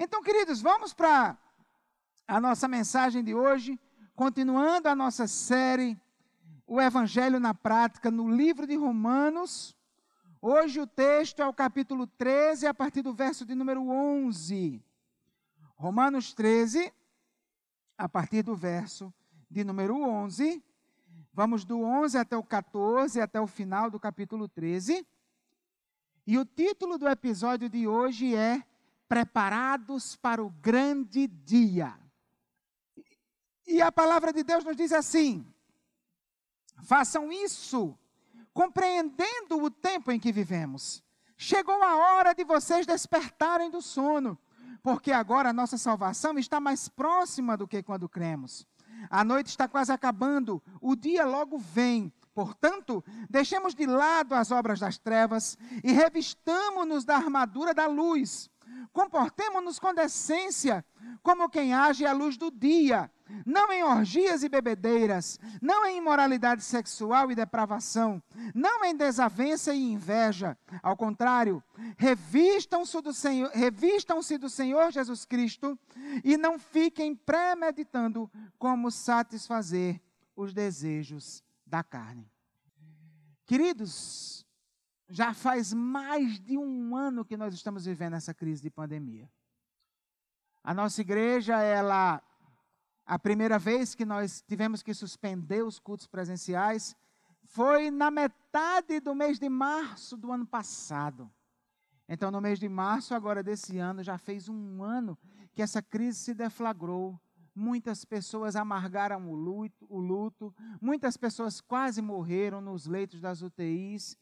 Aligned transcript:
Então, 0.00 0.22
queridos, 0.22 0.62
vamos 0.62 0.94
para 0.94 1.36
a 2.28 2.40
nossa 2.40 2.68
mensagem 2.68 3.24
de 3.24 3.34
hoje, 3.34 3.76
continuando 4.14 4.88
a 4.88 4.94
nossa 4.94 5.26
série 5.26 6.00
O 6.68 6.80
Evangelho 6.80 7.40
na 7.40 7.52
Prática 7.52 8.08
no 8.08 8.30
livro 8.30 8.64
de 8.64 8.76
Romanos. 8.76 9.76
Hoje 10.40 10.78
o 10.78 10.86
texto 10.86 11.42
é 11.42 11.46
o 11.48 11.52
capítulo 11.52 12.06
13, 12.06 12.68
a 12.68 12.72
partir 12.72 13.02
do 13.02 13.12
verso 13.12 13.44
de 13.44 13.56
número 13.56 13.88
11. 13.88 14.80
Romanos 15.74 16.32
13, 16.32 16.92
a 17.98 18.08
partir 18.08 18.44
do 18.44 18.54
verso 18.54 19.12
de 19.50 19.64
número 19.64 20.00
11. 20.00 20.62
Vamos 21.32 21.64
do 21.64 21.80
11 21.80 22.18
até 22.18 22.36
o 22.36 22.44
14, 22.44 23.20
até 23.20 23.40
o 23.40 23.48
final 23.48 23.90
do 23.90 23.98
capítulo 23.98 24.48
13. 24.48 25.04
E 26.24 26.38
o 26.38 26.44
título 26.44 26.98
do 26.98 27.08
episódio 27.08 27.68
de 27.68 27.88
hoje 27.88 28.36
é 28.36 28.62
Preparados 29.08 30.16
para 30.16 30.42
o 30.42 30.50
Grande 30.50 31.26
Dia. 31.26 31.98
E 33.66 33.80
a 33.82 33.90
palavra 33.90 34.32
de 34.32 34.42
Deus 34.42 34.64
nos 34.64 34.76
diz 34.76 34.92
assim: 34.92 35.46
façam 36.82 37.32
isso, 37.32 37.98
compreendendo 38.52 39.62
o 39.62 39.70
tempo 39.70 40.10
em 40.10 40.20
que 40.20 40.32
vivemos. 40.32 41.02
Chegou 41.36 41.82
a 41.82 41.96
hora 41.96 42.34
de 42.34 42.44
vocês 42.44 42.84
despertarem 42.86 43.70
do 43.70 43.80
sono, 43.80 44.36
porque 44.82 45.12
agora 45.12 45.50
a 45.50 45.52
nossa 45.52 45.78
salvação 45.78 46.38
está 46.38 46.58
mais 46.58 46.88
próxima 46.88 47.56
do 47.56 47.68
que 47.68 47.82
quando 47.82 48.08
cremos. 48.08 48.66
A 49.08 49.22
noite 49.22 49.48
está 49.48 49.68
quase 49.68 49.92
acabando, 49.92 50.62
o 50.80 50.96
dia 50.96 51.24
logo 51.24 51.58
vem. 51.58 52.12
Portanto, 52.34 53.04
deixemos 53.28 53.74
de 53.74 53.86
lado 53.86 54.34
as 54.34 54.50
obras 54.50 54.80
das 54.80 54.98
trevas 54.98 55.56
e 55.82 55.92
revistamo-nos 55.92 57.04
da 57.04 57.16
armadura 57.16 57.72
da 57.72 57.86
luz. 57.86 58.50
Comportemo-nos 58.92 59.78
com 59.78 59.94
decência, 59.94 60.84
como 61.22 61.48
quem 61.48 61.74
age 61.74 62.06
à 62.06 62.12
luz 62.12 62.36
do 62.36 62.50
dia, 62.50 63.10
não 63.44 63.70
em 63.70 63.82
orgias 63.82 64.42
e 64.42 64.48
bebedeiras, 64.48 65.38
não 65.60 65.84
em 65.86 65.98
imoralidade 65.98 66.62
sexual 66.62 67.30
e 67.30 67.34
depravação, 67.34 68.22
não 68.54 68.84
em 68.84 68.96
desavença 68.96 69.74
e 69.74 69.92
inveja. 69.92 70.56
Ao 70.82 70.96
contrário, 70.96 71.62
revistam-se 71.96 73.00
do 73.00 73.12
Senhor, 73.12 73.50
revistam-se 73.52 74.38
do 74.38 74.48
Senhor 74.48 74.90
Jesus 74.90 75.24
Cristo 75.24 75.78
e 76.24 76.36
não 76.36 76.58
fiquem 76.58 77.14
premeditando 77.14 78.30
como 78.58 78.90
satisfazer 78.90 80.00
os 80.34 80.54
desejos 80.54 81.42
da 81.66 81.82
carne. 81.82 82.30
Queridos, 83.44 84.46
já 85.08 85.32
faz 85.32 85.72
mais 85.72 86.38
de 86.38 86.58
um 86.58 86.94
ano 86.94 87.24
que 87.24 87.36
nós 87.36 87.54
estamos 87.54 87.86
vivendo 87.86 88.14
essa 88.14 88.34
crise 88.34 88.62
de 88.62 88.70
pandemia. 88.70 89.30
A 90.62 90.74
nossa 90.74 91.00
igreja, 91.00 91.60
ela, 91.60 92.22
a 93.06 93.18
primeira 93.18 93.58
vez 93.58 93.94
que 93.94 94.04
nós 94.04 94.42
tivemos 94.46 94.82
que 94.82 94.92
suspender 94.92 95.62
os 95.62 95.78
cultos 95.78 96.06
presenciais 96.06 96.94
foi 97.44 97.90
na 97.90 98.10
metade 98.10 99.00
do 99.00 99.14
mês 99.14 99.38
de 99.38 99.48
março 99.48 100.16
do 100.16 100.30
ano 100.30 100.46
passado. 100.46 101.30
Então, 102.06 102.30
no 102.30 102.40
mês 102.40 102.58
de 102.58 102.68
março, 102.68 103.14
agora 103.14 103.42
desse 103.42 103.78
ano, 103.78 104.02
já 104.02 104.18
fez 104.18 104.48
um 104.48 104.82
ano 104.82 105.18
que 105.54 105.62
essa 105.62 105.80
crise 105.80 106.18
se 106.18 106.34
deflagrou 106.34 107.18
muitas 107.58 108.04
pessoas 108.04 108.54
amargaram 108.54 109.28
o 109.28 109.34
luto, 109.34 109.84
o 109.90 109.98
luto, 109.98 110.54
muitas 110.80 111.16
pessoas 111.16 111.60
quase 111.60 112.00
morreram 112.00 112.60
nos 112.60 112.86
leitos 112.86 113.20
das 113.20 113.42
UTIs, 113.42 114.16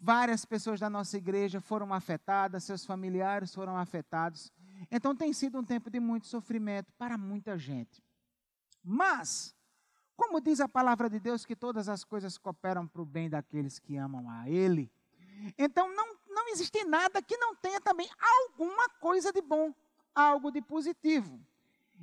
várias 0.00 0.44
pessoas 0.44 0.80
da 0.80 0.90
nossa 0.90 1.16
igreja 1.16 1.60
foram 1.60 1.94
afetadas, 1.94 2.64
seus 2.64 2.84
familiares 2.84 3.54
foram 3.54 3.76
afetados. 3.76 4.52
Então 4.90 5.14
tem 5.14 5.32
sido 5.32 5.58
um 5.58 5.64
tempo 5.64 5.88
de 5.88 6.00
muito 6.00 6.26
sofrimento 6.26 6.92
para 6.98 7.16
muita 7.16 7.56
gente. 7.56 8.02
Mas, 8.82 9.54
como 10.16 10.40
diz 10.40 10.60
a 10.60 10.68
palavra 10.68 11.08
de 11.08 11.20
Deus, 11.20 11.46
que 11.46 11.54
todas 11.54 11.88
as 11.88 12.02
coisas 12.02 12.36
cooperam 12.36 12.86
para 12.86 13.00
o 13.00 13.06
bem 13.06 13.30
daqueles 13.30 13.78
que 13.78 13.96
amam 13.96 14.28
a 14.28 14.50
Ele, 14.50 14.90
então 15.56 15.94
não, 15.94 16.16
não 16.28 16.48
existe 16.48 16.84
nada 16.84 17.22
que 17.22 17.36
não 17.36 17.54
tenha 17.54 17.80
também 17.80 18.08
alguma 18.18 18.88
coisa 19.00 19.32
de 19.32 19.40
bom, 19.40 19.72
algo 20.14 20.50
de 20.50 20.60
positivo. 20.60 21.40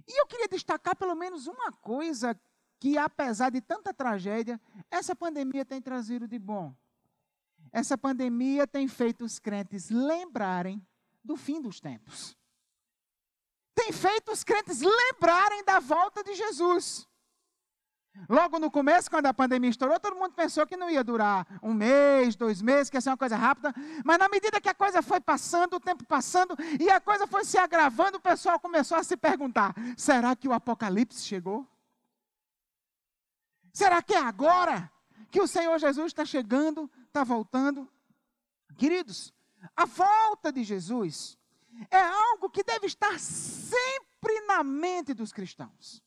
E 0.07 0.21
eu 0.21 0.25
queria 0.27 0.47
destacar 0.47 0.95
pelo 0.95 1.15
menos 1.15 1.47
uma 1.47 1.71
coisa 1.71 2.39
que, 2.79 2.97
apesar 2.97 3.49
de 3.49 3.61
tanta 3.61 3.93
tragédia, 3.93 4.59
essa 4.89 5.15
pandemia 5.15 5.65
tem 5.65 5.81
trazido 5.81 6.27
de 6.27 6.39
bom. 6.39 6.73
Essa 7.71 7.97
pandemia 7.97 8.65
tem 8.65 8.87
feito 8.87 9.23
os 9.23 9.39
crentes 9.39 9.89
lembrarem 9.89 10.85
do 11.23 11.35
fim 11.35 11.61
dos 11.61 11.79
tempos. 11.79 12.37
Tem 13.75 13.91
feito 13.91 14.31
os 14.31 14.43
crentes 14.43 14.81
lembrarem 14.81 15.63
da 15.63 15.79
volta 15.79 16.23
de 16.23 16.35
Jesus. 16.35 17.08
Logo 18.27 18.59
no 18.59 18.69
começo, 18.69 19.09
quando 19.09 19.27
a 19.27 19.33
pandemia 19.33 19.69
estourou, 19.69 19.99
todo 19.99 20.15
mundo 20.15 20.33
pensou 20.33 20.65
que 20.65 20.75
não 20.75 20.89
ia 20.89 21.03
durar 21.03 21.45
um 21.61 21.73
mês, 21.73 22.35
dois 22.35 22.61
meses, 22.61 22.89
que 22.89 22.97
ia 22.97 23.01
ser 23.01 23.09
uma 23.09 23.17
coisa 23.17 23.35
rápida. 23.35 23.73
Mas 24.03 24.17
na 24.17 24.27
medida 24.27 24.59
que 24.59 24.69
a 24.69 24.73
coisa 24.73 25.01
foi 25.01 25.19
passando, 25.19 25.75
o 25.75 25.79
tempo 25.79 26.03
passando, 26.05 26.55
e 26.79 26.89
a 26.89 26.99
coisa 26.99 27.25
foi 27.27 27.45
se 27.45 27.57
agravando, 27.57 28.17
o 28.17 28.21
pessoal 28.21 28.59
começou 28.59 28.97
a 28.97 29.03
se 29.03 29.15
perguntar: 29.15 29.73
será 29.95 30.35
que 30.35 30.47
o 30.47 30.53
apocalipse 30.53 31.23
chegou? 31.23 31.67
Será 33.71 34.01
que 34.01 34.13
é 34.13 34.19
agora 34.19 34.91
que 35.31 35.39
o 35.39 35.47
Senhor 35.47 35.77
Jesus 35.79 36.07
está 36.07 36.25
chegando, 36.25 36.89
está 37.07 37.23
voltando? 37.23 37.87
Queridos, 38.77 39.33
a 39.75 39.85
volta 39.85 40.51
de 40.51 40.63
Jesus 40.63 41.37
é 41.89 42.01
algo 42.01 42.49
que 42.49 42.63
deve 42.63 42.87
estar 42.87 43.19
sempre 43.19 44.41
na 44.47 44.63
mente 44.63 45.13
dos 45.13 45.31
cristãos. 45.31 46.03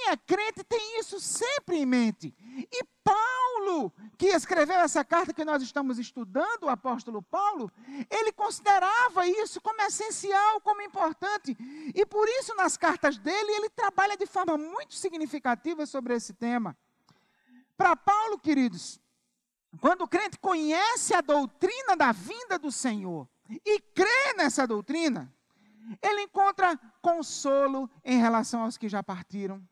Quem 0.00 0.08
é 0.08 0.16
crente 0.16 0.64
tem 0.64 0.98
isso 0.98 1.20
sempre 1.20 1.76
em 1.76 1.84
mente. 1.84 2.34
E 2.72 2.84
Paulo, 3.04 3.92
que 4.16 4.28
escreveu 4.28 4.76
essa 4.76 5.04
carta 5.04 5.34
que 5.34 5.44
nós 5.44 5.62
estamos 5.62 5.98
estudando, 5.98 6.62
o 6.62 6.70
apóstolo 6.70 7.20
Paulo, 7.20 7.70
ele 8.08 8.32
considerava 8.32 9.26
isso 9.26 9.60
como 9.60 9.82
essencial, 9.82 10.58
como 10.62 10.80
importante. 10.80 11.54
E 11.94 12.06
por 12.06 12.26
isso, 12.26 12.54
nas 12.54 12.78
cartas 12.78 13.18
dele, 13.18 13.52
ele 13.52 13.68
trabalha 13.68 14.16
de 14.16 14.24
forma 14.24 14.56
muito 14.56 14.94
significativa 14.94 15.84
sobre 15.84 16.14
esse 16.14 16.32
tema. 16.32 16.74
Para 17.76 17.94
Paulo, 17.94 18.38
queridos, 18.38 18.98
quando 19.82 20.04
o 20.04 20.08
crente 20.08 20.38
conhece 20.38 21.12
a 21.12 21.20
doutrina 21.20 21.94
da 21.94 22.10
vinda 22.10 22.58
do 22.58 22.72
Senhor 22.72 23.28
e 23.66 23.78
crê 23.80 24.32
nessa 24.34 24.66
doutrina, 24.66 25.30
ele 26.00 26.22
encontra 26.22 26.80
consolo 27.02 27.90
em 28.02 28.18
relação 28.18 28.62
aos 28.62 28.78
que 28.78 28.88
já 28.88 29.02
partiram. 29.02 29.62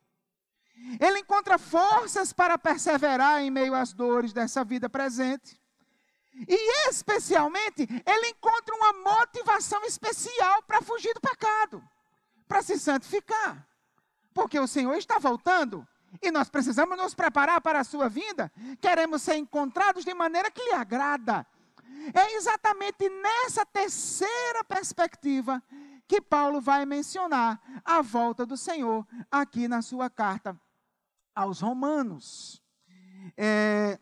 Ele 1.01 1.21
encontra 1.21 1.59
forças 1.59 2.33
para 2.33 2.59
perseverar 2.59 3.41
em 3.41 3.51
meio 3.51 3.75
às 3.75 3.93
dores 3.93 4.33
dessa 4.33 4.65
vida 4.65 4.89
presente. 4.89 5.61
E 6.47 6.89
especialmente, 6.89 7.83
ele 8.07 8.29
encontra 8.29 8.75
uma 8.75 8.93
motivação 8.93 9.85
especial 9.85 10.63
para 10.63 10.83
fugir 10.83 11.13
do 11.15 11.21
pecado, 11.21 11.83
para 12.47 12.63
se 12.63 12.79
santificar. 12.79 13.67
Porque 14.35 14.59
o 14.59 14.67
Senhor 14.67 14.95
está 14.95 15.19
voltando 15.19 15.87
e 16.23 16.31
nós 16.31 16.49
precisamos 16.49 16.97
nos 16.97 17.15
preparar 17.15 17.61
para 17.61 17.81
a 17.81 17.85
sua 17.85 18.09
vinda. 18.09 18.53
Queremos 18.81 19.23
ser 19.23 19.37
encontrados 19.37 20.05
de 20.05 20.15
maneira 20.15 20.51
que 20.51 20.63
lhe 20.63 20.73
agrada. 20.73 21.47
É 22.15 22.37
exatamente 22.37 23.09
nessa 23.09 23.67
terceira 23.67 24.63
perspectiva 24.65 25.63
que 26.07 26.21
Paulo 26.21 26.61
vai 26.61 26.87
mencionar 26.87 27.61
a 27.85 28.01
volta 28.01 28.47
do 28.47 28.57
Senhor 28.57 29.07
aqui 29.31 29.69
na 29.69 29.83
sua 29.83 30.09
carta 30.09 30.59
aos 31.38 31.60
Romanos. 31.60 32.60
É, 33.37 34.00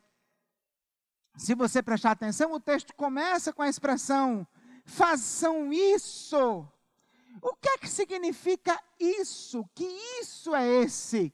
se 1.36 1.54
você 1.54 1.82
prestar 1.82 2.12
atenção, 2.12 2.52
o 2.52 2.60
texto 2.60 2.94
começa 2.94 3.52
com 3.52 3.60
a 3.60 3.68
expressão: 3.68 4.46
façam 4.86 5.70
isso. 5.70 6.66
O 7.42 7.54
que 7.54 7.68
é 7.68 7.78
que 7.78 7.88
significa 7.90 8.80
isso? 8.98 9.68
Que 9.74 9.84
isso 10.20 10.54
é 10.54 10.66
esse? 10.82 11.30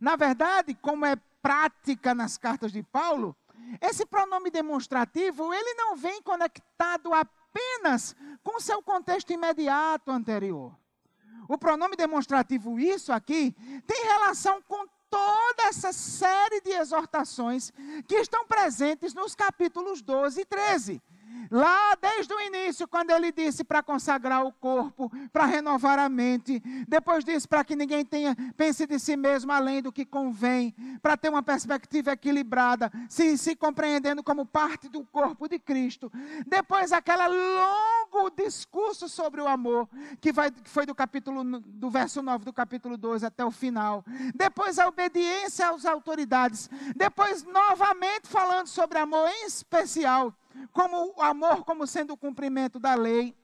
Na 0.00 0.16
verdade, 0.16 0.74
como 0.74 1.04
é 1.04 1.14
prática 1.42 2.14
nas 2.14 2.38
cartas 2.38 2.72
de 2.72 2.82
Paulo, 2.82 3.36
esse 3.82 4.06
pronome 4.06 4.50
demonstrativo, 4.50 5.52
ele 5.52 5.74
não 5.74 5.94
vem 5.94 6.22
conectado 6.22 7.12
apenas 7.12 8.16
com 8.42 8.58
seu 8.58 8.82
contexto 8.82 9.30
imediato 9.30 10.10
anterior. 10.10 10.74
O 11.46 11.58
pronome 11.58 11.96
demonstrativo 11.96 12.78
isso 12.78 13.12
aqui 13.12 13.54
tem 13.86 14.04
relação 14.04 14.62
com 14.62 14.86
toda 15.14 15.68
essa 15.68 15.92
série 15.92 16.60
de 16.60 16.70
exortações 16.70 17.72
que 18.08 18.16
estão 18.16 18.44
presentes 18.44 19.14
nos 19.14 19.32
capítulos 19.32 20.02
12 20.02 20.40
e 20.40 20.44
13. 20.44 21.02
Lá 21.50 21.94
desde 22.00 22.32
o 22.32 22.40
início, 22.40 22.88
quando 22.88 23.10
ele 23.10 23.30
disse 23.32 23.64
para 23.64 23.82
consagrar 23.82 24.44
o 24.44 24.52
corpo, 24.52 25.10
para 25.32 25.44
renovar 25.44 25.98
a 25.98 26.08
mente, 26.08 26.60
depois 26.88 27.24
disse 27.24 27.46
para 27.46 27.64
que 27.64 27.76
ninguém 27.76 28.04
tenha 28.04 28.34
pense 28.56 28.86
de 28.86 28.98
si 28.98 29.16
mesmo 29.16 29.52
além 29.52 29.82
do 29.82 29.92
que 29.92 30.04
convém, 30.04 30.74
para 31.02 31.16
ter 31.16 31.28
uma 31.28 31.42
perspectiva 31.42 32.12
equilibrada, 32.12 32.90
se, 33.08 33.36
se 33.36 33.54
compreendendo 33.54 34.22
como 34.22 34.46
parte 34.46 34.88
do 34.88 35.04
corpo 35.04 35.48
de 35.48 35.58
Cristo. 35.58 36.10
Depois 36.46 36.92
aquele 36.92 37.28
longo 37.28 38.30
discurso 38.30 39.08
sobre 39.08 39.40
o 39.40 39.48
amor, 39.48 39.88
que, 40.20 40.32
vai, 40.32 40.50
que 40.50 40.68
foi 40.68 40.86
do 40.86 40.94
capítulo 40.94 41.44
do 41.60 41.90
verso 41.90 42.22
9 42.22 42.44
do 42.44 42.52
capítulo 42.52 42.96
12 42.96 43.26
até 43.26 43.44
o 43.44 43.50
final. 43.50 44.04
Depois 44.34 44.78
a 44.78 44.88
obediência 44.88 45.68
às 45.68 45.84
autoridades. 45.84 46.70
Depois 46.96 47.42
novamente 47.42 48.28
falando 48.28 48.66
sobre 48.66 48.98
amor 48.98 49.28
em 49.28 49.46
especial 49.46 50.34
como 50.72 51.14
o 51.16 51.22
amor 51.22 51.64
como 51.64 51.86
sendo 51.86 52.12
o 52.12 52.16
cumprimento 52.16 52.78
da 52.78 52.94
lei. 52.94 53.36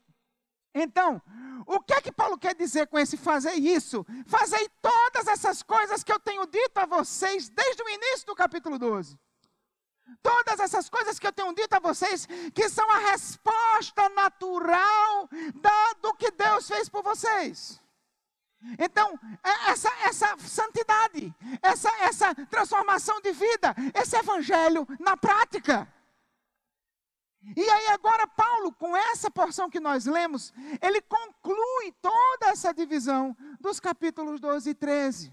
Então, 0.75 1.21
o 1.67 1.81
que 1.81 1.95
é 1.95 2.01
que 2.01 2.13
Paulo 2.13 2.39
quer 2.39 2.55
dizer 2.55 2.87
com 2.87 2.99
esse 2.99 3.17
fazer 3.17 3.55
isso? 3.55 4.05
Fazei 4.27 4.69
todas 4.81 5.27
essas 5.27 5.63
coisas 5.63 6.03
que 6.03 6.13
eu 6.13 6.21
tenho 6.21 6.47
dito 6.47 6.79
a 6.79 6.87
vocês 6.87 7.49
desde 7.49 7.83
o 7.83 7.89
início 7.89 8.27
do 8.27 8.35
capítulo 8.35 8.79
12. 8.79 9.19
Todas 10.23 10.59
essas 10.59 10.89
coisas 10.89 11.19
que 11.19 11.27
eu 11.27 11.33
tenho 11.33 11.55
dito 11.55 11.73
a 11.75 11.79
vocês, 11.79 12.27
que 12.55 12.69
são 12.69 12.89
a 12.91 12.99
resposta 12.99 14.09
natural 14.11 15.29
da, 15.55 15.93
do 16.01 16.15
que 16.15 16.31
Deus 16.33 16.67
fez 16.67 16.89
por 16.89 17.03
vocês. 17.03 17.81
Então, 18.79 19.19
é 19.43 19.71
essa, 19.71 19.91
essa 20.03 20.37
santidade, 20.39 21.35
essa, 21.63 21.89
essa 22.01 22.35
transformação 22.47 23.21
de 23.21 23.33
vida, 23.33 23.75
esse 23.95 24.17
evangelho 24.17 24.87
na 24.99 25.17
prática. 25.17 25.89
E 27.57 27.71
aí 27.71 27.87
agora 27.89 28.27
Paulo, 28.27 28.73
com 28.73 28.97
essa 28.97 29.31
porção 29.31 29.71
que 29.71 29.81
nós 29.81 30.05
lemos, 30.05 30.53
ele 30.81 31.01
conclui 31.01 31.93
toda 32.01 32.49
essa 32.49 32.73
divisão 32.73 33.37
dos 33.59 33.81
capítulos 33.81 34.41
12 34.41 34.71
e 34.71 34.75
13, 34.75 35.33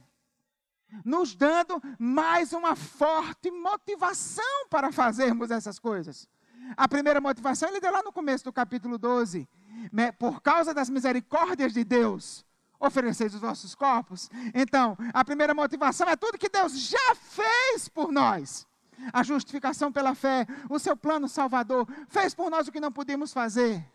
nos 1.03 1.35
dando 1.35 1.81
mais 1.99 2.53
uma 2.53 2.75
forte 2.75 3.51
motivação 3.51 4.67
para 4.69 4.91
fazermos 4.91 5.51
essas 5.51 5.77
coisas. 5.77 6.29
A 6.75 6.87
primeira 6.87 7.21
motivação 7.21 7.69
ele 7.69 7.79
deu 7.79 7.91
lá 7.91 8.01
no 8.01 8.11
começo 8.11 8.43
do 8.43 8.53
capítulo 8.53 8.97
12, 8.97 9.47
né, 9.91 10.11
por 10.13 10.41
causa 10.41 10.73
das 10.73 10.89
misericórdias 10.89 11.73
de 11.73 11.83
Deus, 11.83 12.45
ofereceis 12.79 13.33
os 13.33 13.41
vossos 13.41 13.75
corpos. 13.75 14.29
Então, 14.53 14.97
a 15.13 15.23
primeira 15.23 15.53
motivação 15.53 16.07
é 16.09 16.15
tudo 16.15 16.37
que 16.37 16.49
Deus 16.49 16.77
já 16.77 17.15
fez 17.15 17.87
por 17.89 18.11
nós 18.11 18.66
a 19.13 19.23
justificação 19.23 19.91
pela 19.91 20.15
fé, 20.15 20.45
o 20.69 20.79
seu 20.79 20.95
plano 20.95 21.27
salvador, 21.27 21.87
fez 22.07 22.33
por 22.33 22.49
nós 22.49 22.67
o 22.67 22.71
que 22.71 22.79
não 22.79 22.91
podíamos 22.91 23.33
fazer. 23.33 23.85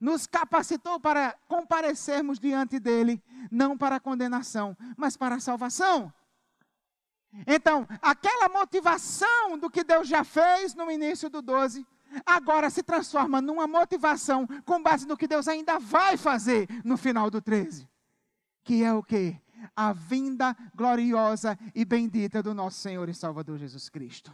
Nos 0.00 0.26
capacitou 0.26 0.98
para 0.98 1.34
comparecermos 1.46 2.38
diante 2.38 2.80
dele, 2.80 3.22
não 3.50 3.76
para 3.76 3.96
a 3.96 4.00
condenação, 4.00 4.76
mas 4.96 5.16
para 5.16 5.36
a 5.36 5.40
salvação. 5.40 6.12
Então, 7.46 7.86
aquela 8.00 8.48
motivação 8.48 9.58
do 9.58 9.68
que 9.68 9.82
Deus 9.82 10.08
já 10.08 10.22
fez 10.22 10.74
no 10.74 10.90
início 10.90 11.28
do 11.28 11.42
12, 11.42 11.86
agora 12.24 12.70
se 12.70 12.82
transforma 12.82 13.40
numa 13.40 13.66
motivação 13.66 14.46
com 14.64 14.82
base 14.82 15.06
no 15.06 15.16
que 15.16 15.26
Deus 15.26 15.48
ainda 15.48 15.78
vai 15.78 16.16
fazer 16.16 16.68
no 16.84 16.96
final 16.96 17.30
do 17.30 17.40
13. 17.40 17.88
Que 18.62 18.84
é 18.84 18.92
o 18.92 19.02
que? 19.02 19.36
A 19.74 19.92
vinda 19.92 20.56
gloriosa 20.74 21.58
e 21.74 21.84
bendita 21.84 22.42
do 22.42 22.54
nosso 22.54 22.80
Senhor 22.80 23.08
e 23.08 23.14
Salvador 23.14 23.58
Jesus 23.58 23.88
Cristo. 23.88 24.32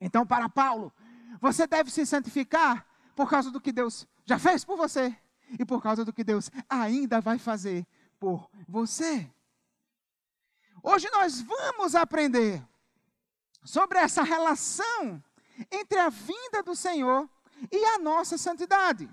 Então, 0.00 0.26
para 0.26 0.48
Paulo, 0.48 0.92
você 1.40 1.66
deve 1.66 1.90
se 1.90 2.06
santificar 2.06 2.86
por 3.14 3.28
causa 3.28 3.50
do 3.50 3.60
que 3.60 3.72
Deus 3.72 4.06
já 4.24 4.38
fez 4.38 4.64
por 4.64 4.76
você 4.76 5.16
e 5.58 5.64
por 5.64 5.82
causa 5.82 6.04
do 6.04 6.12
que 6.12 6.22
Deus 6.22 6.50
ainda 6.68 7.20
vai 7.20 7.38
fazer 7.38 7.86
por 8.18 8.48
você. 8.68 9.30
Hoje 10.82 11.08
nós 11.10 11.40
vamos 11.40 11.94
aprender 11.94 12.62
sobre 13.64 13.98
essa 13.98 14.22
relação 14.22 15.22
entre 15.70 15.98
a 15.98 16.08
vinda 16.08 16.62
do 16.62 16.76
Senhor 16.76 17.28
e 17.72 17.84
a 17.84 17.98
nossa 17.98 18.38
santidade 18.38 19.08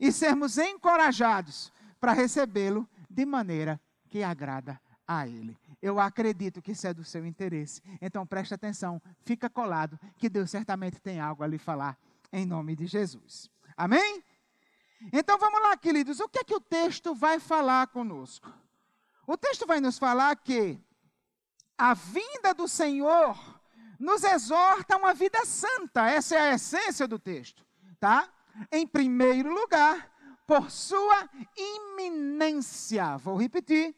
e 0.00 0.10
sermos 0.10 0.58
encorajados 0.58 1.72
para 2.00 2.12
recebê-lo 2.12 2.88
de 3.08 3.24
maneira 3.24 3.80
que 4.10 4.22
agrada 4.22 4.80
a 5.06 5.26
Ele. 5.26 5.56
Eu 5.80 5.98
acredito 5.98 6.60
que 6.60 6.72
isso 6.72 6.86
é 6.86 6.92
do 6.92 7.04
seu 7.04 7.24
interesse. 7.24 7.80
Então 8.02 8.26
preste 8.26 8.52
atenção, 8.52 9.00
fica 9.24 9.48
colado, 9.48 9.98
que 10.18 10.28
Deus 10.28 10.50
certamente 10.50 11.00
tem 11.00 11.20
algo 11.20 11.42
a 11.42 11.46
lhe 11.46 11.58
falar, 11.58 11.96
em 12.32 12.44
nome 12.44 12.76
de 12.76 12.86
Jesus. 12.86 13.48
Amém? 13.76 14.22
Então 15.12 15.38
vamos 15.38 15.62
lá, 15.62 15.76
queridos, 15.76 16.20
o 16.20 16.28
que 16.28 16.40
é 16.40 16.44
que 16.44 16.54
o 16.54 16.60
texto 16.60 17.14
vai 17.14 17.40
falar 17.40 17.86
conosco? 17.86 18.52
O 19.26 19.36
texto 19.36 19.66
vai 19.66 19.80
nos 19.80 19.98
falar 19.98 20.36
que 20.36 20.78
a 21.78 21.94
vinda 21.94 22.52
do 22.52 22.68
Senhor 22.68 23.38
nos 23.98 24.24
exorta 24.24 24.94
a 24.94 24.98
uma 24.98 25.14
vida 25.14 25.44
santa, 25.46 26.08
essa 26.08 26.34
é 26.34 26.50
a 26.50 26.54
essência 26.54 27.06
do 27.06 27.18
texto, 27.18 27.64
tá? 27.98 28.28
Em 28.70 28.86
primeiro 28.86 29.52
lugar, 29.52 30.10
por 30.46 30.70
sua 30.70 31.28
iminência. 31.56 33.16
Vou 33.18 33.36
repetir. 33.36 33.94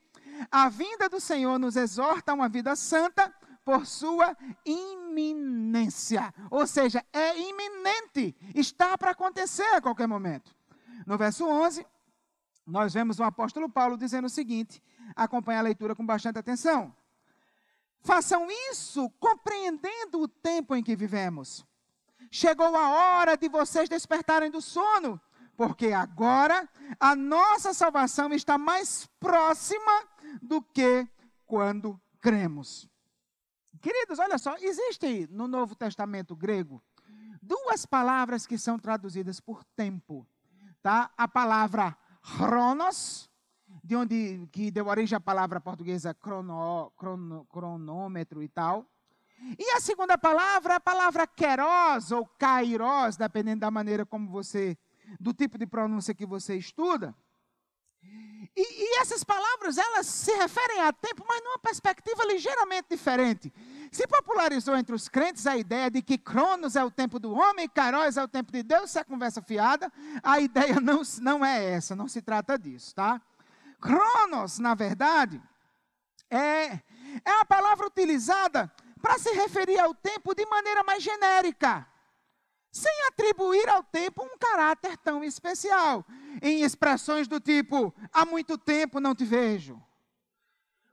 A 0.51 0.69
vinda 0.69 1.09
do 1.09 1.21
Senhor 1.21 1.59
nos 1.59 1.77
exorta 1.77 2.33
a 2.33 2.35
uma 2.35 2.49
vida 2.49 2.75
santa 2.77 3.33
por 3.65 3.87
sua 3.87 4.37
iminência. 4.65 6.33
Ou 6.51 6.67
seja, 6.67 7.05
é 7.13 7.39
iminente, 7.39 8.35
está 8.55 8.97
para 8.99 9.11
acontecer 9.11 9.75
a 9.75 9.81
qualquer 9.81 10.07
momento. 10.07 10.55
No 11.07 11.17
verso 11.17 11.47
11, 11.47 11.87
nós 12.67 12.95
vemos 12.95 13.19
o 13.19 13.25
apóstolo 13.25 13.69
Paulo 13.69 13.97
dizendo 13.97 14.27
o 14.27 14.31
seguinte: 14.31 14.83
acompanhe 15.15 15.59
a 15.59 15.63
leitura 15.63 15.95
com 15.95 16.05
bastante 16.05 16.39
atenção. 16.39 16.95
Façam 18.01 18.49
isso 18.71 19.09
compreendendo 19.21 20.21
o 20.21 20.29
tempo 20.29 20.75
em 20.75 20.83
que 20.83 20.97
vivemos. 20.97 21.65
Chegou 22.31 22.75
a 22.75 22.91
hora 22.91 23.37
de 23.37 23.49
vocês 23.49 23.89
despertarem 23.89 24.51
do 24.51 24.61
sono, 24.61 25.21
porque 25.57 25.93
agora 25.93 26.69
a 26.99 27.15
nossa 27.15 27.73
salvação 27.73 28.33
está 28.33 28.59
mais 28.59 29.07
próxima 29.21 30.12
do 30.41 30.63
que 30.63 31.07
quando 31.45 32.01
cremos. 32.21 32.89
Queridos, 33.81 34.19
olha 34.19 34.39
só, 34.39 34.57
existe 34.59 35.27
no 35.31 35.49
Novo 35.49 35.75
Testamento 35.75 36.37
grego 36.37 36.83
duas 37.43 37.85
palavras 37.85 38.47
que 38.47 38.57
são 38.57 38.79
traduzidas 38.79 39.41
por 39.41 39.65
tempo, 39.77 40.25
tá? 40.81 41.11
A 41.17 41.27
palavra 41.27 41.97
chronos, 42.23 43.29
de 43.83 43.97
onde 43.97 44.47
que 44.53 44.71
deu 44.71 44.87
origem 44.87 45.17
à 45.17 45.21
palavra 45.21 45.61
portuguesa 45.61 46.15
crono, 46.15 46.93
crono, 46.97 47.45
cronômetro 47.47 48.43
e 48.43 48.49
tal. 48.49 48.87
E 49.59 49.71
a 49.73 49.81
segunda 49.81 50.17
palavra, 50.17 50.77
a 50.77 50.81
palavra 50.81 51.27
keros 51.27 52.13
ou 52.13 52.25
kairos, 52.39 53.17
dependendo 53.17 53.61
da 53.61 53.71
maneira 53.73 54.07
como 54.07 54.31
você, 54.31 54.79
do 55.19 55.35
tipo 55.35 55.59
de 55.59 55.67
pronúncia 55.67 56.15
que 56.15 56.25
você 56.25 56.57
estuda. 56.57 57.13
E, 58.55 58.61
e, 58.61 59.01
essas 59.01 59.25
palavras, 59.25 59.79
elas 59.79 60.07
se 60.07 60.31
referem 60.33 60.81
a 60.83 60.93
tempo, 60.93 61.25
mas 61.27 61.43
numa 61.43 61.59
perspectiva 61.59 62.25
ligeiramente 62.25 62.89
diferente. 62.91 63.53
Se 63.91 64.07
popularizou 64.07 64.77
entre 64.77 64.95
os 64.95 65.09
crentes 65.09 65.47
a 65.47 65.57
ideia 65.57 65.91
de 65.91 66.03
que 66.03 66.19
Cronos 66.19 66.77
é 66.77 66.85
o 66.85 66.91
tempo 66.91 67.19
do 67.19 67.33
homem, 67.33 67.69
Kairos 67.69 68.17
é 68.17 68.23
o 68.23 68.29
tempo 68.29 68.53
de 68.53 68.63
Deus, 68.63 68.91
isso 68.91 68.99
é 68.99 69.05
conversa 69.05 69.41
fiada. 69.41 69.91
A 70.23 70.39
ideia 70.41 70.81
não, 70.81 71.03
não 71.21 71.45
é 71.45 71.65
essa, 71.73 71.97
não 71.97 72.09
se 72.09 72.21
trata 72.21 72.59
disso, 72.59 72.95
tá? 72.95 73.21
Cronos, 73.81 74.59
na 74.59 74.75
verdade, 74.75 75.43
é, 76.31 76.65
é 77.25 77.41
a 77.41 77.45
palavra 77.45 77.87
utilizada 77.87 78.71
para 79.01 79.19
se 79.19 79.31
referir 79.33 79.79
ao 79.79 79.95
tempo 79.95 80.35
de 80.35 80.45
maneira 80.47 80.85
mais 80.85 81.03
genérica 81.03 81.87
sem 82.73 82.93
atribuir 83.09 83.69
ao 83.69 83.83
tempo 83.83 84.25
um 84.25 84.39
caráter 84.39 84.97
tão 84.97 85.23
especial, 85.23 86.05
em 86.41 86.63
expressões 86.63 87.27
do 87.29 87.41
tipo: 87.41 87.95
há 88.13 88.25
muito 88.25 88.57
tempo 88.57 89.01
não 89.01 89.15
te 89.15 89.25
vejo. 89.25 89.83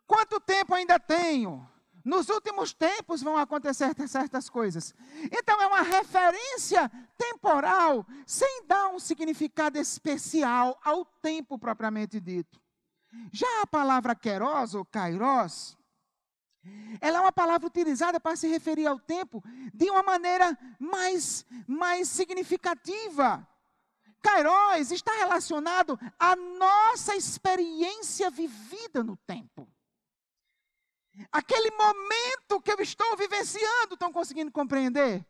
Quanto 0.07 0.39
tempo 0.39 0.73
ainda 0.73 0.99
tenho? 0.99 1.67
Nos 2.03 2.29
últimos 2.29 2.73
tempos 2.73 3.21
vão 3.21 3.37
acontecer 3.37 3.93
certas 4.07 4.49
coisas. 4.49 4.95
Então 5.31 5.61
é 5.61 5.67
uma 5.67 5.81
referência 5.81 6.89
temporal, 7.17 8.05
sem 8.25 8.65
dar 8.65 8.87
um 8.89 8.99
significado 8.99 9.77
especial 9.77 10.79
ao 10.83 11.05
tempo 11.05 11.59
propriamente 11.59 12.19
dito. 12.19 12.59
Já 13.31 13.61
a 13.61 13.67
palavra 13.67 14.15
queros 14.15 14.73
ou 14.73 14.85
kairos 14.85 15.77
ela 16.99 17.19
é 17.19 17.21
uma 17.21 17.31
palavra 17.31 17.67
utilizada 17.67 18.19
para 18.19 18.35
se 18.35 18.47
referir 18.47 18.85
ao 18.85 18.99
tempo 18.99 19.43
de 19.73 19.89
uma 19.89 20.03
maneira 20.03 20.57
mais, 20.77 21.45
mais 21.67 22.09
significativa. 22.09 23.47
Kairos 24.21 24.91
está 24.91 25.13
relacionado 25.13 25.99
à 26.17 26.35
nossa 26.35 27.15
experiência 27.15 28.29
vivida 28.29 29.03
no 29.03 29.17
tempo. 29.17 29.67
Aquele 31.31 31.71
momento 31.71 32.61
que 32.61 32.71
eu 32.71 32.79
estou 32.79 33.17
vivenciando, 33.17 33.93
estão 33.93 34.11
conseguindo 34.11 34.51
compreender? 34.51 35.25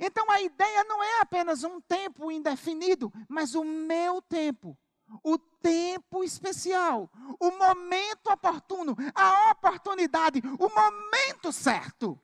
Então 0.00 0.30
a 0.30 0.40
ideia 0.40 0.84
não 0.84 1.02
é 1.02 1.20
apenas 1.20 1.64
um 1.64 1.80
tempo 1.80 2.30
indefinido, 2.30 3.12
mas 3.28 3.54
o 3.54 3.64
meu 3.64 4.22
tempo, 4.22 4.78
o 5.22 5.38
tempo 5.38 6.24
especial, 6.24 7.10
o 7.38 7.50
momento 7.50 8.28
oportuno, 8.30 8.96
a 9.14 9.50
oportunidade, 9.50 10.40
o 10.58 10.68
momento 10.68 11.52
certo. 11.52 12.18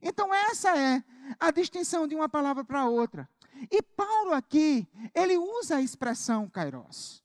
Então 0.00 0.32
essa 0.32 0.76
é 0.76 1.02
a 1.38 1.50
distinção 1.50 2.08
de 2.08 2.14
uma 2.14 2.28
palavra 2.28 2.64
para 2.64 2.86
outra. 2.86 3.28
E 3.70 3.82
Paulo 3.82 4.32
aqui, 4.32 4.86
ele 5.14 5.36
usa 5.36 5.76
a 5.76 5.82
expressão 5.82 6.48
kairos. 6.48 7.22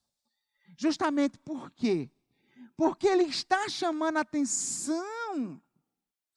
Justamente 0.77 1.37
por 1.39 1.71
quê? 1.71 2.09
Porque 2.75 3.07
ele 3.07 3.23
está 3.23 3.67
chamando 3.67 4.17
a 4.17 4.21
atenção 4.21 5.59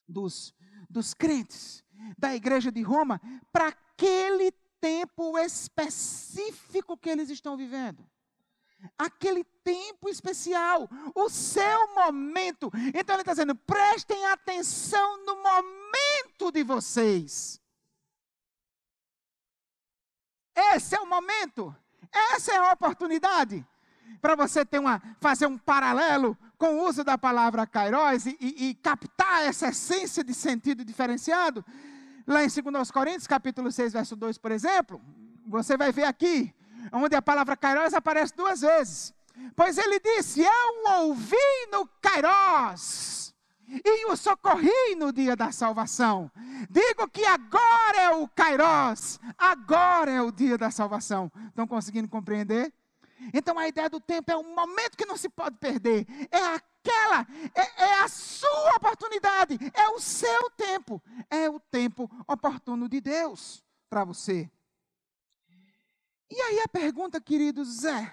dos, 0.09 0.55
dos 0.89 1.13
crentes 1.13 1.85
da 2.19 2.35
igreja 2.35 2.73
de 2.73 2.83
Roma 2.83 3.21
para 3.53 3.69
aquele 3.69 4.53
tempo 4.81 5.39
específico 5.39 6.97
que 6.97 7.11
eles 7.11 7.29
estão 7.29 7.57
vivendo. 7.57 8.09
Aquele 8.97 9.45
tempo 9.63 10.09
especial, 10.09 10.89
o 11.15 11.29
seu 11.29 11.95
momento. 11.95 12.71
Então 12.95 13.15
ele 13.15 13.23
está 13.23 13.33
dizendo: 13.33 13.55
prestem 13.55 14.25
atenção 14.27 15.25
no 15.27 15.37
momento 15.43 16.51
de 16.51 16.65
vocês. 16.65 17.60
Esse 20.75 20.95
é 20.95 21.01
o 21.01 21.07
momento, 21.07 21.75
essa 22.13 22.53
é 22.53 22.57
a 22.59 22.73
oportunidade 22.73 23.67
para 24.21 24.35
você 24.35 24.65
ter 24.65 24.79
uma, 24.79 25.01
fazer 25.21 25.47
um 25.47 25.57
paralelo 25.57 26.37
com 26.59 26.75
o 26.75 26.87
uso 26.87 27.03
da 27.03 27.17
palavra 27.17 27.67
kairos 27.67 28.27
e, 28.27 28.37
e, 28.39 28.69
e, 28.69 28.75
captar 28.75 29.45
essa 29.45 29.69
essência 29.69 30.23
de 30.23 30.35
sentido 30.35 30.85
diferenciado. 30.85 31.65
Lá 32.27 32.45
em 32.45 32.49
2 32.49 32.91
Coríntios, 32.91 33.27
capítulo 33.27 33.73
6, 33.73 33.95
verso 33.95 34.15
2, 34.15 34.37
por 34.37 34.53
exemplo, 34.53 35.01
você 35.47 35.77
vai 35.77 35.91
ver 35.91 36.05
aqui, 36.05 36.55
onde 36.93 37.17
a 37.17 37.23
palavra 37.23 37.57
kairos 37.57 37.95
aparece 37.95 38.37
duas 38.37 38.61
vezes. 38.61 39.15
Pois 39.57 39.79
ele 39.79 39.99
disse: 39.99 40.43
Eu 40.43 41.01
ouvi 41.01 41.37
no 41.73 41.87
kairos 42.03 43.20
e 43.85 44.07
o 44.07 44.17
socorri 44.17 44.95
no 44.97 45.13
dia 45.13 45.37
da 45.37 45.53
salvação. 45.53 46.31
Digo 46.69 47.09
que 47.09 47.25
agora 47.25 47.99
é 47.99 48.11
o 48.11 48.29
Kairos, 48.29 49.21
agora 49.39 50.11
é 50.11 50.21
o 50.21 50.33
dia 50.33 50.59
da 50.59 50.71
salvação. 50.71 51.31
Estão 51.49 51.67
conseguindo 51.67 52.09
compreender? 52.09 52.73
Então 53.33 53.59
a 53.59 53.69
ideia 53.69 53.89
do 53.89 54.01
tempo 54.01 54.31
é 54.33 54.37
um 54.37 54.55
momento 54.55 54.97
que 54.97 55.07
não 55.07 55.17
se 55.17 55.29
pode 55.29 55.57
perder. 55.59 56.07
É 56.31 56.39
aquela, 56.39 57.27
é, 57.55 57.85
é, 57.85 58.01
a 58.01 58.09
sua 58.09 58.77
oportunidade, 58.77 59.59
é 59.75 59.89
o 59.91 60.01
seu 60.01 60.51
tempo, 60.51 61.03
é 61.29 61.49
o 61.49 61.61
tempo 61.61 62.11
oportuno 62.27 62.89
de 62.89 63.01
Deus 63.01 63.63
para 63.89 64.05
você. 64.05 64.51
E 66.31 66.41
aí 66.41 66.61
a 66.61 66.69
pergunta, 66.69 67.21
queridos, 67.21 67.85
é: 67.85 68.13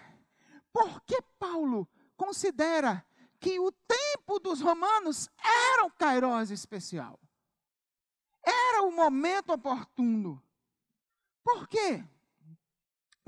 por 0.73 1.01
que 1.01 1.21
Paulo 1.39 1.87
considera 2.17 3.05
que 3.39 3.59
o 3.59 3.71
tempo 3.71 4.39
dos 4.39 4.61
romanos 4.61 5.29
era 5.39 5.85
o 5.85 5.91
Kairos 5.91 6.51
especial? 6.51 7.19
Era 8.43 8.83
o 8.83 8.91
momento 8.91 9.51
oportuno. 9.53 10.41
Por 11.43 11.67
quê? 11.67 12.03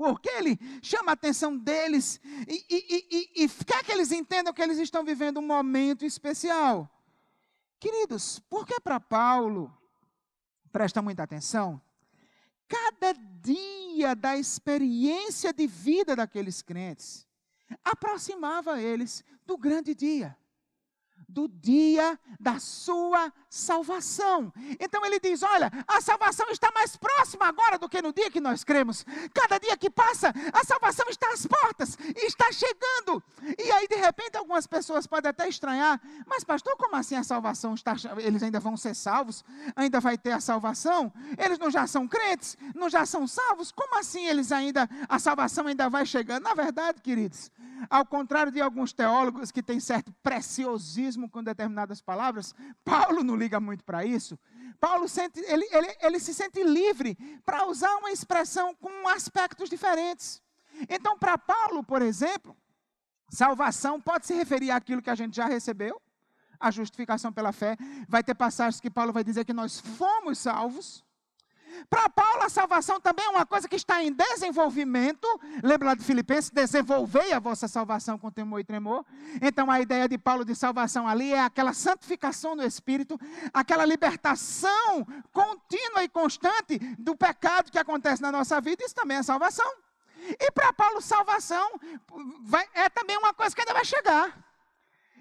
porque 0.00 0.30
ele 0.30 0.58
chama 0.80 1.12
a 1.12 1.12
atenção 1.12 1.54
deles 1.58 2.18
e, 2.48 2.64
e, 2.70 3.06
e, 3.10 3.44
e, 3.44 3.48
quer 3.66 3.84
que 3.84 3.92
eles 3.92 4.10
entendam 4.10 4.50
que 4.50 4.62
eles 4.62 4.78
estão 4.78 5.04
vivendo 5.04 5.40
um 5.40 5.46
momento 5.46 6.06
especial. 6.06 6.90
Queridos, 7.78 8.38
porque 8.48 8.80
para 8.80 8.98
Paulo, 8.98 9.70
presta 10.72 11.02
muita 11.02 11.22
atenção, 11.22 11.78
cada 12.66 13.12
dia 13.12 14.14
da 14.16 14.38
experiência 14.38 15.52
de 15.52 15.66
vida 15.66 16.16
daqueles 16.16 16.62
crentes 16.62 17.28
aproximava 17.84 18.80
eles 18.80 19.22
do 19.50 19.58
grande 19.58 19.96
dia 19.96 20.36
do 21.30 21.48
dia 21.48 22.18
da 22.38 22.58
sua 22.58 23.32
salvação. 23.48 24.52
Então 24.78 25.04
ele 25.06 25.20
diz: 25.20 25.42
Olha, 25.42 25.70
a 25.86 26.00
salvação 26.00 26.48
está 26.50 26.70
mais 26.72 26.96
próxima 26.96 27.46
agora 27.46 27.78
do 27.78 27.88
que 27.88 28.02
no 28.02 28.12
dia 28.12 28.30
que 28.30 28.40
nós 28.40 28.64
cremos. 28.64 29.04
Cada 29.32 29.58
dia 29.58 29.76
que 29.76 29.88
passa, 29.88 30.32
a 30.52 30.64
salvação 30.64 31.06
está 31.08 31.28
às 31.32 31.46
portas, 31.46 31.96
está 32.16 32.50
chegando. 32.52 33.22
E 33.58 33.70
aí, 33.72 33.86
de 33.86 33.96
repente, 33.96 34.36
algumas 34.36 34.66
pessoas 34.66 35.06
podem 35.06 35.30
até 35.30 35.48
estranhar: 35.48 36.00
Mas, 36.26 36.44
pastor, 36.44 36.76
como 36.76 36.96
assim 36.96 37.14
a 37.14 37.22
salvação 37.22 37.74
está. 37.74 37.94
Eles 38.18 38.42
ainda 38.42 38.58
vão 38.58 38.76
ser 38.76 38.94
salvos? 38.94 39.44
Ainda 39.76 40.00
vai 40.00 40.18
ter 40.18 40.32
a 40.32 40.40
salvação? 40.40 41.12
Eles 41.38 41.58
não 41.58 41.70
já 41.70 41.86
são 41.86 42.08
crentes? 42.08 42.56
Não 42.74 42.88
já 42.88 43.06
são 43.06 43.26
salvos? 43.26 43.70
Como 43.70 43.98
assim 43.98 44.26
eles 44.26 44.50
ainda. 44.50 44.88
A 45.08 45.18
salvação 45.18 45.66
ainda 45.66 45.88
vai 45.88 46.04
chegando? 46.04 46.42
Na 46.42 46.54
verdade, 46.54 47.00
queridos, 47.00 47.50
ao 47.88 48.04
contrário 48.04 48.52
de 48.52 48.60
alguns 48.60 48.92
teólogos 48.92 49.50
que 49.50 49.62
têm 49.62 49.80
certo 49.80 50.12
preciosismo 50.22 51.28
com 51.28 51.42
determinadas 51.42 52.00
palavras, 52.00 52.54
Paulo 52.84 53.22
não 53.22 53.36
liga 53.36 53.60
muito 53.60 53.84
para 53.84 54.04
isso. 54.04 54.38
Paulo 54.78 55.08
sente, 55.08 55.40
ele, 55.40 55.66
ele, 55.70 55.96
ele 56.00 56.20
se 56.20 56.34
sente 56.34 56.62
livre 56.62 57.16
para 57.44 57.66
usar 57.66 57.94
uma 57.96 58.10
expressão 58.10 58.74
com 58.74 59.08
aspectos 59.08 59.68
diferentes. 59.68 60.42
Então, 60.88 61.18
para 61.18 61.36
Paulo, 61.36 61.84
por 61.84 62.00
exemplo, 62.02 62.56
salvação 63.28 64.00
pode 64.00 64.26
se 64.26 64.34
referir 64.34 64.70
àquilo 64.70 65.02
que 65.02 65.10
a 65.10 65.14
gente 65.14 65.36
já 65.36 65.46
recebeu, 65.46 66.00
a 66.58 66.70
justificação 66.70 67.32
pela 67.32 67.52
fé. 67.52 67.76
Vai 68.08 68.22
ter 68.22 68.34
passagens 68.34 68.80
que 68.80 68.90
Paulo 68.90 69.12
vai 69.12 69.24
dizer 69.24 69.44
que 69.44 69.52
nós 69.52 69.80
fomos 69.80 70.38
salvos. 70.38 71.04
Para 71.88 72.08
Paulo, 72.08 72.42
a 72.42 72.48
salvação 72.48 73.00
também 73.00 73.24
é 73.24 73.28
uma 73.28 73.46
coisa 73.46 73.68
que 73.68 73.76
está 73.76 74.02
em 74.02 74.12
desenvolvimento. 74.12 75.26
Lembra 75.62 75.88
lá 75.88 75.94
de 75.94 76.04
Filipenses? 76.04 76.50
Desenvolvei 76.50 77.32
a 77.32 77.38
vossa 77.38 77.66
salvação 77.66 78.18
com 78.18 78.30
temor 78.30 78.60
e 78.60 78.64
tremor. 78.64 79.04
Então, 79.40 79.70
a 79.70 79.80
ideia 79.80 80.08
de 80.08 80.18
Paulo 80.18 80.44
de 80.44 80.54
salvação 80.54 81.08
ali 81.08 81.32
é 81.32 81.40
aquela 81.40 81.72
santificação 81.72 82.56
do 82.56 82.62
Espírito, 82.62 83.18
aquela 83.52 83.84
libertação 83.84 85.06
contínua 85.32 86.04
e 86.04 86.08
constante 86.08 86.78
do 86.98 87.16
pecado 87.16 87.70
que 87.70 87.78
acontece 87.78 88.20
na 88.20 88.30
nossa 88.30 88.60
vida. 88.60 88.84
Isso 88.84 88.94
também 88.94 89.16
é 89.18 89.22
salvação. 89.22 89.70
E 90.38 90.50
para 90.50 90.72
Paulo, 90.72 91.00
salvação 91.00 91.70
vai, 92.42 92.68
é 92.74 92.88
também 92.88 93.16
uma 93.16 93.32
coisa 93.32 93.54
que 93.54 93.62
ainda 93.62 93.72
vai 93.72 93.84
chegar. 93.84 94.38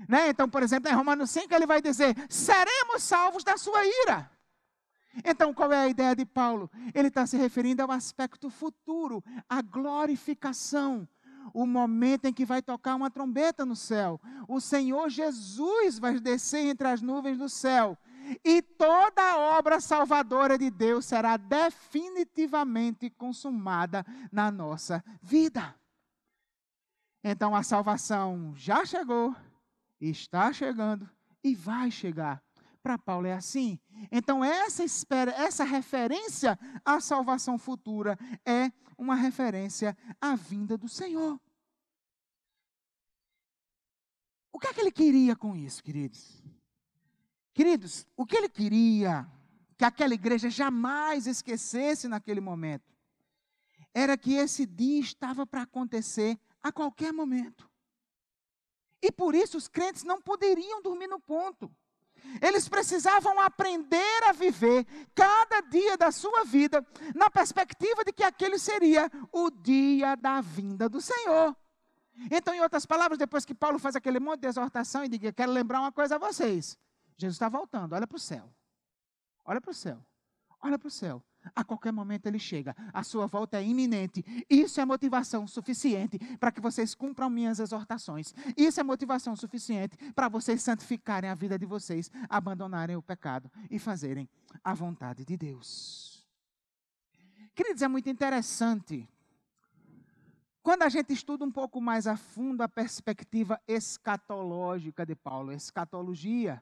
Né? 0.07 0.29
Então, 0.29 0.49
por 0.49 0.63
exemplo, 0.63 0.89
em 0.89 0.95
Romanos 0.95 1.29
5, 1.31 1.53
ele 1.53 1.65
vai 1.65 1.81
dizer: 1.81 2.15
seremos 2.29 3.03
salvos 3.03 3.43
da 3.43 3.57
sua 3.57 3.85
ira. 3.85 4.29
Então, 5.23 5.53
qual 5.53 5.71
é 5.71 5.77
a 5.77 5.89
ideia 5.89 6.15
de 6.15 6.25
Paulo? 6.25 6.69
Ele 6.93 7.07
está 7.07 7.25
se 7.25 7.37
referindo 7.37 7.81
ao 7.81 7.91
aspecto 7.91 8.49
futuro, 8.49 9.23
a 9.47 9.61
glorificação, 9.61 11.07
o 11.53 11.65
momento 11.65 12.25
em 12.25 12.33
que 12.33 12.45
vai 12.45 12.61
tocar 12.61 12.95
uma 12.95 13.09
trombeta 13.09 13.65
no 13.65 13.75
céu. 13.75 14.19
O 14.47 14.59
Senhor 14.59 15.09
Jesus 15.09 15.97
vai 15.97 16.19
descer 16.19 16.67
entre 16.67 16.87
as 16.87 17.01
nuvens 17.01 17.37
do 17.37 17.49
céu. 17.49 17.97
E 18.43 18.61
toda 18.61 19.21
a 19.21 19.37
obra 19.57 19.79
salvadora 19.79 20.57
de 20.57 20.69
Deus 20.69 21.05
será 21.05 21.35
definitivamente 21.35 23.09
consumada 23.09 24.05
na 24.31 24.51
nossa 24.51 25.03
vida. 25.21 25.75
Então 27.23 27.55
a 27.55 27.63
salvação 27.63 28.53
já 28.55 28.85
chegou, 28.85 29.35
está 29.99 30.53
chegando 30.53 31.09
e 31.43 31.55
vai 31.55 31.89
chegar 31.89 32.41
para 32.81 32.97
Paulo 32.97 33.27
é 33.27 33.33
assim. 33.33 33.79
Então 34.11 34.43
essa 34.43 34.83
espera, 34.83 35.31
essa 35.31 35.63
referência 35.63 36.57
à 36.83 36.99
salvação 36.99 37.57
futura 37.57 38.17
é 38.45 38.71
uma 38.97 39.15
referência 39.15 39.97
à 40.19 40.35
vinda 40.35 40.77
do 40.77 40.87
Senhor. 40.87 41.39
O 44.51 44.59
que 44.59 44.67
é 44.67 44.73
que 44.73 44.81
ele 44.81 44.91
queria 44.91 45.35
com 45.35 45.55
isso, 45.55 45.83
queridos? 45.83 46.43
Queridos, 47.53 48.05
o 48.15 48.25
que 48.25 48.35
ele 48.35 48.49
queria 48.49 49.29
que 49.77 49.85
aquela 49.85 50.13
igreja 50.13 50.49
jamais 50.49 51.27
esquecesse 51.27 52.07
naquele 52.07 52.41
momento 52.41 52.93
era 53.93 54.17
que 54.17 54.33
esse 54.33 54.65
dia 54.65 54.99
estava 54.99 55.45
para 55.47 55.61
acontecer 55.61 56.37
a 56.61 56.71
qualquer 56.71 57.13
momento. 57.13 57.69
E 59.01 59.11
por 59.11 59.33
isso 59.33 59.57
os 59.57 59.67
crentes 59.67 60.03
não 60.03 60.21
poderiam 60.21 60.81
dormir 60.81 61.07
no 61.07 61.19
ponto. 61.19 61.73
Eles 62.41 62.67
precisavam 62.67 63.39
aprender 63.39 64.23
a 64.27 64.31
viver 64.31 64.85
cada 65.13 65.61
dia 65.61 65.97
da 65.97 66.11
sua 66.11 66.43
vida 66.43 66.85
na 67.15 67.29
perspectiva 67.29 68.03
de 68.03 68.11
que 68.13 68.23
aquele 68.23 68.57
seria 68.57 69.09
o 69.31 69.49
dia 69.49 70.15
da 70.15 70.41
vinda 70.41 70.87
do 70.87 71.01
Senhor. 71.01 71.55
Então, 72.31 72.53
em 72.53 72.61
outras 72.61 72.85
palavras, 72.85 73.17
depois 73.17 73.45
que 73.45 73.55
Paulo 73.55 73.79
faz 73.79 73.95
aquele 73.95 74.19
monte 74.19 74.41
de 74.41 74.47
exortação 74.47 75.03
e 75.05 75.09
diz: 75.09 75.31
Quero 75.35 75.51
lembrar 75.51 75.79
uma 75.79 75.91
coisa 75.91 76.15
a 76.15 76.17
vocês. 76.17 76.77
Jesus 77.17 77.35
está 77.35 77.49
voltando, 77.49 77.93
olha 77.93 78.07
para 78.07 78.15
o 78.15 78.19
céu. 78.19 78.49
Olha 79.45 79.59
para 79.59 79.71
o 79.71 79.73
céu. 79.73 80.03
Olha 80.61 80.77
para 80.77 80.87
o 80.87 80.91
céu. 80.91 81.23
A 81.55 81.63
qualquer 81.63 81.93
momento 81.93 82.25
ele 82.25 82.39
chega. 82.39 82.75
A 82.93 83.01
sua 83.01 83.25
volta 83.25 83.57
é 83.57 83.63
iminente. 83.63 84.23
Isso 84.49 84.81
é 84.81 84.85
motivação 84.85 85.47
suficiente 85.47 86.19
para 86.37 86.51
que 86.51 86.59
vocês 86.59 86.93
cumpram 86.93 87.29
minhas 87.29 87.59
exortações. 87.59 88.33
Isso 88.57 88.79
é 88.79 88.83
motivação 88.83 89.35
suficiente 89.35 89.97
para 90.13 90.27
vocês 90.27 90.61
santificarem 90.61 91.29
a 91.29 91.35
vida 91.35 91.57
de 91.57 91.65
vocês, 91.65 92.11
abandonarem 92.29 92.95
o 92.95 93.01
pecado 93.01 93.49
e 93.71 93.79
fazerem 93.79 94.27
a 94.63 94.73
vontade 94.73 95.23
de 95.23 95.37
Deus. 95.37 96.27
Queridos, 97.55 97.81
é 97.81 97.87
muito 97.87 98.09
interessante. 98.09 99.07
Quando 100.61 100.83
a 100.83 100.89
gente 100.89 101.13
estuda 101.13 101.45
um 101.45 101.51
pouco 101.51 101.79
mais 101.81 102.05
a 102.05 102.17
fundo 102.17 102.61
a 102.61 102.67
perspectiva 102.67 103.59
escatológica 103.65 105.05
de 105.05 105.15
Paulo, 105.15 105.53
escatologia 105.53 106.61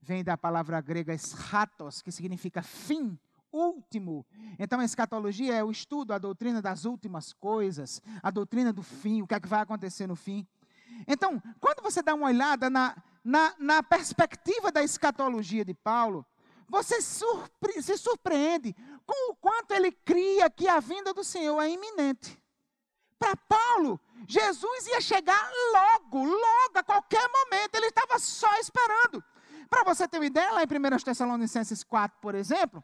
vem 0.00 0.22
da 0.22 0.36
palavra 0.36 0.80
grega 0.80 1.14
eschatos, 1.14 2.02
que 2.02 2.12
significa 2.12 2.62
fim, 2.62 3.18
último. 3.52 4.26
Então, 4.58 4.80
a 4.80 4.84
escatologia 4.84 5.54
é 5.54 5.64
o 5.64 5.70
estudo, 5.70 6.12
a 6.12 6.18
doutrina 6.18 6.60
das 6.60 6.84
últimas 6.84 7.32
coisas, 7.32 8.02
a 8.22 8.30
doutrina 8.30 8.72
do 8.72 8.82
fim, 8.82 9.22
o 9.22 9.26
que 9.26 9.34
é 9.34 9.40
que 9.40 9.48
vai 9.48 9.60
acontecer 9.60 10.06
no 10.06 10.16
fim. 10.16 10.46
Então, 11.06 11.42
quando 11.60 11.82
você 11.82 12.02
dá 12.02 12.14
uma 12.14 12.26
olhada 12.26 12.68
na, 12.68 12.96
na, 13.22 13.54
na 13.58 13.82
perspectiva 13.82 14.72
da 14.72 14.82
escatologia 14.82 15.64
de 15.64 15.74
Paulo, 15.74 16.24
você 16.68 17.00
surpre 17.00 17.82
se 17.82 17.96
surpreende 17.96 18.74
com 19.06 19.32
o 19.32 19.36
quanto 19.36 19.72
ele 19.72 19.90
cria 19.90 20.50
que 20.50 20.68
a 20.68 20.80
vinda 20.80 21.14
do 21.14 21.24
Senhor 21.24 21.60
é 21.60 21.70
iminente. 21.70 22.38
Para 23.18 23.34
Paulo, 23.36 23.98
Jesus 24.26 24.86
ia 24.86 25.00
chegar 25.00 25.50
logo, 25.72 26.24
logo, 26.24 26.78
a 26.78 26.82
qualquer 26.82 27.26
momento, 27.28 27.74
ele 27.74 27.86
estava 27.86 28.18
só 28.18 28.54
esperando. 28.58 29.24
Para 29.68 29.84
você 29.84 30.08
ter 30.08 30.18
uma 30.18 30.26
ideia, 30.26 30.52
lá 30.52 30.62
em 30.62 30.66
1 30.66 30.98
Tessalonicenses 31.04 31.84
4, 31.84 32.18
por 32.20 32.34
exemplo, 32.34 32.82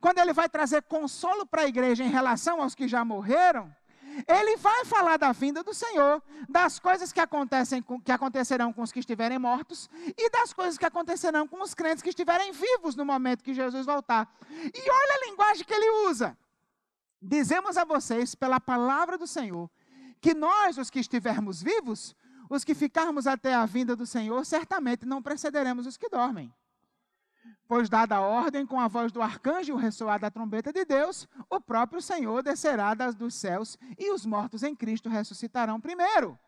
quando 0.00 0.18
ele 0.18 0.32
vai 0.32 0.48
trazer 0.48 0.82
consolo 0.82 1.46
para 1.46 1.62
a 1.62 1.66
igreja 1.66 2.04
em 2.04 2.10
relação 2.10 2.60
aos 2.60 2.74
que 2.74 2.86
já 2.86 3.04
morreram, 3.04 3.74
ele 4.26 4.56
vai 4.56 4.84
falar 4.84 5.18
da 5.18 5.32
vinda 5.32 5.62
do 5.62 5.74
Senhor, 5.74 6.22
das 6.48 6.78
coisas 6.78 7.12
que, 7.12 7.20
acontecem, 7.20 7.84
que 8.04 8.12
acontecerão 8.12 8.72
com 8.72 8.82
os 8.82 8.92
que 8.92 9.00
estiverem 9.00 9.38
mortos 9.38 9.90
e 10.16 10.30
das 10.30 10.52
coisas 10.52 10.78
que 10.78 10.86
acontecerão 10.86 11.46
com 11.46 11.60
os 11.62 11.74
crentes 11.74 12.02
que 12.02 12.08
estiverem 12.08 12.52
vivos 12.52 12.94
no 12.94 13.04
momento 13.04 13.44
que 13.44 13.52
Jesus 13.52 13.84
voltar. 13.84 14.30
E 14.50 14.90
olha 14.90 15.14
a 15.14 15.30
linguagem 15.30 15.64
que 15.64 15.74
ele 15.74 16.08
usa. 16.08 16.36
Dizemos 17.20 17.76
a 17.76 17.84
vocês, 17.84 18.34
pela 18.34 18.60
palavra 18.60 19.18
do 19.18 19.26
Senhor, 19.26 19.70
que 20.20 20.32
nós, 20.34 20.78
os 20.78 20.90
que 20.90 21.00
estivermos 21.00 21.62
vivos, 21.62 22.14
os 22.48 22.64
que 22.64 22.74
ficarmos 22.74 23.26
até 23.26 23.54
a 23.54 23.66
vinda 23.66 23.96
do 23.96 24.06
Senhor, 24.06 24.44
certamente 24.44 25.04
não 25.04 25.22
precederemos 25.22 25.86
os 25.86 25.96
que 25.96 26.08
dormem. 26.08 26.52
Pois, 27.68 27.88
dada 27.88 28.16
a 28.16 28.20
ordem, 28.20 28.64
com 28.64 28.78
a 28.78 28.86
voz 28.86 29.10
do 29.10 29.20
arcanjo 29.20 29.74
o 29.74 29.76
ressoar 29.76 30.20
da 30.20 30.30
trombeta 30.30 30.72
de 30.72 30.84
Deus, 30.84 31.28
o 31.50 31.60
próprio 31.60 32.00
Senhor 32.00 32.42
descerá 32.42 32.94
das, 32.94 33.14
dos 33.14 33.34
céus 33.34 33.76
e 33.98 34.12
os 34.12 34.24
mortos 34.24 34.62
em 34.62 34.74
Cristo 34.74 35.08
ressuscitarão 35.08 35.80
primeiro. 35.80 36.38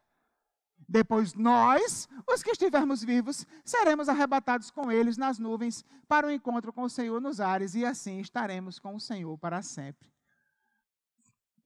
Depois 0.89 1.35
nós, 1.35 2.09
os 2.27 2.43
que 2.43 2.51
estivermos 2.51 3.03
vivos, 3.03 3.47
seremos 3.65 4.09
arrebatados 4.09 4.71
com 4.71 4.91
eles 4.91 5.19
nas 5.19 5.39
nuvens 5.39 5.85
para 6.07 6.27
o 6.27 6.31
encontro 6.31 6.73
com 6.73 6.83
o 6.83 6.91
Senhor 6.91 7.21
nos 7.21 7.41
ares 7.41 7.75
e 7.75 7.85
assim 7.85 8.21
estaremos 8.21 8.79
com 8.79 8.95
o 8.95 9.01
Senhor 9.01 9.37
para 9.39 9.61
sempre. 9.61 10.09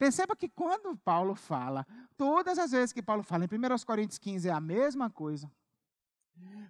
Perceba 0.02 0.34
que 0.34 0.48
quando 0.48 0.96
Paulo 0.96 1.36
fala, 1.36 1.86
todas 2.16 2.58
as 2.58 2.72
vezes 2.72 2.92
que 2.92 3.00
Paulo 3.00 3.22
fala, 3.22 3.44
em 3.44 3.46
1 3.46 3.84
Coríntios 3.86 4.18
15 4.18 4.48
é 4.48 4.50
a 4.50 4.60
mesma 4.60 5.08
coisa. 5.08 5.48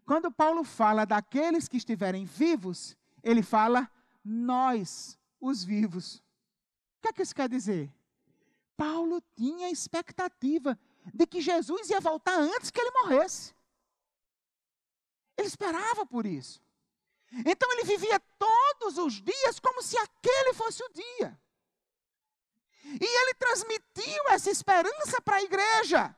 Quando 0.05 0.31
Paulo 0.31 0.62
fala 0.62 1.07
daqueles 1.07 1.67
que 1.67 1.79
estiverem 1.79 2.27
vivos, 2.27 2.95
ele 3.23 3.43
fala 3.43 3.91
nós, 4.23 5.19
os 5.41 5.65
vivos. 5.65 6.17
O 6.17 6.23
que 7.01 7.09
é 7.09 7.12
que 7.15 7.23
isso 7.23 7.35
quer 7.35 7.49
dizer? 7.49 7.91
Paulo 8.77 9.23
tinha 9.35 9.71
expectativa 9.71 10.79
de 11.15 11.27
que 11.27 11.41
Jesus 11.41 11.89
ia 11.89 12.03
voltar 12.03 12.39
antes 12.39 12.71
que 12.71 12.83
ele 12.83 12.91
morresse. 12.91 13.55
Ele 15.39 15.49
esperava 15.49 16.05
por 16.05 16.27
isso. 16.27 16.61
Então 17.47 17.73
ele 17.73 17.85
vivia 17.85 18.21
todos 18.39 18.99
os 18.99 19.23
dias 19.23 19.59
como 19.59 19.83
se 19.83 19.97
aquele 19.97 20.53
fosse 20.53 20.83
o 20.83 20.93
dia. 20.93 21.41
E 23.01 23.05
ele 23.05 23.35
transmitiu 23.35 24.29
essa 24.29 24.51
esperança 24.51 25.21
para 25.23 25.37
a 25.37 25.43
igreja. 25.43 26.15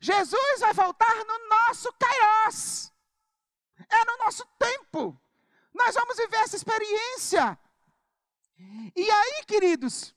Jesus 0.00 0.60
vai 0.60 0.72
voltar 0.72 1.14
no 1.24 1.48
nosso 1.48 1.92
Kairos. 1.94 2.92
É 3.88 4.04
no 4.04 4.16
nosso 4.24 4.44
tempo. 4.58 5.20
Nós 5.74 5.94
vamos 5.94 6.16
viver 6.16 6.36
essa 6.36 6.56
experiência. 6.56 7.58
E 8.94 9.10
aí, 9.10 9.44
queridos, 9.46 10.14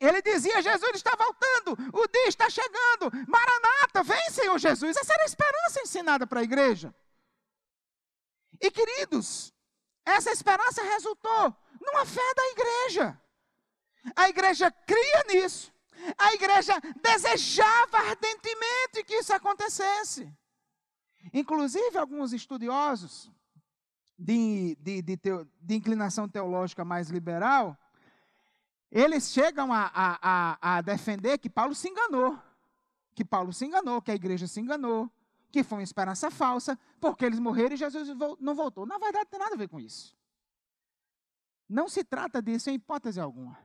ele 0.00 0.22
dizia: 0.22 0.62
Jesus 0.62 0.92
está 0.94 1.14
voltando, 1.16 1.72
o 1.92 2.08
dia 2.08 2.28
está 2.28 2.48
chegando, 2.48 3.10
Maranata, 3.26 4.02
vem, 4.02 4.30
Senhor 4.30 4.58
Jesus. 4.58 4.96
Essa 4.96 5.12
era 5.12 5.22
a 5.22 5.26
esperança 5.26 5.80
ensinada 5.80 6.26
para 6.26 6.40
a 6.40 6.44
igreja. 6.44 6.94
E, 8.60 8.70
queridos, 8.70 9.52
essa 10.04 10.30
esperança 10.30 10.82
resultou 10.82 11.56
numa 11.80 12.06
fé 12.06 12.34
da 12.34 12.46
igreja. 12.48 13.20
A 14.14 14.28
igreja 14.28 14.70
cria 14.70 15.24
nisso. 15.28 15.72
A 16.16 16.32
igreja 16.34 16.74
desejava 17.02 17.98
ardentemente 17.98 19.04
que 19.04 19.16
isso 19.16 19.32
acontecesse. 19.32 20.32
Inclusive, 21.32 21.98
alguns 21.98 22.32
estudiosos 22.32 23.30
de, 24.18 24.76
de, 24.80 25.02
de, 25.02 25.16
teo, 25.16 25.48
de 25.60 25.74
inclinação 25.74 26.28
teológica 26.28 26.84
mais 26.84 27.08
liberal, 27.08 27.76
eles 28.90 29.30
chegam 29.30 29.72
a, 29.72 29.90
a, 29.94 30.76
a, 30.76 30.80
defender 30.80 31.38
que 31.38 31.50
Paulo 31.50 31.74
se 31.74 31.88
enganou. 31.88 32.38
Que 33.14 33.24
Paulo 33.24 33.52
se 33.52 33.66
enganou, 33.66 34.00
que 34.00 34.10
a 34.10 34.14
igreja 34.14 34.46
se 34.46 34.60
enganou, 34.60 35.10
que 35.50 35.62
foi 35.62 35.78
uma 35.78 35.84
esperança 35.84 36.30
falsa, 36.30 36.78
porque 37.00 37.24
eles 37.24 37.38
morreram 37.38 37.74
e 37.74 37.78
Jesus 37.78 38.08
não 38.40 38.54
voltou. 38.54 38.86
Na 38.86 38.98
verdade, 38.98 39.24
não 39.24 39.30
tem 39.30 39.40
nada 39.40 39.54
a 39.54 39.58
ver 39.58 39.68
com 39.68 39.80
isso. 39.80 40.16
Não 41.68 41.88
se 41.88 42.02
trata 42.02 42.40
disso 42.40 42.70
em 42.70 42.74
hipótese 42.74 43.20
alguma. 43.20 43.58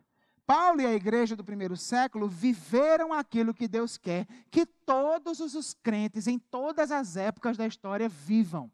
Paulo 0.45 0.81
e 0.81 0.85
a 0.85 0.93
igreja 0.93 1.35
do 1.35 1.43
primeiro 1.43 1.77
século 1.77 2.27
viveram 2.27 3.13
aquilo 3.13 3.53
que 3.53 3.67
Deus 3.67 3.97
quer 3.97 4.27
que 4.51 4.65
todos 4.65 5.39
os 5.39 5.73
crentes 5.73 6.27
em 6.27 6.37
todas 6.37 6.91
as 6.91 7.15
épocas 7.15 7.57
da 7.57 7.65
história 7.65 8.09
vivam. 8.09 8.71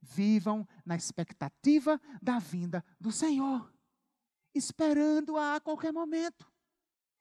Vivam 0.00 0.66
na 0.86 0.94
expectativa 0.94 2.00
da 2.22 2.38
vinda 2.38 2.84
do 3.00 3.10
Senhor, 3.10 3.70
esperando-a 4.54 5.56
a 5.56 5.60
qualquer 5.60 5.92
momento, 5.92 6.46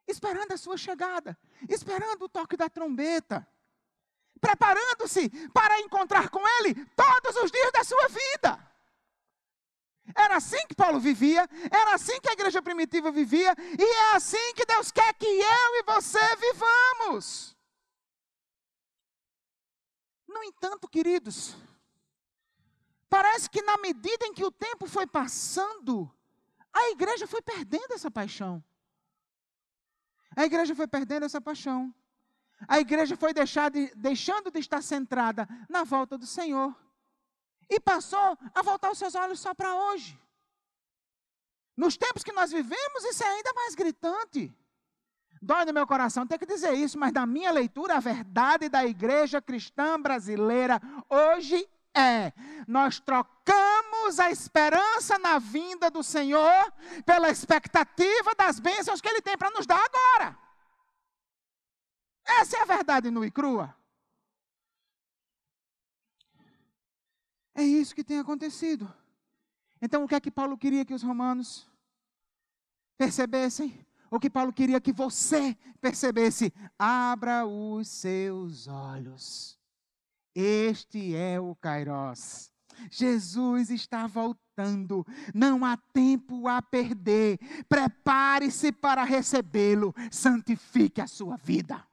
esperando 0.08 0.52
a 0.52 0.58
sua 0.58 0.78
chegada, 0.78 1.36
esperando 1.68 2.26
o 2.26 2.30
toque 2.30 2.56
da 2.56 2.70
trombeta, 2.70 3.48
preparando-se 4.40 5.30
para 5.50 5.80
encontrar 5.82 6.30
com 6.30 6.40
Ele 6.60 6.76
todos 6.96 7.36
os 7.44 7.52
dias 7.52 7.72
da 7.74 7.84
sua 7.84 8.08
vida. 8.08 8.67
Era 10.16 10.38
assim 10.38 10.66
que 10.68 10.76
Paulo 10.76 11.00
vivia, 11.00 11.48
era 11.72 11.96
assim 11.96 12.20
que 12.22 12.30
a 12.30 12.34
igreja 12.34 12.62
primitiva 12.62 13.12
vivia, 13.12 13.54
e 13.78 13.84
é 13.84 14.16
assim 14.16 14.54
que 14.54 14.66
Deus 14.66 14.92
quer 14.92 15.14
que 15.14 15.26
eu 15.26 15.76
e 15.76 15.84
você 15.84 16.36
vivamos. 16.38 17.56
No 20.28 20.44
entanto, 20.44 20.88
queridos, 20.88 21.56
parece 23.10 23.50
que 23.50 23.62
na 23.62 23.78
medida 23.78 24.26
em 24.26 24.34
que 24.34 24.46
o 24.46 24.52
tempo 24.52 24.88
foi 24.88 25.08
passando, 25.08 26.12
a 26.72 26.90
igreja 26.90 27.28
foi 27.28 27.42
perdendo 27.42 27.94
essa 27.94 28.12
paixão. 28.12 28.64
A 30.36 30.46
igreja 30.46 30.76
foi 30.76 30.88
perdendo 30.88 31.26
essa 31.26 31.42
paixão. 31.42 31.94
A 32.68 32.80
igreja 32.80 33.16
foi 33.16 33.34
de, 33.34 33.92
deixando 33.96 34.52
de 34.52 34.60
estar 34.60 34.82
centrada 34.82 35.48
na 35.70 35.84
volta 35.84 36.18
do 36.18 36.26
Senhor 36.26 36.76
e 37.70 37.80
passou 37.80 38.38
a 38.54 38.62
voltar 38.62 38.92
os 38.92 38.98
seus 38.98 39.16
olhos 39.16 39.40
só 39.40 39.54
para 39.54 39.76
hoje. 39.76 40.20
Nos 41.76 41.96
tempos 41.96 42.24
que 42.24 42.32
nós 42.32 42.52
vivemos, 42.52 43.04
isso 43.04 43.24
é 43.24 43.28
ainda 43.28 43.54
mais 43.54 43.76
gritante. 43.76 44.52
Dói 45.42 45.66
no 45.66 45.74
meu 45.74 45.86
coração 45.86 46.26
ter 46.26 46.40
que 46.40 46.46
dizer 46.46 46.74
isso, 46.74 46.98
mas 46.98 47.14
na 47.14 47.26
minha 47.26 47.52
leitura, 47.52 47.98
a 47.98 48.00
verdade 48.00 48.70
da 48.70 48.84
igreja 48.86 49.40
cristã 49.40 50.02
brasileira 50.02 50.82
hoje 51.08 51.70
é: 51.94 52.34
nós 52.68 53.00
trocamos 53.00 54.20
a 54.20 54.32
esperança 54.32 55.20
na 55.20 55.38
vinda 55.38 55.92
do 55.92 56.02
Senhor 56.02 56.74
pela 57.06 57.30
expectativa 57.30 58.34
das 58.36 58.60
bênçãos 58.60 59.00
que 59.00 59.08
Ele 59.08 59.22
tem 59.22 59.38
para 59.38 59.52
nos 59.52 59.68
dar 59.68 59.80
agora. 59.80 60.38
Essa 62.26 62.58
é 62.58 62.62
a 62.62 62.66
verdade 62.66 63.12
nua 63.12 63.28
e 63.28 63.32
crua. 63.32 63.77
É 67.58 67.64
isso 67.64 67.96
que 67.96 68.04
tem 68.04 68.20
acontecido. 68.20 68.88
Então, 69.82 70.04
o 70.04 70.08
que 70.08 70.14
é 70.14 70.20
que 70.20 70.30
Paulo 70.30 70.56
queria 70.56 70.86
que 70.86 70.94
os 70.94 71.02
romanos 71.02 71.68
percebessem? 73.00 73.84
O 74.12 74.20
que 74.20 74.30
Paulo 74.30 74.54
queria 74.54 74.80
que 74.80 74.94
você 74.94 75.58
percebesse? 75.82 76.54
Abra 76.78 77.48
os 77.48 77.88
seus 77.88 78.68
olhos. 78.68 79.60
Este 80.36 81.16
é 81.16 81.40
o 81.40 81.56
Kairos. 81.56 82.52
Jesus 82.92 83.72
está 83.72 84.06
voltando, 84.06 85.04
não 85.34 85.66
há 85.66 85.76
tempo 85.78 86.48
a 86.48 86.62
perder. 86.62 87.40
Prepare-se 87.68 88.72
para 88.72 89.04
recebê-lo, 89.04 89.96
santifique 90.12 91.02
a 91.02 91.08
sua 91.08 91.38
vida. 91.38 91.87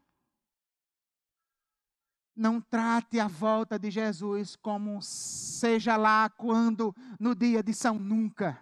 Não 2.37 2.61
trate 2.61 3.21
a 3.21 3.29
volta 3.29 3.79
de 3.79 3.91
Jesus 3.91 4.57
como 4.57 5.01
seja 5.01 5.97
lá 5.97 6.29
quando, 6.29 6.95
no 7.19 7.35
dia 7.35 7.63
de 7.63 7.73
São 7.73 7.99
Nunca. 7.99 8.59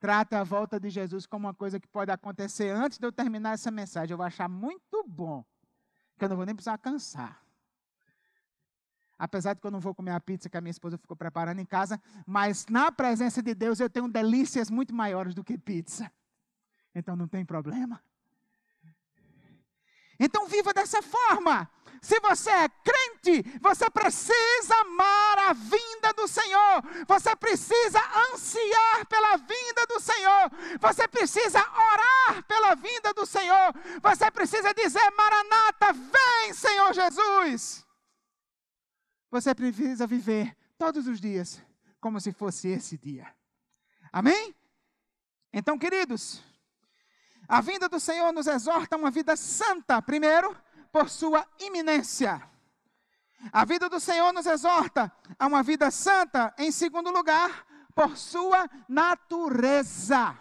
trate 0.00 0.34
a 0.34 0.42
volta 0.42 0.80
de 0.80 0.88
Jesus 0.88 1.26
como 1.26 1.46
uma 1.46 1.54
coisa 1.54 1.78
que 1.78 1.86
pode 1.86 2.10
acontecer 2.10 2.74
antes 2.74 2.98
de 2.98 3.06
eu 3.06 3.12
terminar 3.12 3.52
essa 3.52 3.70
mensagem. 3.70 4.12
Eu 4.12 4.16
vou 4.16 4.26
achar 4.26 4.48
muito 4.48 5.04
bom, 5.06 5.44
que 6.18 6.24
eu 6.24 6.28
não 6.28 6.36
vou 6.36 6.46
nem 6.46 6.54
precisar 6.54 6.78
cansar. 6.78 7.44
Apesar 9.18 9.52
de 9.52 9.60
que 9.60 9.66
eu 9.66 9.70
não 9.70 9.80
vou 9.80 9.94
comer 9.94 10.12
a 10.12 10.20
pizza 10.20 10.48
que 10.48 10.56
a 10.56 10.60
minha 10.62 10.70
esposa 10.70 10.96
ficou 10.96 11.14
preparando 11.14 11.60
em 11.60 11.66
casa, 11.66 12.00
mas 12.26 12.66
na 12.66 12.90
presença 12.90 13.42
de 13.42 13.54
Deus 13.54 13.78
eu 13.78 13.90
tenho 13.90 14.08
delícias 14.08 14.70
muito 14.70 14.94
maiores 14.94 15.34
do 15.34 15.44
que 15.44 15.58
pizza. 15.58 16.10
Então 16.94 17.14
não 17.14 17.28
tem 17.28 17.44
problema. 17.44 18.02
Então 20.20 20.46
viva 20.46 20.74
dessa 20.74 21.00
forma. 21.00 21.68
Se 22.02 22.18
você 22.20 22.50
é 22.50 22.68
crente, 22.68 23.58
você 23.60 23.88
precisa 23.90 24.74
amar 24.80 25.38
a 25.38 25.52
vinda 25.52 26.12
do 26.14 26.28
Senhor. 26.28 26.82
Você 27.06 27.34
precisa 27.36 28.00
ansiar 28.30 29.06
pela 29.06 29.36
vinda 29.36 29.86
do 29.86 29.98
Senhor. 30.00 30.50
Você 30.80 31.08
precisa 31.08 31.58
orar 31.58 32.42
pela 32.44 32.74
vinda 32.74 33.12
do 33.14 33.26
Senhor. 33.26 33.74
Você 34.02 34.30
precisa 34.30 34.72
dizer: 34.74 35.10
Maranata, 35.10 35.92
vem, 35.92 36.54
Senhor 36.54 36.92
Jesus. 36.92 37.86
Você 39.30 39.54
precisa 39.54 40.06
viver 40.06 40.56
todos 40.78 41.06
os 41.06 41.20
dias 41.20 41.62
como 42.00 42.20
se 42.20 42.32
fosse 42.32 42.68
esse 42.68 42.96
dia. 42.96 43.32
Amém? 44.10 44.54
Então, 45.52 45.78
queridos, 45.78 46.42
a 47.50 47.60
vinda 47.60 47.88
do 47.88 47.98
Senhor 47.98 48.32
nos 48.32 48.46
exorta 48.46 48.94
a 48.94 48.98
uma 48.98 49.10
vida 49.10 49.34
santa, 49.34 50.00
primeiro, 50.00 50.56
por 50.92 51.10
sua 51.10 51.44
iminência. 51.58 52.40
A 53.52 53.64
vida 53.64 53.88
do 53.88 53.98
Senhor 53.98 54.32
nos 54.32 54.46
exorta 54.46 55.12
a 55.36 55.46
uma 55.48 55.60
vida 55.60 55.90
santa, 55.90 56.54
em 56.56 56.70
segundo 56.70 57.10
lugar, 57.10 57.66
por 57.92 58.16
sua 58.16 58.70
natureza. 58.88 60.38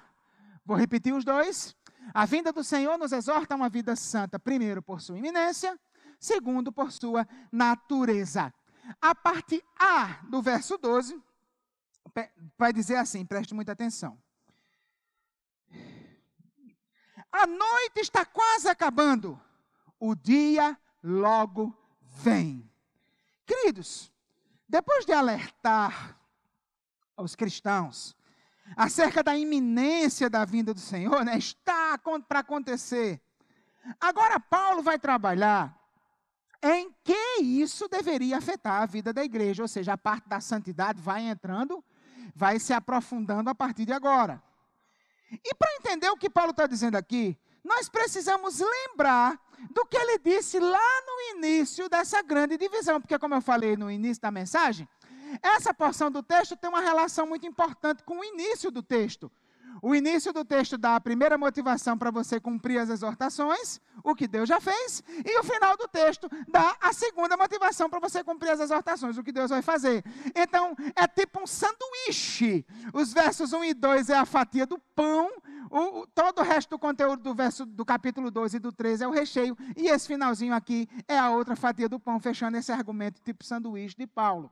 Vou 0.64 0.78
repetir 0.78 1.12
os 1.12 1.26
dois. 1.26 1.76
A 2.14 2.28
vinda 2.28 2.54
do 2.54 2.64
Senhor 2.64 2.96
nos 2.96 3.12
exorta 3.12 3.56
a 3.56 3.58
uma 3.58 3.70
vida 3.70 3.96
santa, 3.96 4.38
primeiro, 4.38 4.80
por 4.80 5.02
sua 5.02 5.18
iminência, 5.18 5.80
segundo, 6.20 6.72
por 6.72 6.92
sua 6.92 7.28
natureza. 7.52 8.54
A 9.02 9.16
parte 9.16 9.64
A 9.80 10.20
do 10.30 10.44
verso 10.44 10.78
12 10.78 11.20
vai 12.56 12.72
dizer 12.72 12.98
assim, 12.98 13.26
preste 13.26 13.56
muita 13.56 13.72
atenção. 13.72 14.16
A 17.32 17.46
noite 17.46 18.00
está 18.00 18.26
quase 18.26 18.68
acabando 18.68 19.40
o 20.00 20.16
dia 20.16 20.78
logo 21.04 21.76
vem. 22.02 22.70
Queridos, 23.46 24.12
depois 24.68 25.06
de 25.06 25.12
alertar 25.12 26.18
aos 27.16 27.36
cristãos 27.36 28.16
acerca 28.76 29.24
da 29.24 29.36
iminência 29.36 30.30
da 30.30 30.46
vinda 30.46 30.74
do 30.74 30.80
Senhor, 30.80 31.26
né, 31.26 31.38
está 31.38 32.00
para 32.28 32.40
acontecer. 32.40 33.22
Agora 34.00 34.40
Paulo 34.40 34.82
vai 34.82 35.00
trabalhar 35.00 35.76
em 36.62 36.94
que 37.04 37.42
isso 37.42 37.88
deveria 37.88 38.38
afetar 38.38 38.82
a 38.82 38.86
vida 38.86 39.14
da 39.14 39.24
igreja, 39.24 39.64
ou 39.64 39.68
seja, 39.68 39.94
a 39.94 39.98
parte 39.98 40.28
da 40.28 40.42
santidade 40.42 41.02
vai 41.02 41.22
entrando, 41.22 41.84
vai 42.36 42.60
se 42.60 42.74
aprofundando 42.74 43.50
a 43.50 43.56
partir 43.56 43.86
de 43.86 43.94
agora. 43.94 44.44
E 45.32 45.54
para 45.56 45.76
entender 45.76 46.10
o 46.10 46.18
que 46.18 46.30
Paulo 46.30 46.52
está 46.52 46.66
dizendo 46.66 46.96
aqui, 46.96 47.38
nós 47.64 47.90
precisamos 47.90 48.60
lembrar 48.60 49.40
do 49.72 49.86
que 49.86 49.98
ele 49.98 50.18
disse 50.20 50.60
lá 50.60 51.02
no 51.06 51.38
início 51.38 51.90
dessa 51.90 52.22
grande 52.22 52.58
divisão, 52.58 53.00
porque, 53.00 53.20
como 53.20 53.36
eu 53.36 53.42
falei 53.42 53.76
no 53.76 53.92
início 53.92 54.22
da 54.22 54.32
mensagem, 54.32 54.88
essa 55.44 55.74
porção 55.74 56.10
do 56.10 56.24
texto 56.24 56.58
tem 56.58 56.70
uma 56.70 56.82
relação 56.82 57.28
muito 57.28 57.46
importante 57.46 58.04
com 58.04 58.20
o 58.20 58.24
início 58.24 58.72
do 58.72 58.82
texto. 58.82 59.32
O 59.82 59.96
início 59.96 60.34
do 60.34 60.44
texto 60.44 60.78
dá 60.78 60.96
a 60.96 61.02
primeira 61.02 61.38
motivação 61.38 61.98
para 61.98 62.12
você 62.12 62.40
cumprir 62.40 62.80
as 62.80 62.90
exortações, 62.90 63.80
o 64.04 64.16
que 64.16 64.28
Deus 64.28 64.48
já 64.48 64.60
fez, 64.60 65.04
e 65.26 65.40
o 65.40 65.44
final 65.44 65.78
do 65.78 65.88
texto 65.88 66.30
dá 66.48 66.76
a 66.82 66.92
segunda 66.92 67.38
motivação 67.38 67.90
para 67.90 68.00
você 68.00 68.24
cumprir 68.24 68.52
as 68.52 68.60
exortações, 68.60 69.18
o 69.18 69.24
que 69.24 69.32
Deus 69.32 69.50
vai 69.50 69.62
fazer. 69.62 70.04
Então, 70.36 70.76
é 70.96 71.08
tipo 71.08 71.42
um 71.42 71.48
sanduíche. 71.48 72.66
Os 72.94 73.14
versos 73.14 73.54
1 73.54 73.64
e 73.64 73.74
2 73.74 74.10
é 74.10 74.18
a 74.18 74.26
fatia 74.26 74.66
do 74.66 74.80
pão, 74.96 75.30
o, 75.72 76.08
todo 76.08 76.40
o 76.40 76.44
resto 76.44 76.72
do 76.72 76.80
conteúdo 76.80 77.22
do 77.22 77.36
verso 77.36 77.66
do 77.66 77.86
capítulo 77.86 78.32
12 78.32 78.58
e 78.58 78.60
do 78.60 78.72
13 78.72 79.04
é 79.04 79.08
o 79.08 79.12
recheio, 79.12 79.58
e 79.78 79.88
esse 79.88 80.08
finalzinho 80.08 80.54
aqui 80.54 80.88
é 81.08 81.18
a 81.18 81.30
outra 81.30 81.56
fatia 81.56 81.88
do 81.88 82.00
pão, 82.00 82.20
fechando 82.20 82.58
esse 82.58 82.72
argumento 82.72 83.22
tipo 83.22 83.44
sanduíche 83.44 83.96
de 83.96 84.08
Paulo. 84.08 84.52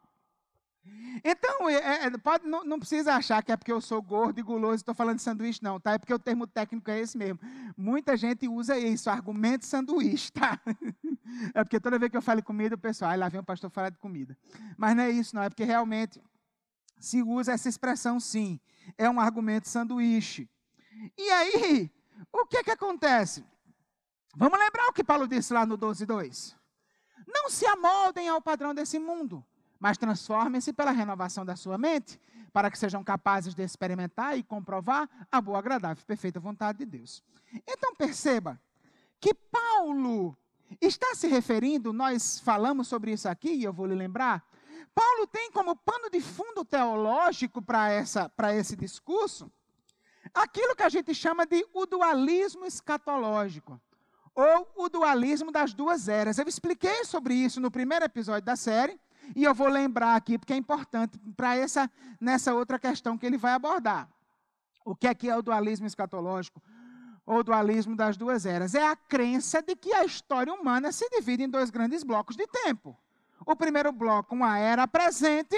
Então, 1.24 1.70
é, 1.70 2.06
é, 2.06 2.10
pode, 2.18 2.48
não, 2.48 2.64
não, 2.64 2.80
precisa 2.80 3.14
achar 3.14 3.42
que 3.44 3.52
é 3.52 3.58
porque 3.58 3.72
eu 3.72 3.82
sou 3.82 4.02
gordo 4.02 4.40
e 4.40 4.44
guloso 4.44 4.76
e 4.76 4.78
estou 4.78 4.94
falando 4.94 5.18
de 5.18 5.24
sanduíche, 5.24 5.64
não, 5.64 5.80
tá? 5.80 5.94
É 5.94 5.98
porque 5.98 6.14
o 6.14 6.20
termo 6.20 6.46
técnico 6.46 6.90
é 6.92 7.00
esse 7.00 7.18
mesmo. 7.18 7.40
Muita 7.76 8.16
gente 8.16 8.48
usa 8.48 8.78
isso, 8.78 9.10
argumento 9.10 9.66
sanduíche, 9.66 10.32
tá? 10.32 10.60
É 11.54 11.62
porque 11.62 11.78
toda 11.78 12.00
vez 12.00 12.10
que 12.10 12.16
eu 12.16 12.22
falo 12.22 12.42
comida, 12.42 12.76
o 12.76 12.78
pessoal, 12.78 13.12
ah, 13.12 13.16
lá 13.16 13.30
vem 13.30 13.42
o 13.42 13.44
pastor 13.44 13.70
falar 13.70 13.90
de 13.90 13.98
comida. 13.98 14.36
Mas 14.78 14.96
não 14.96 15.04
é 15.04 15.12
isso, 15.12 15.36
não, 15.36 15.44
é 15.44 15.50
porque 15.50 15.66
realmente 15.66 16.22
se 17.00 17.22
usa 17.22 17.52
essa 17.52 17.68
expressão 17.68 18.18
sim. 18.18 18.58
É 18.98 19.10
um 19.10 19.20
argumento 19.20 19.68
sanduíche. 19.68 20.50
E 21.18 21.30
aí, 21.30 21.92
o 22.32 22.46
que 22.46 22.64
que 22.64 22.72
acontece? 22.72 23.46
Vamos 24.38 24.58
lembrar 24.58 24.88
o 24.88 24.94
que 24.94 25.04
Paulo 25.04 25.28
disse 25.28 25.54
lá 25.54 25.66
no 25.66 25.78
12:2. 25.78 26.56
Não 27.28 27.50
se 27.50 27.66
amoldem 27.66 28.30
ao 28.30 28.42
padrão 28.42 28.74
desse 28.74 28.98
mundo 28.98 29.46
mas 29.80 29.98
transformem-se 29.98 30.74
pela 30.74 30.92
renovação 30.92 31.46
da 31.46 31.56
sua 31.56 31.78
mente, 31.78 32.20
para 32.52 32.72
que 32.72 32.78
sejam 32.78 33.04
capazes 33.04 33.54
de 33.54 33.64
experimentar 33.64 34.38
e 34.38 34.44
comprovar 34.44 35.10
a 35.32 35.40
boa, 35.40 35.60
agradável 35.60 36.02
e 36.02 36.06
perfeita 36.06 36.40
vontade 36.40 36.80
de 36.80 36.86
Deus. 36.86 37.24
Então 37.68 37.94
perceba 37.96 38.60
que 39.20 39.34
Paulo 39.34 40.36
está 40.82 41.16
se 41.16 41.28
referindo, 41.28 41.94
nós 41.94 42.40
falamos 42.40 42.88
sobre 42.88 43.12
isso 43.12 43.30
aqui, 43.30 43.50
e 43.50 43.64
eu 43.64 43.74
vou 43.74 43.86
lhe 43.86 43.96
lembrar. 43.96 44.44
Paulo 44.94 45.28
tem 45.28 45.52
como 45.52 45.76
pano 45.76 46.10
de 46.10 46.20
fundo 46.20 46.66
teológico 46.66 47.62
para 47.62 48.56
esse 48.56 48.76
discurso 48.76 49.52
aquilo 50.34 50.76
que 50.76 50.84
a 50.84 50.90
gente 50.90 51.14
chama 51.14 51.46
de 51.46 51.66
o 51.74 51.86
dualismo 51.86 52.66
escatológico, 52.66 53.80
ou 54.34 54.68
o 54.76 54.90
dualismo 54.90 55.52
das 55.52 55.74
duas 55.74 56.08
eras. 56.08 56.38
Eu 56.38 56.48
expliquei 56.48 57.06
sobre 57.06 57.34
isso 57.34 57.60
no 57.60 57.72
primeiro 57.72 58.06
episódio 58.06 58.46
da 58.46 58.56
série, 58.56 59.00
e 59.36 59.44
eu 59.44 59.54
vou 59.54 59.68
lembrar 59.68 60.16
aqui, 60.16 60.38
porque 60.38 60.54
é 60.54 60.58
importante 60.58 61.18
para 61.36 61.56
essa 61.56 61.90
nessa 62.20 62.54
outra 62.54 62.80
questão 62.80 63.18
que 63.18 63.26
ele 63.26 63.38
vai 63.38 63.54
abordar. 63.54 64.10
O 64.86 64.96
que 64.96 65.08
é 65.08 65.14
que 65.14 65.30
é 65.30 65.36
o 65.36 65.42
dualismo 65.42 65.86
escatológico? 65.86 66.62
Ou 67.26 67.44
dualismo 67.44 67.96
das 67.96 68.16
duas 68.16 68.46
eras? 68.46 68.74
É 68.74 68.88
a 68.88 68.96
crença 68.96 69.62
de 69.62 69.76
que 69.76 69.94
a 69.94 70.06
história 70.06 70.54
humana 70.54 70.92
se 70.92 71.10
divide 71.10 71.44
em 71.44 71.50
dois 71.50 71.70
grandes 71.70 72.04
blocos 72.04 72.38
de 72.38 72.48
tempo. 72.48 72.98
O 73.46 73.56
primeiro 73.56 73.92
bloco, 73.92 74.34
uma 74.34 74.58
era 74.58 74.88
presente, 74.88 75.56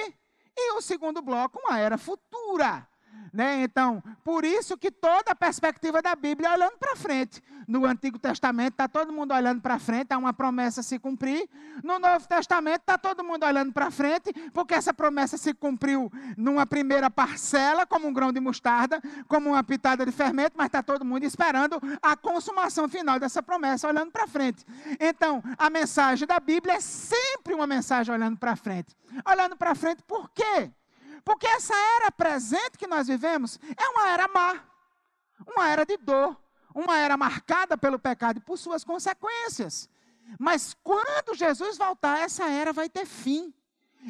e 0.58 0.73
o 0.73 0.82
segundo 0.82 1.21
bloco, 1.21 1.60
uma 1.63 1.77
era 1.77 1.97
futura. 1.97 2.88
Né? 3.34 3.63
Então, 3.63 4.03
por 4.23 4.43
isso 4.43 4.77
que 4.77 4.91
toda 4.91 5.32
a 5.32 5.36
perspectiva 5.36 6.01
da 6.01 6.15
Bíblia 6.15 6.49
é 6.49 6.53
olhando 6.53 6.77
para 6.77 6.95
frente. 6.95 7.41
No 7.67 7.86
Antigo 7.86 8.17
Testamento 8.17 8.71
está 8.71 8.88
todo 8.88 9.13
mundo 9.13 9.32
olhando 9.32 9.62
para 9.62 9.77
frente, 9.77 10.12
há 10.12 10.17
uma 10.17 10.34
promessa 10.34 10.79
a 10.79 10.84
se 10.84 10.97
cumprir. 10.97 11.47
No 11.84 11.99
Novo 11.99 12.27
Testamento 12.27 12.79
está 12.79 12.97
todo 12.97 13.23
mundo 13.23 13.45
olhando 13.45 13.71
para 13.71 13.91
frente, 13.91 14.34
porque 14.51 14.73
essa 14.73 14.91
promessa 14.91 15.38
se 15.38 15.53
cumpriu 15.53 16.12
numa 16.36 16.65
primeira 16.65 17.12
parcela, 17.12 17.86
como 17.86 18.08
um 18.08 18.13
grão 18.13 18.34
de 18.34 18.39
mostarda, 18.39 18.99
como 19.27 19.51
uma 19.51 19.63
pitada 19.63 20.03
de 20.03 20.12
fermento, 20.12 20.53
mas 20.58 20.65
está 20.65 20.82
todo 20.82 21.05
mundo 21.05 21.23
esperando 21.23 21.79
a 22.01 22.15
consumação 22.15 22.89
final 22.89 23.19
dessa 23.19 23.43
promessa, 23.43 23.88
olhando 23.88 24.12
para 24.12 24.25
frente. 24.25 24.65
Então, 24.99 25.43
a 25.58 25.69
mensagem 25.69 26.27
da 26.27 26.39
Bíblia 26.39 26.73
é 26.73 26.79
sempre 26.79 27.53
uma 27.53 27.67
mensagem 27.67 28.12
olhando 28.12 28.38
para 28.38 28.55
frente. 28.55 28.95
Olhando 29.23 29.55
para 29.55 29.75
frente 29.75 30.01
por 30.08 30.29
quê? 30.32 30.71
Porque 31.30 31.46
essa 31.46 31.76
era 31.76 32.12
presente 32.12 32.76
que 32.76 32.88
nós 32.88 33.08
vivemos 33.08 33.60
é 33.78 33.88
uma 33.89 34.10
era 34.10 34.28
má, 34.28 34.63
uma 35.46 35.70
era 35.70 35.86
de 35.86 35.96
dor, 35.96 36.36
uma 36.74 36.98
era 36.98 37.15
marcada 37.15 37.78
pelo 37.78 38.00
pecado 38.00 38.38
e 38.38 38.39
por 38.39 38.58
suas 38.58 38.84
consequências. 38.84 39.88
Mas 40.39 40.76
quando 40.84 41.36
Jesus 41.36 41.78
voltar, 41.78 42.18
essa 42.18 42.50
era 42.50 42.74
vai 42.74 42.89
ter 42.89 43.06
fim 43.06 43.54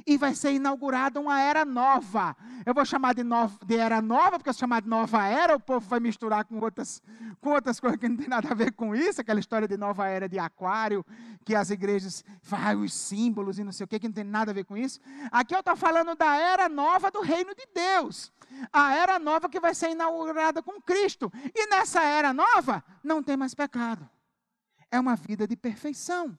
e 0.05 0.17
vai 0.17 0.35
ser 0.35 0.53
inaugurada 0.53 1.19
uma 1.19 1.39
era 1.41 1.65
nova. 1.65 2.35
Eu 2.65 2.73
vou 2.73 2.85
chamar 2.85 3.13
de, 3.13 3.23
nova, 3.23 3.57
de 3.65 3.75
era 3.75 4.01
nova, 4.01 4.37
porque 4.37 4.53
se 4.53 4.59
chamar 4.59 4.81
de 4.81 4.87
nova 4.87 5.25
era, 5.25 5.55
o 5.55 5.59
povo 5.59 5.87
vai 5.87 5.99
misturar 5.99 6.45
com 6.45 6.59
outras, 6.59 7.01
com 7.41 7.49
outras 7.51 7.79
coisas 7.79 7.99
que 7.99 8.07
não 8.07 8.17
tem 8.17 8.27
nada 8.27 8.49
a 8.51 8.53
ver 8.53 8.73
com 8.73 8.95
isso, 8.95 9.21
aquela 9.21 9.39
história 9.39 9.67
de 9.67 9.77
nova 9.77 10.07
era 10.07 10.27
de 10.27 10.37
aquário, 10.37 11.05
que 11.43 11.55
as 11.55 11.69
igrejas 11.69 12.23
fazem 12.41 12.83
os 12.83 12.93
símbolos 12.93 13.57
e 13.59 13.63
não 13.63 13.71
sei 13.71 13.83
o 13.83 13.87
que, 13.87 13.99
que 13.99 14.07
não 14.07 14.13
tem 14.13 14.23
nada 14.23 14.51
a 14.51 14.53
ver 14.53 14.65
com 14.65 14.77
isso. 14.77 14.99
Aqui 15.31 15.55
eu 15.55 15.59
estou 15.59 15.75
falando 15.75 16.15
da 16.15 16.35
era 16.35 16.69
nova 16.69 17.09
do 17.09 17.21
reino 17.21 17.53
de 17.55 17.67
Deus. 17.73 18.31
A 18.71 18.93
era 18.93 19.17
nova 19.17 19.49
que 19.49 19.59
vai 19.59 19.73
ser 19.73 19.91
inaugurada 19.91 20.61
com 20.61 20.81
Cristo. 20.81 21.31
E 21.55 21.67
nessa 21.67 22.03
era 22.03 22.33
nova, 22.33 22.83
não 23.03 23.23
tem 23.23 23.37
mais 23.37 23.53
pecado. 23.53 24.07
É 24.91 24.99
uma 24.99 25.15
vida 25.15 25.47
de 25.47 25.55
perfeição. 25.55 26.37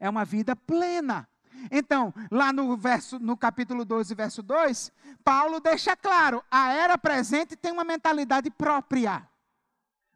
É 0.00 0.08
uma 0.08 0.24
vida 0.24 0.56
plena 0.56 1.28
Então, 1.70 2.12
lá 2.30 2.52
no, 2.52 2.76
verso, 2.76 3.18
no 3.18 3.36
capítulo 3.36 3.84
12, 3.84 4.14
verso 4.14 4.42
2, 4.42 4.92
Paulo 5.24 5.60
deixa 5.60 5.96
claro: 5.96 6.42
a 6.50 6.72
era 6.72 6.96
presente 6.98 7.56
tem 7.56 7.72
uma 7.72 7.84
mentalidade 7.84 8.50
própria. 8.50 9.28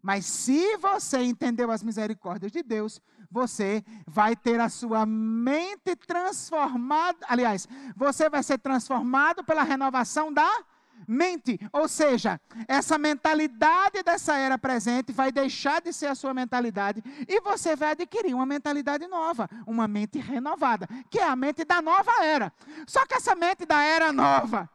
Mas 0.03 0.27
se 0.27 0.77
você 0.79 1.23
entendeu 1.23 1.71
as 1.71 1.83
misericórdias 1.83 2.51
de 2.51 2.63
Deus, 2.63 3.01
você 3.31 3.85
vai 4.07 4.35
ter 4.35 4.59
a 4.59 4.69
sua 4.69 5.07
mente 5.07 5.95
transformada. 5.95 7.19
Aliás, 7.29 7.69
você 7.97 8.29
vai 8.29 8.43
ser 8.43 8.59
transformado 8.59 9.45
pela 9.45 9.63
renovação 9.63 10.33
da 10.33 10.65
mente. 11.07 11.59
Ou 11.73 11.89
seja, 11.89 12.41
essa 12.67 12.99
mentalidade 12.99 14.03
dessa 14.03 14.37
era 14.37 14.59
presente 14.59 15.13
vai 15.13 15.33
deixar 15.33 15.81
de 15.81 15.93
ser 15.93 16.07
a 16.07 16.15
sua 16.15 16.35
mentalidade 16.35 17.03
e 17.29 17.41
você 17.41 17.77
vai 17.77 17.93
adquirir 17.93 18.35
uma 18.35 18.47
mentalidade 18.47 19.07
nova, 19.07 19.49
uma 19.67 19.89
mente 19.89 20.19
renovada, 20.19 20.89
que 21.11 21.19
é 21.19 21.25
a 21.25 21.37
mente 21.37 21.65
da 21.65 21.81
nova 21.81 22.13
era. 22.25 22.53
Só 22.87 23.07
que 23.07 23.15
essa 23.15 23.35
mente 23.35 23.65
da 23.67 23.83
era 23.83 24.13
nova, 24.13 24.69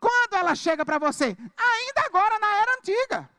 quando 0.00 0.34
ela 0.34 0.54
chega 0.54 0.84
para 0.84 0.98
você? 0.98 1.36
Ainda 1.56 2.06
agora 2.06 2.38
na 2.38 2.56
era 2.56 2.78
antiga. 2.78 3.30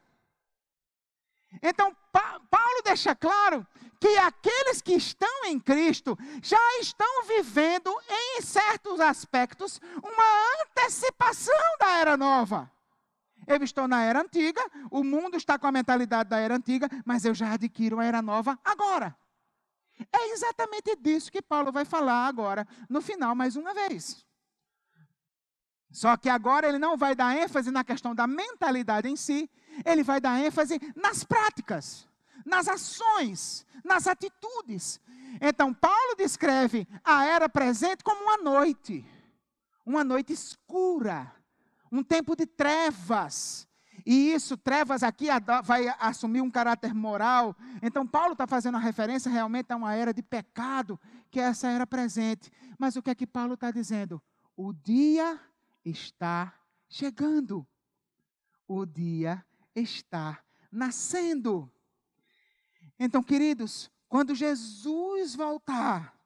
Então, 1.62 1.96
pa 2.12 2.40
Paulo 2.50 2.82
deixa 2.84 3.16
claro 3.16 3.66
que 4.06 4.18
aqueles 4.20 4.84
que 4.84 4.94
estão 4.94 5.46
em 5.46 5.60
Cristo 5.60 6.16
já 6.44 6.60
estão 6.80 7.26
vivendo, 7.26 7.92
em 8.08 8.40
certos 8.40 9.00
aspectos, 9.00 9.82
uma 9.98 10.62
antecipação 10.62 11.56
da 11.80 11.98
era 11.98 12.16
nova. 12.16 12.72
Eu 13.48 13.64
estou 13.64 13.88
na 13.88 14.04
era 14.04 14.22
antiga, 14.22 14.62
o 14.92 15.04
mundo 15.04 15.36
está 15.36 15.58
com 15.58 15.66
a 15.66 15.72
mentalidade 15.72 16.30
da 16.30 16.38
era 16.38 16.56
antiga, 16.56 16.88
mas 17.04 17.26
eu 17.26 17.34
já 17.34 17.54
adquiro 17.54 18.00
a 18.00 18.06
era 18.06 18.22
nova 18.22 18.60
agora. 18.64 19.18
É 20.14 20.30
exatamente 20.34 20.96
disso 20.98 21.32
que 21.32 21.42
Paulo 21.42 21.72
vai 21.72 21.84
falar 21.84 22.28
agora, 22.28 22.68
no 22.88 23.02
final, 23.02 23.34
mais 23.34 23.56
uma 23.56 23.74
vez. 23.74 24.24
Só 25.90 26.16
que 26.16 26.30
agora 26.30 26.70
ele 26.70 26.78
não 26.78 26.96
vai 26.96 27.16
dar 27.16 27.36
ênfase 27.36 27.72
na 27.72 27.84
questão 27.84 28.14
da 28.14 28.28
mentalidade 28.28 29.10
em 29.10 29.16
si, 29.16 29.50
ele 29.84 30.04
vai 30.04 30.22
dar 30.22 30.40
ênfase 30.40 30.80
nas 30.96 31.24
práticas, 31.24 32.08
nas 32.46 32.68
ações, 32.68 33.66
nas 33.84 34.08
atitudes. 34.08 35.02
Então, 35.42 35.74
Paulo 35.74 36.16
descreve 36.18 36.88
a 37.04 37.26
era 37.26 37.50
presente 37.50 38.04
como 38.04 38.22
uma 38.22 38.38
noite, 38.38 39.06
uma 39.86 40.04
noite 40.04 40.32
escura, 40.32 41.34
um 41.92 42.04
tempo 42.04 42.36
de 42.36 42.46
trevas. 42.46 43.68
E 44.06 44.34
isso, 44.34 44.56
trevas 44.56 45.02
aqui, 45.02 45.28
vai 45.64 45.88
assumir 46.00 46.42
um 46.42 46.52
caráter 46.52 46.94
moral. 46.94 47.56
Então, 47.82 48.06
Paulo 48.06 48.34
está 48.34 48.46
fazendo 48.46 48.76
uma 48.76 48.82
referência 48.82 49.32
realmente 49.32 49.72
a 49.74 49.76
uma 49.76 49.96
era 49.96 50.14
de 50.14 50.22
pecado, 50.22 51.00
que 51.32 51.40
é 51.40 51.44
essa 51.44 51.68
era 51.70 51.88
presente. 51.88 52.52
Mas 52.78 52.96
o 52.96 53.02
que 53.02 53.10
é 53.10 53.16
que 53.16 53.26
Paulo 53.26 53.56
está 53.56 53.72
dizendo? 53.72 54.22
O 54.56 54.72
dia 54.72 55.40
está 55.84 56.54
chegando. 56.88 57.66
O 58.68 58.86
dia 58.86 59.44
está 59.74 60.40
nascendo. 60.72 61.72
Então, 63.00 63.22
queridos, 63.22 63.92
quando 64.08 64.34
Jesus 64.34 65.36
voltar, 65.36 66.18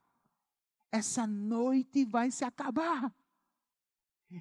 essa 0.92 1.26
noite 1.26 2.06
vai 2.06 2.32
se 2.32 2.44
acabar. 2.44 3.14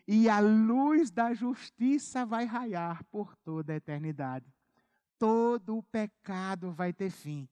E 0.07 0.29
a 0.29 0.39
luz 0.41 1.11
da 1.11 1.33
justiça 1.33 2.27
vai 2.27 2.45
raiar 2.45 3.03
por 3.05 3.35
toda 3.37 3.73
a 3.73 3.77
eternidade. 3.77 4.53
Todo 5.19 5.79
o 5.79 5.83
pecado 5.83 6.71
vai 6.73 6.93
ter 6.93 7.11
fim. 7.11 7.49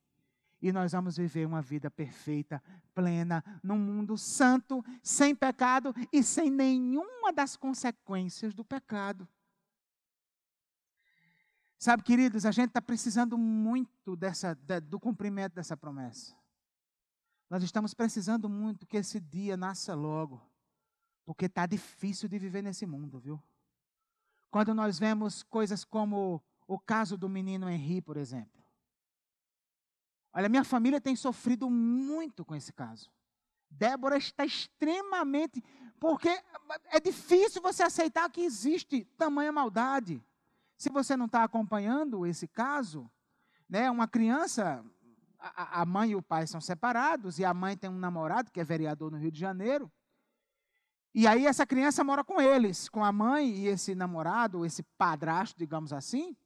E 0.61 0.73
nós 0.73 0.93
vamos 0.93 1.17
viver 1.17 1.47
uma 1.47 1.63
vida 1.63 1.91
perfeita, 1.91 2.63
plena, 2.95 3.45
num 3.63 3.79
mundo 3.79 4.17
santo, 4.17 4.85
sem 5.03 5.35
pecado 5.35 5.95
e 6.13 6.23
sem 6.23 6.51
nenhuma 6.51 7.33
das 7.33 7.57
consequências 7.57 8.55
do 8.55 8.65
pecado. 8.65 9.29
Sabe, 11.79 12.03
queridos, 12.03 12.47
a 12.47 12.51
gente 12.51 12.69
está 12.69 12.81
precisando 12.81 13.37
muito 13.37 14.17
dessa, 14.17 14.55
do 14.83 14.99
cumprimento 14.99 15.55
dessa 15.55 15.77
promessa. 15.77 16.35
Nós 17.51 17.63
estamos 17.63 17.95
precisando 17.95 18.49
muito 18.49 18.87
que 18.87 18.97
esse 18.97 19.21
dia 19.21 19.57
nasça 19.57 19.95
logo, 19.95 20.43
porque 21.25 21.47
está 21.47 21.67
difícil 21.67 22.29
de 22.29 22.39
viver 22.39 22.63
nesse 22.63 22.87
mundo, 22.87 23.21
viu? 23.21 23.41
Quando 24.51 24.75
nós 24.75 24.99
vemos 24.99 25.43
coisas 25.43 25.85
como 25.85 26.43
o 26.67 26.79
caso 26.79 27.17
do 27.17 27.29
menino 27.29 27.69
Henri, 27.69 28.01
por 28.01 28.17
exemplo. 28.17 28.65
Olha, 30.33 30.49
minha 30.49 30.65
família 30.65 31.01
tem 31.01 31.15
sofrido 31.15 31.71
muito 31.71 32.45
com 32.45 32.55
esse 32.55 32.73
caso. 32.73 33.11
Débora 33.71 34.17
está 34.17 34.45
extremamente. 34.45 35.63
Porque 35.99 36.29
é 36.87 37.01
difícil 37.01 37.63
você 37.63 37.83
aceitar 37.83 38.31
que 38.31 38.43
existe 38.43 39.05
tamanha 39.17 39.53
maldade. 39.53 40.23
Se 40.77 40.91
você 40.91 41.17
não 41.17 41.27
está 41.27 41.43
acompanhando 41.43 42.27
esse 42.27 42.47
caso, 42.47 43.11
né, 43.69 43.91
uma 43.91 44.07
criança, 44.07 44.85
a, 45.39 45.83
a 45.83 45.87
mãe 45.87 46.11
e 46.11 46.17
o 46.17 46.23
pai 46.23 46.47
são 46.47 46.61
separados, 46.61 47.39
e 47.39 47.45
a 47.45 47.55
mãe 47.55 47.77
tem 47.77 47.89
um 47.89 47.99
namorado 47.99 48.51
que 48.51 48.61
é 48.61 48.65
vereador 48.65 49.11
no 49.11 49.19
Rio 49.19 49.31
de 49.31 49.41
Janeiro. 49.41 49.91
E 51.15 51.27
aí 51.27 51.47
essa 51.47 51.67
criança 51.67 52.05
mora 52.05 52.23
com 52.23 52.41
eles, 52.41 52.91
com 52.91 53.03
a 53.03 53.11
mãe 53.11 53.49
e 53.49 53.69
esse 53.69 53.95
namorado, 53.95 54.67
esse 54.67 54.83
padrasto, 54.99 55.57
digamos 55.59 55.93
assim. 55.93 56.37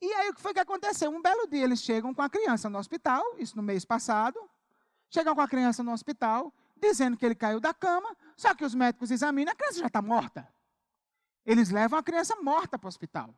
E 0.00 0.10
aí 0.14 0.30
o 0.30 0.34
que 0.34 0.40
foi 0.40 0.54
que 0.54 0.60
aconteceu? 0.60 1.10
Um 1.10 1.20
belo 1.20 1.46
dia 1.46 1.62
eles 1.62 1.82
chegam 1.82 2.14
com 2.14 2.22
a 2.22 2.30
criança 2.30 2.70
no 2.70 2.78
hospital, 2.78 3.22
isso 3.38 3.54
no 3.54 3.62
mês 3.62 3.84
passado. 3.84 4.40
Chegam 5.10 5.34
com 5.34 5.42
a 5.42 5.48
criança 5.48 5.82
no 5.82 5.92
hospital, 5.92 6.50
dizendo 6.80 7.14
que 7.14 7.26
ele 7.26 7.34
caiu 7.34 7.60
da 7.60 7.74
cama, 7.74 8.16
só 8.38 8.54
que 8.54 8.64
os 8.64 8.74
médicos 8.74 9.10
examinam, 9.10 9.52
a 9.52 9.54
criança 9.54 9.80
já 9.80 9.86
está 9.86 10.00
morta. 10.00 10.48
Eles 11.44 11.70
levam 11.70 11.98
a 11.98 12.02
criança 12.02 12.36
morta 12.36 12.78
para 12.78 12.86
o 12.86 12.88
hospital. 12.88 13.34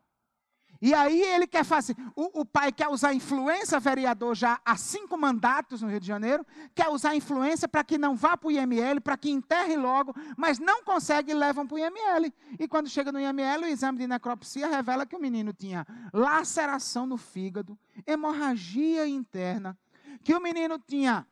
E 0.81 0.93
aí 0.93 1.23
ele 1.23 1.47
quer 1.47 1.65
fazer. 1.65 1.97
O, 2.15 2.41
o, 2.41 2.45
pai 2.45 2.71
quer 2.73 2.89
usar 2.89 3.15
influência, 3.15 3.81
vereador 3.81 4.35
já 4.35 4.61
há 4.65 4.77
cinco 4.77 5.17
mandatos 5.17 5.81
no 5.81 5.89
Rio 5.89 6.01
de 6.01 6.07
Janeiro, 6.07 6.45
quer 6.75 6.89
usar 6.89 7.15
influência 7.15 7.67
para 7.69 7.85
que 7.85 7.97
não 7.97 8.15
vá 8.15 8.37
para 8.37 8.49
o 8.49 8.51
IML, 8.51 9.01
para 9.01 9.17
que 9.17 9.31
enterre 9.31 9.77
logo, 9.77 10.15
mas 10.37 10.59
não 10.59 10.83
consegue 10.85 11.31
e 11.31 11.35
levam 11.35 11.67
para 11.67 11.77
o 11.77 11.79
IML. 11.79 12.33
E 12.59 12.69
quando 12.69 12.89
chega 12.89 13.13
no 13.13 13.21
IML, 13.21 13.63
o 13.63 13.67
exame 13.67 13.99
de 13.99 14.07
necropsia 14.07 14.69
revela 14.69 15.07
que 15.07 15.17
o 15.17 15.21
menino 15.21 15.53
tinha 15.53 15.87
laceração 16.13 17.07
no 17.07 17.17
fígado, 17.17 17.79
hemorragia 18.07 19.07
interna, 19.07 19.79
que 20.23 20.35
o 20.35 20.41
menino 20.41 20.79
tinha 20.79 21.27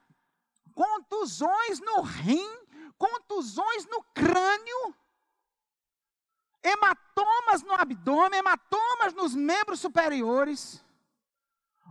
contusões 0.75 1.81
no 1.81 2.01
rim, 2.01 2.49
contusões 2.97 3.87
no 3.87 4.03
crânio 4.15 4.95
hematomas 6.63 7.63
no 7.63 7.73
abdômen, 7.73 8.39
hematomas 8.39 9.13
nos 9.15 9.35
membros 9.35 9.81
superiores. 9.81 10.85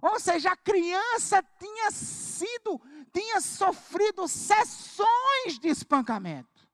Ou 0.01 0.19
seja, 0.19 0.51
a 0.51 0.57
criança 0.57 1.43
tinha 1.59 1.91
sido, 1.91 2.81
tinha 3.13 3.39
sofrido 3.39 4.27
sessões 4.27 5.59
de 5.59 5.67
espancamento. 5.67 6.67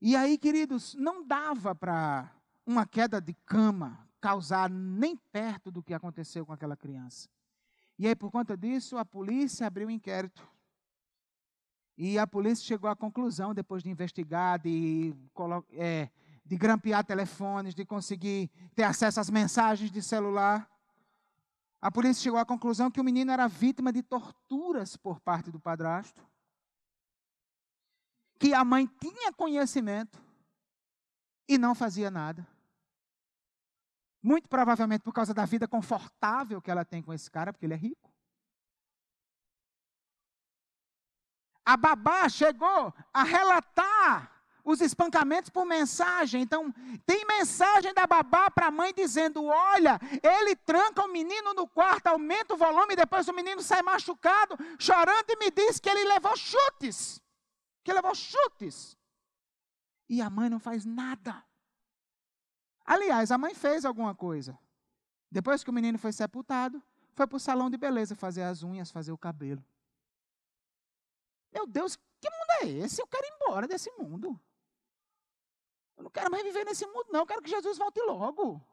E 0.00 0.16
aí, 0.16 0.38
queridos, 0.38 0.94
não 0.94 1.26
dava 1.26 1.74
para 1.74 2.34
uma 2.64 2.86
queda 2.86 3.20
de 3.20 3.34
cama 3.44 4.08
causar 4.18 4.70
nem 4.70 5.16
perto 5.16 5.70
do 5.70 5.82
que 5.82 5.92
aconteceu 5.92 6.46
com 6.46 6.52
aquela 6.52 6.76
criança. 6.76 7.28
E 7.98 8.06
aí, 8.06 8.16
por 8.16 8.30
conta 8.30 8.56
disso, 8.56 8.96
a 8.96 9.04
polícia 9.04 9.66
abriu 9.66 9.88
um 9.88 9.90
inquérito. 9.90 10.48
E 12.02 12.18
a 12.18 12.26
polícia 12.26 12.64
chegou 12.64 12.88
à 12.88 12.96
conclusão, 12.96 13.52
depois 13.52 13.82
de 13.82 13.90
investigar, 13.90 14.58
de, 14.58 15.14
é, 15.74 16.08
de 16.42 16.56
grampear 16.56 17.04
telefones, 17.04 17.74
de 17.74 17.84
conseguir 17.84 18.50
ter 18.74 18.84
acesso 18.84 19.20
às 19.20 19.28
mensagens 19.28 19.90
de 19.90 20.00
celular, 20.00 20.66
a 21.78 21.90
polícia 21.90 22.22
chegou 22.22 22.38
à 22.38 22.46
conclusão 22.46 22.90
que 22.90 23.02
o 23.02 23.04
menino 23.04 23.30
era 23.30 23.46
vítima 23.46 23.92
de 23.92 24.02
torturas 24.02 24.96
por 24.96 25.20
parte 25.20 25.50
do 25.50 25.60
padrasto, 25.60 26.26
que 28.38 28.54
a 28.54 28.64
mãe 28.64 28.86
tinha 28.98 29.30
conhecimento 29.34 30.18
e 31.46 31.58
não 31.58 31.74
fazia 31.74 32.10
nada. 32.10 32.48
Muito 34.22 34.48
provavelmente 34.48 35.02
por 35.02 35.12
causa 35.12 35.34
da 35.34 35.44
vida 35.44 35.68
confortável 35.68 36.62
que 36.62 36.70
ela 36.70 36.82
tem 36.82 37.02
com 37.02 37.12
esse 37.12 37.30
cara, 37.30 37.52
porque 37.52 37.66
ele 37.66 37.74
é 37.74 37.76
rico. 37.76 38.09
A 41.70 41.76
babá 41.76 42.28
chegou 42.28 42.92
a 43.14 43.22
relatar 43.22 44.42
os 44.64 44.80
espancamentos 44.80 45.50
por 45.50 45.64
mensagem. 45.64 46.42
Então, 46.42 46.72
tem 47.06 47.24
mensagem 47.24 47.94
da 47.94 48.08
babá 48.08 48.50
para 48.50 48.66
a 48.66 48.70
mãe 48.72 48.92
dizendo: 48.92 49.44
Olha, 49.44 50.00
ele 50.20 50.56
tranca 50.56 51.04
o 51.04 51.12
menino 51.12 51.54
no 51.54 51.68
quarto, 51.68 52.08
aumenta 52.08 52.54
o 52.54 52.56
volume, 52.56 52.96
depois 52.96 53.28
o 53.28 53.32
menino 53.32 53.62
sai 53.62 53.82
machucado, 53.82 54.56
chorando, 54.80 55.30
e 55.30 55.36
me 55.36 55.50
diz 55.52 55.78
que 55.78 55.88
ele 55.88 56.04
levou 56.06 56.36
chutes. 56.36 57.22
Que 57.84 57.92
levou 57.92 58.16
chutes. 58.16 58.98
E 60.08 60.20
a 60.20 60.28
mãe 60.28 60.50
não 60.50 60.58
faz 60.58 60.84
nada. 60.84 61.44
Aliás, 62.84 63.30
a 63.30 63.38
mãe 63.38 63.54
fez 63.54 63.84
alguma 63.84 64.12
coisa. 64.12 64.58
Depois 65.30 65.62
que 65.62 65.70
o 65.70 65.72
menino 65.72 66.00
foi 66.00 66.10
sepultado, 66.12 66.82
foi 67.14 67.28
para 67.28 67.36
o 67.36 67.40
salão 67.40 67.70
de 67.70 67.76
beleza 67.76 68.16
fazer 68.16 68.42
as 68.42 68.64
unhas, 68.64 68.90
fazer 68.90 69.12
o 69.12 69.18
cabelo. 69.18 69.64
Meu 71.52 71.66
Deus, 71.66 71.96
que 71.96 72.30
mundo 72.30 72.50
é 72.62 72.84
esse? 72.84 73.00
Eu 73.00 73.06
quero 73.06 73.24
ir 73.26 73.32
embora 73.34 73.66
desse 73.66 73.90
mundo. 73.92 74.40
Eu 75.96 76.04
não 76.04 76.10
quero 76.10 76.30
mais 76.30 76.42
viver 76.42 76.64
nesse 76.64 76.86
mundo, 76.86 77.06
não. 77.10 77.20
Eu 77.20 77.26
quero 77.26 77.42
que 77.42 77.50
Jesus 77.50 77.76
volte 77.76 78.00
logo. 78.02 78.64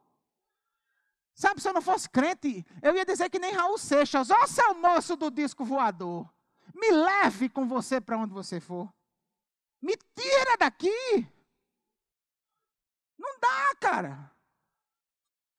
Sabe, 1.34 1.60
se 1.60 1.68
eu 1.68 1.72
não 1.72 1.82
fosse 1.82 2.08
crente, 2.08 2.66
eu 2.82 2.96
ia 2.96 3.04
dizer 3.04 3.30
que 3.30 3.38
nem 3.38 3.52
Raul 3.52 3.78
Seixas, 3.78 4.30
ó 4.30 4.46
seu 4.46 4.74
moço 4.74 5.14
do 5.14 5.30
disco 5.30 5.64
voador, 5.64 6.28
me 6.74 6.90
leve 6.90 7.48
com 7.48 7.66
você 7.68 8.00
para 8.00 8.18
onde 8.18 8.32
você 8.32 8.58
for. 8.58 8.92
Me 9.80 9.96
tira 9.96 10.56
daqui. 10.56 11.28
Não 13.16 13.38
dá, 13.38 13.74
cara. 13.80 14.32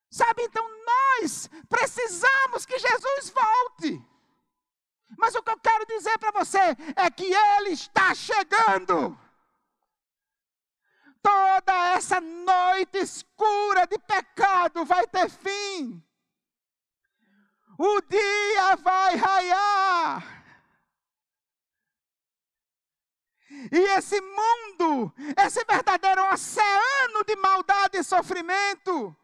Sabe, 0.10 0.44
então 0.44 0.68
nós 0.86 1.50
precisamos 1.70 2.66
que 2.66 2.78
Jesus 2.78 3.30
volte. 3.30 4.06
Mas 5.18 5.36
o 5.36 5.44
que 5.44 5.52
eu 5.52 5.60
quero 5.60 5.86
dizer 5.86 6.18
para 6.18 6.32
você 6.32 6.60
é 6.96 7.10
que 7.10 7.26
Ele 7.26 7.72
está 7.72 8.14
chegando. 8.14 9.18
Toda 11.22 11.74
essa 11.94 12.22
noite 12.22 12.98
escura 13.00 13.86
de 13.86 13.98
pecado 14.00 14.86
vai 14.86 15.06
ter 15.08 15.30
fim. 15.30 16.04
O 17.78 18.02
dia 18.02 18.76
vai 18.78 19.16
raiar. 19.16 20.40
E 23.72 23.80
esse 23.98 24.22
mundo, 24.22 25.14
esse 25.38 25.64
verdadeiro 25.66 26.24
oceano 26.32 27.24
de 27.26 27.36
maldade 27.36 27.98
e 27.98 28.04
sofrimento, 28.04 29.16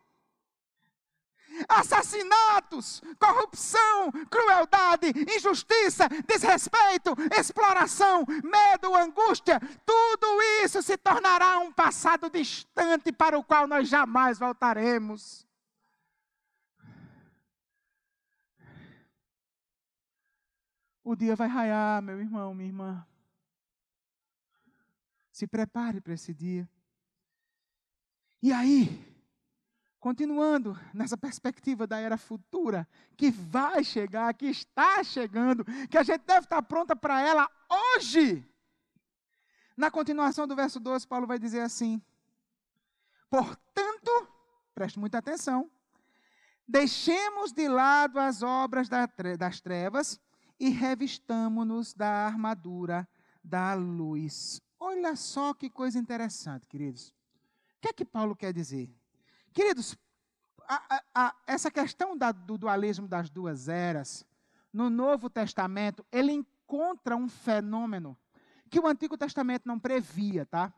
assassinatos, 1.67 3.01
corrupção, 3.19 4.11
crueldade, 4.29 5.07
injustiça, 5.35 6.07
desrespeito, 6.27 7.15
exploração, 7.37 8.25
medo, 8.43 8.95
angústia, 8.95 9.59
tudo 9.85 10.41
isso 10.63 10.81
se 10.81 10.97
tornará 10.97 11.59
um 11.59 11.71
passado 11.71 12.29
distante 12.29 13.11
para 13.11 13.37
o 13.37 13.43
qual 13.43 13.67
nós 13.67 13.87
jamais 13.87 14.39
voltaremos. 14.39 15.45
O 21.03 21.15
dia 21.15 21.35
vai 21.35 21.47
raiar, 21.47 22.01
meu 22.01 22.19
irmão, 22.19 22.53
minha 22.55 22.67
irmã. 22.67 23.07
Se 25.31 25.45
prepare 25.45 26.01
para 26.01 26.13
esse 26.13 26.33
dia. 26.33 26.67
E 28.41 28.51
aí, 28.51 29.14
continuando 30.05 30.79
nessa 30.93 31.17
perspectiva 31.17 31.87
da 31.87 31.97
era 31.97 32.15
futura, 32.15 32.87
que 33.17 33.31
vai 33.31 33.83
chegar, 33.83 34.31
que 34.35 34.45
está 34.45 35.03
chegando, 35.03 35.65
que 35.89 35.97
a 35.97 36.03
gente 36.03 36.21
deve 36.27 36.41
estar 36.41 36.61
pronta 36.61 36.95
para 36.95 37.19
ela 37.19 37.49
hoje. 37.67 38.47
Na 39.75 39.89
continuação 39.89 40.47
do 40.47 40.55
verso 40.55 40.79
12, 40.79 41.07
Paulo 41.07 41.25
vai 41.25 41.39
dizer 41.39 41.61
assim: 41.61 41.99
Portanto, 43.31 44.27
preste 44.75 44.99
muita 44.99 45.17
atenção, 45.17 45.71
deixemos 46.67 47.51
de 47.51 47.67
lado 47.67 48.19
as 48.19 48.43
obras 48.43 48.87
das 48.87 49.59
trevas 49.59 50.21
e 50.59 50.69
revistamo-nos 50.69 51.95
da 51.95 52.27
armadura 52.27 53.09
da 53.43 53.73
luz. 53.73 54.61
Olha 54.79 55.15
só 55.15 55.51
que 55.51 55.67
coisa 55.67 55.97
interessante, 55.97 56.67
queridos. 56.67 57.09
O 57.09 57.81
que 57.81 57.87
é 57.87 57.93
que 57.93 58.05
Paulo 58.05 58.35
quer 58.35 58.53
dizer? 58.53 58.87
Queridos, 59.55 59.97
a, 60.67 60.97
a, 60.97 61.03
a, 61.15 61.35
essa 61.47 61.71
questão 61.71 62.17
da, 62.17 62.33
do 62.33 62.57
dualismo 62.57 63.07
das 63.07 63.29
duas 63.29 63.69
eras, 63.69 64.25
no 64.73 64.89
Novo 64.89 65.29
Testamento, 65.29 66.05
ele 66.11 66.33
encontra 66.33 67.15
um 67.15 67.29
fenômeno 67.29 68.17
que 68.69 68.81
o 68.81 68.85
Antigo 68.85 69.17
Testamento 69.17 69.65
não 69.65 69.79
previa, 69.79 70.45
tá? 70.45 70.73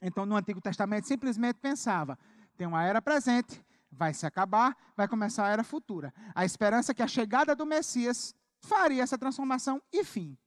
Então, 0.00 0.24
no 0.24 0.34
Antigo 0.34 0.62
Testamento, 0.62 1.06
simplesmente 1.06 1.56
pensava: 1.56 2.18
tem 2.56 2.66
uma 2.66 2.82
era 2.82 3.02
presente, 3.02 3.62
vai 3.92 4.14
se 4.14 4.24
acabar, 4.24 4.74
vai 4.96 5.06
começar 5.06 5.44
a 5.44 5.50
era 5.50 5.62
futura. 5.62 6.14
A 6.34 6.42
esperança 6.42 6.94
que 6.94 7.02
a 7.02 7.06
chegada 7.06 7.54
do 7.54 7.66
Messias 7.66 8.34
faria 8.60 9.02
essa 9.02 9.18
transformação 9.18 9.82
e 9.92 10.02
fim. 10.04 10.38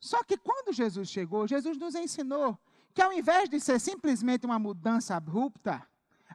Só 0.00 0.24
que 0.24 0.38
quando 0.38 0.72
Jesus 0.72 1.10
chegou, 1.10 1.46
Jesus 1.46 1.76
nos 1.76 1.94
ensinou 1.94 2.58
que 2.94 3.02
ao 3.02 3.12
invés 3.12 3.50
de 3.50 3.60
ser 3.60 3.78
simplesmente 3.78 4.46
uma 4.46 4.58
mudança 4.58 5.14
abrupta, 5.14 5.86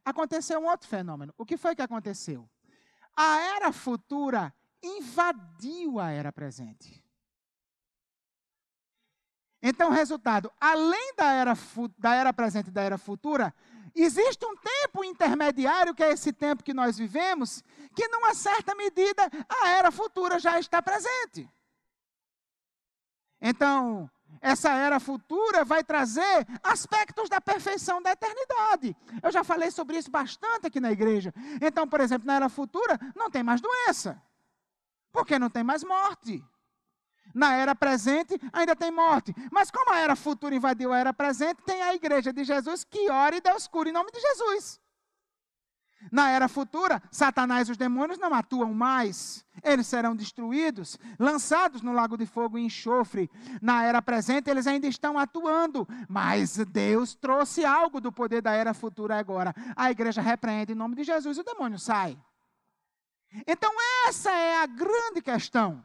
aconteceu 0.03 0.59
um 0.59 0.67
outro 0.67 0.87
fenômeno. 0.87 1.33
O 1.37 1.45
que 1.45 1.57
foi 1.57 1.75
que 1.75 1.81
aconteceu? 1.81 2.49
A 3.15 3.39
era 3.55 3.71
futura 3.71 4.53
invadiu 4.81 5.99
a 5.99 6.11
era 6.11 6.31
presente. 6.31 7.03
Então, 9.61 9.91
resultado, 9.91 10.51
além 10.59 11.15
da 11.15 11.31
era, 11.31 11.53
da 11.97 12.13
era 12.13 12.33
presente 12.33 12.67
e 12.67 12.71
da 12.71 12.81
era 12.81 12.97
futura, 12.97 13.53
existe 13.95 14.45
um 14.45 14.57
tempo 14.57 15.05
intermediário, 15.05 15.95
que 15.95 16.03
é 16.03 16.11
esse 16.11 16.33
tempo 16.33 16.63
que 16.63 16.73
nós 16.73 16.97
vivemos, 16.97 17.63
que, 17.95 18.07
numa 18.09 18.33
certa 18.33 18.75
medida, 18.75 19.23
a 19.47 19.69
era 19.69 19.89
futura 19.89 20.37
já 20.37 20.59
está 20.59 20.81
presente. 20.81 21.49
Então, 23.39 24.09
essa 24.43 24.71
era 24.73 24.99
futura 24.99 25.63
vai 25.63 25.85
trazer 25.85 26.45
aspectos 26.61 27.29
da 27.29 27.39
perfeição 27.39 28.01
da 28.01 28.11
eternidade. 28.11 28.93
Eu 29.23 29.31
já 29.31 29.41
falei 29.41 29.71
sobre 29.71 29.97
isso 29.97 30.11
bastante 30.11 30.67
aqui 30.67 30.81
na 30.81 30.91
igreja. 30.91 31.33
Então, 31.61 31.87
por 31.87 32.01
exemplo, 32.01 32.27
na 32.27 32.35
era 32.35 32.49
futura 32.49 32.99
não 33.15 33.31
tem 33.31 33.41
mais 33.41 33.61
doença, 33.61 34.21
porque 35.13 35.39
não 35.39 35.49
tem 35.49 35.63
mais 35.63 35.81
morte. 35.81 36.43
Na 37.33 37.55
era 37.55 37.73
presente 37.73 38.37
ainda 38.51 38.75
tem 38.75 38.91
morte. 38.91 39.33
Mas 39.49 39.71
como 39.71 39.91
a 39.93 39.99
era 39.99 40.15
futura 40.15 40.53
invadiu 40.53 40.91
a 40.91 40.97
era 40.99 41.13
presente, 41.13 41.63
tem 41.63 41.81
a 41.81 41.95
igreja 41.95 42.33
de 42.33 42.43
Jesus 42.43 42.83
que 42.83 43.09
ora 43.09 43.37
e 43.37 43.41
Deus 43.41 43.65
cura 43.65 43.87
em 43.87 43.93
nome 43.93 44.11
de 44.11 44.19
Jesus. 44.19 44.82
Na 46.11 46.29
era 46.29 46.47
futura, 46.47 47.01
Satanás 47.11 47.67
e 47.67 47.71
os 47.71 47.77
demônios 47.77 48.19
não 48.19 48.33
atuam 48.33 48.73
mais. 48.73 49.45
Eles 49.63 49.87
serão 49.87 50.15
destruídos, 50.15 50.97
lançados 51.19 51.81
no 51.81 51.93
lago 51.93 52.17
de 52.17 52.25
fogo 52.25 52.57
e 52.57 52.65
enxofre. 52.65 53.29
Na 53.61 53.83
era 53.83 54.01
presente, 54.01 54.49
eles 54.49 54.67
ainda 54.67 54.87
estão 54.87 55.17
atuando, 55.17 55.87
mas 56.07 56.57
Deus 56.57 57.15
trouxe 57.15 57.65
algo 57.65 58.01
do 58.01 58.11
poder 58.11 58.41
da 58.41 58.51
era 58.51 58.73
futura 58.73 59.17
agora. 59.17 59.53
A 59.75 59.91
igreja 59.91 60.21
repreende 60.21 60.73
em 60.73 60.75
nome 60.75 60.95
de 60.95 61.03
Jesus 61.03 61.37
e 61.37 61.41
o 61.41 61.45
demônio 61.45 61.79
sai. 61.79 62.17
Então, 63.47 63.71
essa 64.07 64.31
é 64.31 64.61
a 64.61 64.65
grande 64.65 65.21
questão. 65.21 65.83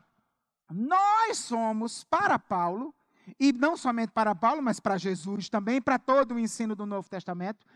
Nós 0.70 1.38
somos, 1.38 2.04
para 2.04 2.38
Paulo, 2.38 2.94
e 3.38 3.52
não 3.52 3.76
somente 3.76 4.10
para 4.10 4.34
Paulo, 4.34 4.62
mas 4.62 4.80
para 4.80 4.96
Jesus 4.96 5.48
também, 5.48 5.80
para 5.80 5.98
todo 5.98 6.34
o 6.34 6.38
ensino 6.38 6.74
do 6.74 6.86
Novo 6.86 7.08
Testamento, 7.08 7.66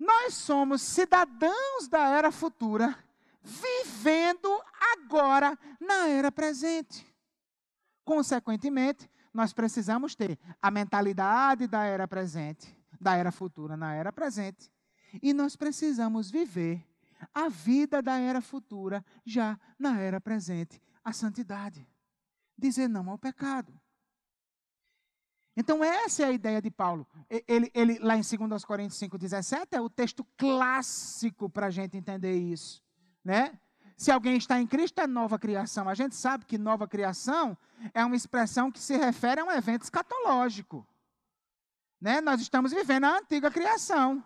nós 0.00 0.32
somos 0.32 0.80
cidadãos 0.80 1.86
da 1.86 2.08
era 2.08 2.32
futura, 2.32 2.98
vivendo 3.42 4.48
agora 4.96 5.58
na 5.78 6.08
era 6.08 6.32
presente. 6.32 7.06
Consequentemente, 8.02 9.10
nós 9.32 9.52
precisamos 9.52 10.14
ter 10.14 10.38
a 10.60 10.70
mentalidade 10.70 11.66
da 11.66 11.84
era 11.84 12.08
presente, 12.08 12.74
da 12.98 13.14
era 13.14 13.30
futura 13.30 13.76
na 13.76 13.94
era 13.94 14.10
presente, 14.10 14.72
e 15.22 15.34
nós 15.34 15.54
precisamos 15.54 16.30
viver 16.30 16.84
a 17.34 17.48
vida 17.48 18.00
da 18.00 18.18
era 18.18 18.40
futura 18.40 19.04
já 19.24 19.58
na 19.78 20.00
era 20.00 20.20
presente, 20.20 20.80
a 21.04 21.12
santidade. 21.12 21.86
Dizer 22.56 22.88
não 22.88 23.08
ao 23.10 23.18
pecado. 23.18 23.79
Então, 25.56 25.82
essa 25.82 26.22
é 26.22 26.26
a 26.26 26.32
ideia 26.32 26.62
de 26.62 26.70
Paulo. 26.70 27.06
Ele, 27.46 27.70
ele 27.74 27.98
lá 27.98 28.16
em 28.16 28.22
2 28.22 28.64
Coríntios 28.64 28.98
5, 28.98 29.18
17, 29.18 29.76
é 29.76 29.80
o 29.80 29.90
texto 29.90 30.24
clássico 30.36 31.50
para 31.50 31.66
a 31.66 31.70
gente 31.70 31.96
entender 31.96 32.34
isso. 32.34 32.82
Né? 33.24 33.58
Se 33.96 34.10
alguém 34.10 34.36
está 34.36 34.58
em 34.60 34.66
Cristo, 34.66 35.00
é 35.00 35.06
nova 35.06 35.38
criação. 35.38 35.88
A 35.88 35.94
gente 35.94 36.14
sabe 36.14 36.46
que 36.46 36.56
nova 36.56 36.88
criação 36.88 37.58
é 37.92 38.04
uma 38.04 38.16
expressão 38.16 38.70
que 38.70 38.80
se 38.80 38.96
refere 38.96 39.40
a 39.40 39.44
um 39.44 39.50
evento 39.50 39.82
escatológico. 39.82 40.86
Né? 42.00 42.20
Nós 42.20 42.40
estamos 42.40 42.72
vivendo 42.72 43.04
a 43.04 43.18
antiga 43.18 43.50
criação. 43.50 44.24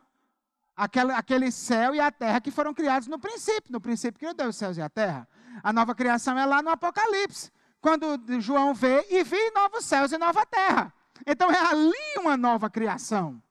Aquele, 0.76 1.12
aquele 1.12 1.50
céu 1.50 1.94
e 1.94 2.00
a 2.00 2.12
terra 2.12 2.40
que 2.40 2.50
foram 2.50 2.74
criados 2.74 3.08
no 3.08 3.18
princípio. 3.18 3.72
No 3.72 3.80
princípio 3.80 4.18
criou 4.18 4.34
Deus 4.34 4.50
os 4.50 4.56
céus 4.56 4.76
e 4.76 4.82
a 4.82 4.88
terra. 4.88 5.26
A 5.62 5.72
nova 5.72 5.94
criação 5.94 6.38
é 6.38 6.44
lá 6.44 6.62
no 6.62 6.70
Apocalipse. 6.70 7.50
Quando 7.80 8.20
João 8.40 8.74
vê 8.74 9.06
e 9.10 9.24
vi 9.24 9.50
novos 9.50 9.84
céus 9.84 10.12
e 10.12 10.18
nova 10.18 10.44
terra. 10.46 10.92
Então 11.26 11.50
é 11.50 11.58
ali 11.58 12.18
uma 12.18 12.36
nova 12.36 12.68
criação. 12.68 13.42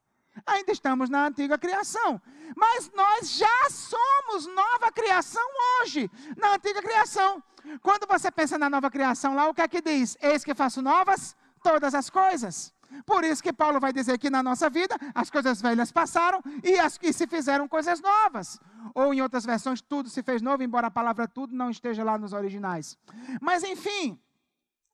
Ainda 0.45 0.71
estamos 0.71 1.09
na 1.09 1.27
antiga 1.27 1.57
criação. 1.57 2.21
Mas 2.55 2.91
nós 2.93 3.31
já 3.31 3.69
somos 3.69 4.47
nova 4.47 4.91
criação 4.91 5.43
hoje, 5.81 6.09
na 6.37 6.55
antiga 6.55 6.81
criação. 6.81 7.41
Quando 7.81 8.05
você 8.07 8.29
pensa 8.31 8.57
na 8.57 8.69
nova 8.69 8.91
criação 8.91 9.35
lá, 9.35 9.47
o 9.47 9.53
que 9.53 9.61
é 9.61 9.67
que 9.67 9.81
diz? 9.81 10.17
Eis 10.21 10.43
que 10.43 10.53
faço 10.53 10.81
novas 10.81 11.35
todas 11.63 11.95
as 11.95 12.09
coisas. 12.09 12.73
Por 13.05 13.23
isso 13.23 13.41
que 13.41 13.51
Paulo 13.51 13.79
vai 13.79 13.91
dizer 13.91 14.17
que 14.19 14.29
na 14.29 14.43
nossa 14.43 14.69
vida 14.69 14.95
as 15.15 15.29
coisas 15.29 15.61
velhas 15.61 15.91
passaram 15.91 16.41
e, 16.63 16.77
as, 16.77 16.99
e 17.01 17.11
se 17.11 17.25
fizeram 17.25 17.67
coisas 17.67 17.99
novas. 18.01 18.59
Ou 18.93 19.13
em 19.13 19.21
outras 19.21 19.45
versões, 19.45 19.81
tudo 19.81 20.09
se 20.09 20.21
fez 20.21 20.41
novo, 20.41 20.61
embora 20.61 20.87
a 20.87 20.91
palavra 20.91 21.27
tudo 21.27 21.55
não 21.55 21.69
esteja 21.69 22.03
lá 22.03 22.17
nos 22.17 22.33
originais. 22.33 22.97
Mas 23.41 23.63
enfim, 23.63 24.19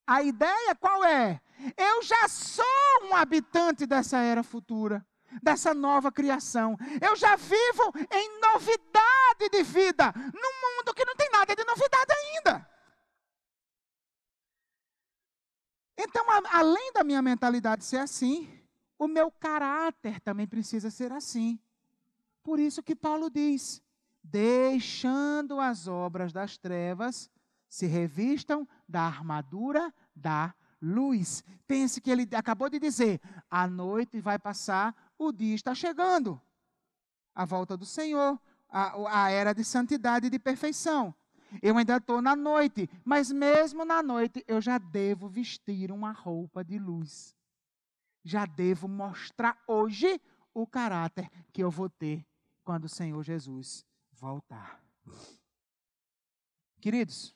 a 0.08 0.22
ideia 0.24 0.76
qual 0.76 1.04
é? 1.04 1.42
Eu 1.78 2.04
já 2.04 2.28
sou 2.28 2.66
um 3.04 3.16
habitante 3.16 3.86
dessa 3.86 4.20
era 4.20 4.44
futura, 4.44 5.06
dessa 5.42 5.74
nova 5.74 6.12
criação. 6.12 6.78
Eu 7.02 7.16
já 7.16 7.36
vivo 7.36 7.94
em 8.12 8.40
novidade 8.42 9.50
de 9.52 9.64
vida, 9.64 10.14
num 10.16 10.78
mundo 10.78 10.94
que 10.94 11.06
não 11.06 11.16
tem 11.16 11.30
nada 11.32 11.56
de 11.56 11.64
novidade 11.64 12.12
ainda. 12.12 12.70
Então, 15.98 16.26
a, 16.32 16.60
além 16.60 16.94
da 16.94 17.04
minha 17.04 17.22
mentalidade 17.22 17.84
ser 17.84 17.98
assim, 17.98 18.50
o 18.98 19.08
meu 19.08 19.30
caráter 19.30 20.22
também 20.22 20.48
precisa 20.48 20.90
ser 20.90 21.12
assim. 21.12 21.60
Por 22.42 22.58
isso 22.58 22.82
que 22.82 22.96
Paulo 22.96 23.30
diz: 23.30 23.82
deixando 24.24 25.60
as 25.60 25.88
obras 25.88 26.32
das 26.32 26.58
trevas, 26.58 27.30
se 27.68 27.86
revistam 27.86 28.68
da 28.88 29.02
armadura 29.02 29.94
da 30.16 30.54
luz. 30.82 31.44
Pense 31.68 32.02
que 32.02 32.10
ele 32.10 32.28
acabou 32.36 32.70
de 32.70 32.80
dizer: 32.80 33.20
a 33.50 33.68
noite 33.68 34.20
vai 34.20 34.38
passar, 34.40 34.96
o 35.18 35.32
dia 35.32 35.56
está 35.56 35.74
chegando. 35.76 36.42
A 37.34 37.46
volta 37.46 37.78
do 37.78 37.86
Senhor, 37.86 38.40
a, 38.70 39.24
a 39.24 39.30
era 39.32 39.54
de 39.54 39.64
santidade 39.64 40.28
e 40.28 40.30
de 40.30 40.40
perfeição. 40.40 41.14
Eu 41.62 41.78
ainda 41.78 41.98
estou 41.98 42.22
na 42.22 42.36
noite, 42.36 42.88
mas 43.04 43.32
mesmo 43.32 43.84
na 43.84 44.04
noite 44.04 44.44
eu 44.48 44.62
já 44.62 44.78
devo 44.78 45.28
vestir 45.28 45.92
uma 45.92 46.12
roupa 46.12 46.64
de 46.64 46.78
luz. 46.78 47.36
Já 48.24 48.46
devo 48.46 48.88
mostrar 48.88 49.58
hoje 49.68 50.22
o 50.54 50.68
caráter 50.68 51.30
que 51.52 51.64
eu 51.64 51.72
vou 51.72 51.90
ter 51.90 52.26
quando 52.64 52.86
o 52.86 52.90
Senhor 52.90 53.24
Jesus 53.24 53.86
voltar. 54.12 54.80
Queridos, 56.80 57.36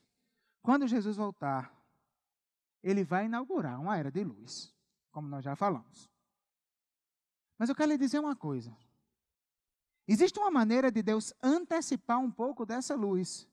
quando 0.61 0.87
Jesus 0.87 1.17
voltar, 1.17 1.73
ele 2.83 3.03
vai 3.03 3.25
inaugurar 3.25 3.79
uma 3.79 3.97
era 3.97 4.11
de 4.11 4.23
luz, 4.23 4.75
como 5.11 5.27
nós 5.27 5.43
já 5.43 5.55
falamos. 5.55 6.11
Mas 7.57 7.69
eu 7.69 7.75
quero 7.75 7.91
lhe 7.91 7.97
dizer 7.97 8.19
uma 8.19 8.35
coisa. 8.35 8.75
Existe 10.05 10.37
uma 10.37 10.51
maneira 10.51 10.91
de 10.91 11.01
Deus 11.01 11.33
antecipar 11.41 12.19
um 12.19 12.29
pouco 12.29 12.65
dessa 12.65 12.93
luz 12.93 13.47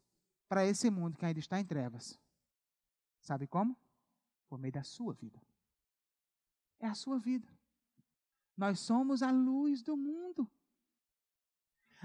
para 0.48 0.66
esse 0.66 0.90
mundo 0.90 1.16
que 1.16 1.24
ainda 1.24 1.38
está 1.38 1.60
em 1.60 1.64
trevas. 1.64 2.18
Sabe 3.20 3.46
como? 3.46 3.76
Por 4.48 4.58
meio 4.58 4.72
da 4.72 4.82
sua 4.82 5.12
vida. 5.12 5.40
É 6.80 6.88
a 6.88 6.94
sua 6.94 7.18
vida. 7.18 7.48
Nós 8.56 8.80
somos 8.80 9.22
a 9.22 9.30
luz 9.30 9.80
do 9.82 9.96
mundo. 9.96 10.50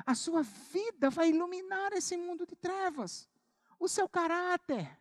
A 0.05 0.13
sua 0.13 0.43
vida 0.43 1.09
vai 1.09 1.29
iluminar 1.29 1.91
esse 1.93 2.15
mundo 2.15 2.45
de 2.45 2.55
trevas. 2.55 3.27
O 3.79 3.87
seu 3.87 4.07
caráter, 4.07 4.95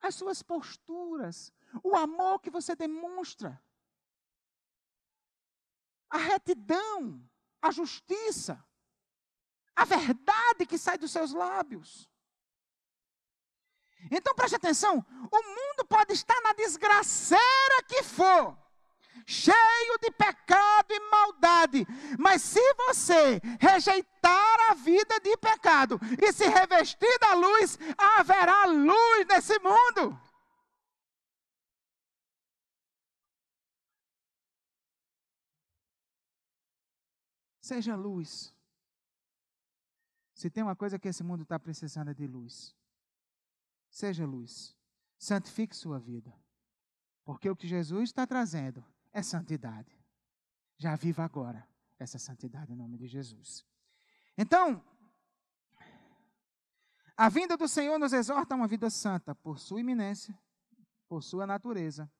as 0.00 0.14
suas 0.14 0.42
posturas, 0.42 1.52
o 1.82 1.96
amor 1.96 2.40
que 2.40 2.50
você 2.50 2.74
demonstra, 2.74 3.60
a 6.08 6.18
retidão, 6.18 7.22
a 7.62 7.70
justiça, 7.70 8.62
a 9.74 9.84
verdade 9.84 10.66
que 10.66 10.76
sai 10.76 10.98
dos 10.98 11.10
seus 11.10 11.32
lábios. 11.32 12.10
Então 14.10 14.34
preste 14.34 14.56
atenção: 14.56 15.04
o 15.30 15.42
mundo 15.42 15.86
pode 15.88 16.12
estar 16.12 16.40
na 16.42 16.52
desgraceira 16.52 17.82
que 17.86 18.02
for, 18.02 18.56
cheio 19.26 19.98
de 20.00 20.10
pecado 20.10 20.92
e 20.92 21.10
maldade, 21.10 21.86
mas 22.18 22.42
se 22.42 22.74
você 22.74 23.40
rejeitar 23.60 24.70
a 24.70 24.74
vida 24.74 25.20
de 25.20 25.36
pecado 25.36 26.00
e 26.20 26.32
se 26.32 26.46
revestir 26.46 27.18
da 27.18 27.34
luz, 27.34 27.78
haverá 27.96 28.64
luz 28.66 29.26
nesse 29.28 29.58
mundo. 29.60 30.18
Seja 37.70 37.94
luz. 37.94 38.52
Se 40.34 40.50
tem 40.50 40.60
uma 40.60 40.74
coisa 40.74 40.98
que 40.98 41.06
esse 41.06 41.22
mundo 41.22 41.44
está 41.44 41.56
precisando 41.56 42.10
é 42.10 42.14
de 42.14 42.26
luz. 42.26 42.74
Seja 43.88 44.26
luz. 44.26 44.76
Santifique 45.16 45.76
sua 45.76 45.96
vida. 45.96 46.34
Porque 47.24 47.48
o 47.48 47.54
que 47.54 47.68
Jesus 47.68 48.08
está 48.08 48.26
trazendo 48.26 48.84
é 49.12 49.22
santidade. 49.22 49.96
Já 50.78 50.96
viva 50.96 51.22
agora 51.24 51.64
essa 51.96 52.18
santidade 52.18 52.72
em 52.72 52.74
nome 52.74 52.98
de 52.98 53.06
Jesus. 53.06 53.64
Então, 54.36 54.84
a 57.16 57.28
vinda 57.28 57.56
do 57.56 57.68
Senhor 57.68 58.00
nos 58.00 58.12
exorta 58.12 58.52
a 58.52 58.56
uma 58.56 58.66
vida 58.66 58.90
santa 58.90 59.32
por 59.32 59.60
sua 59.60 59.78
iminência, 59.78 60.36
por 61.06 61.22
sua 61.22 61.46
natureza 61.46 62.10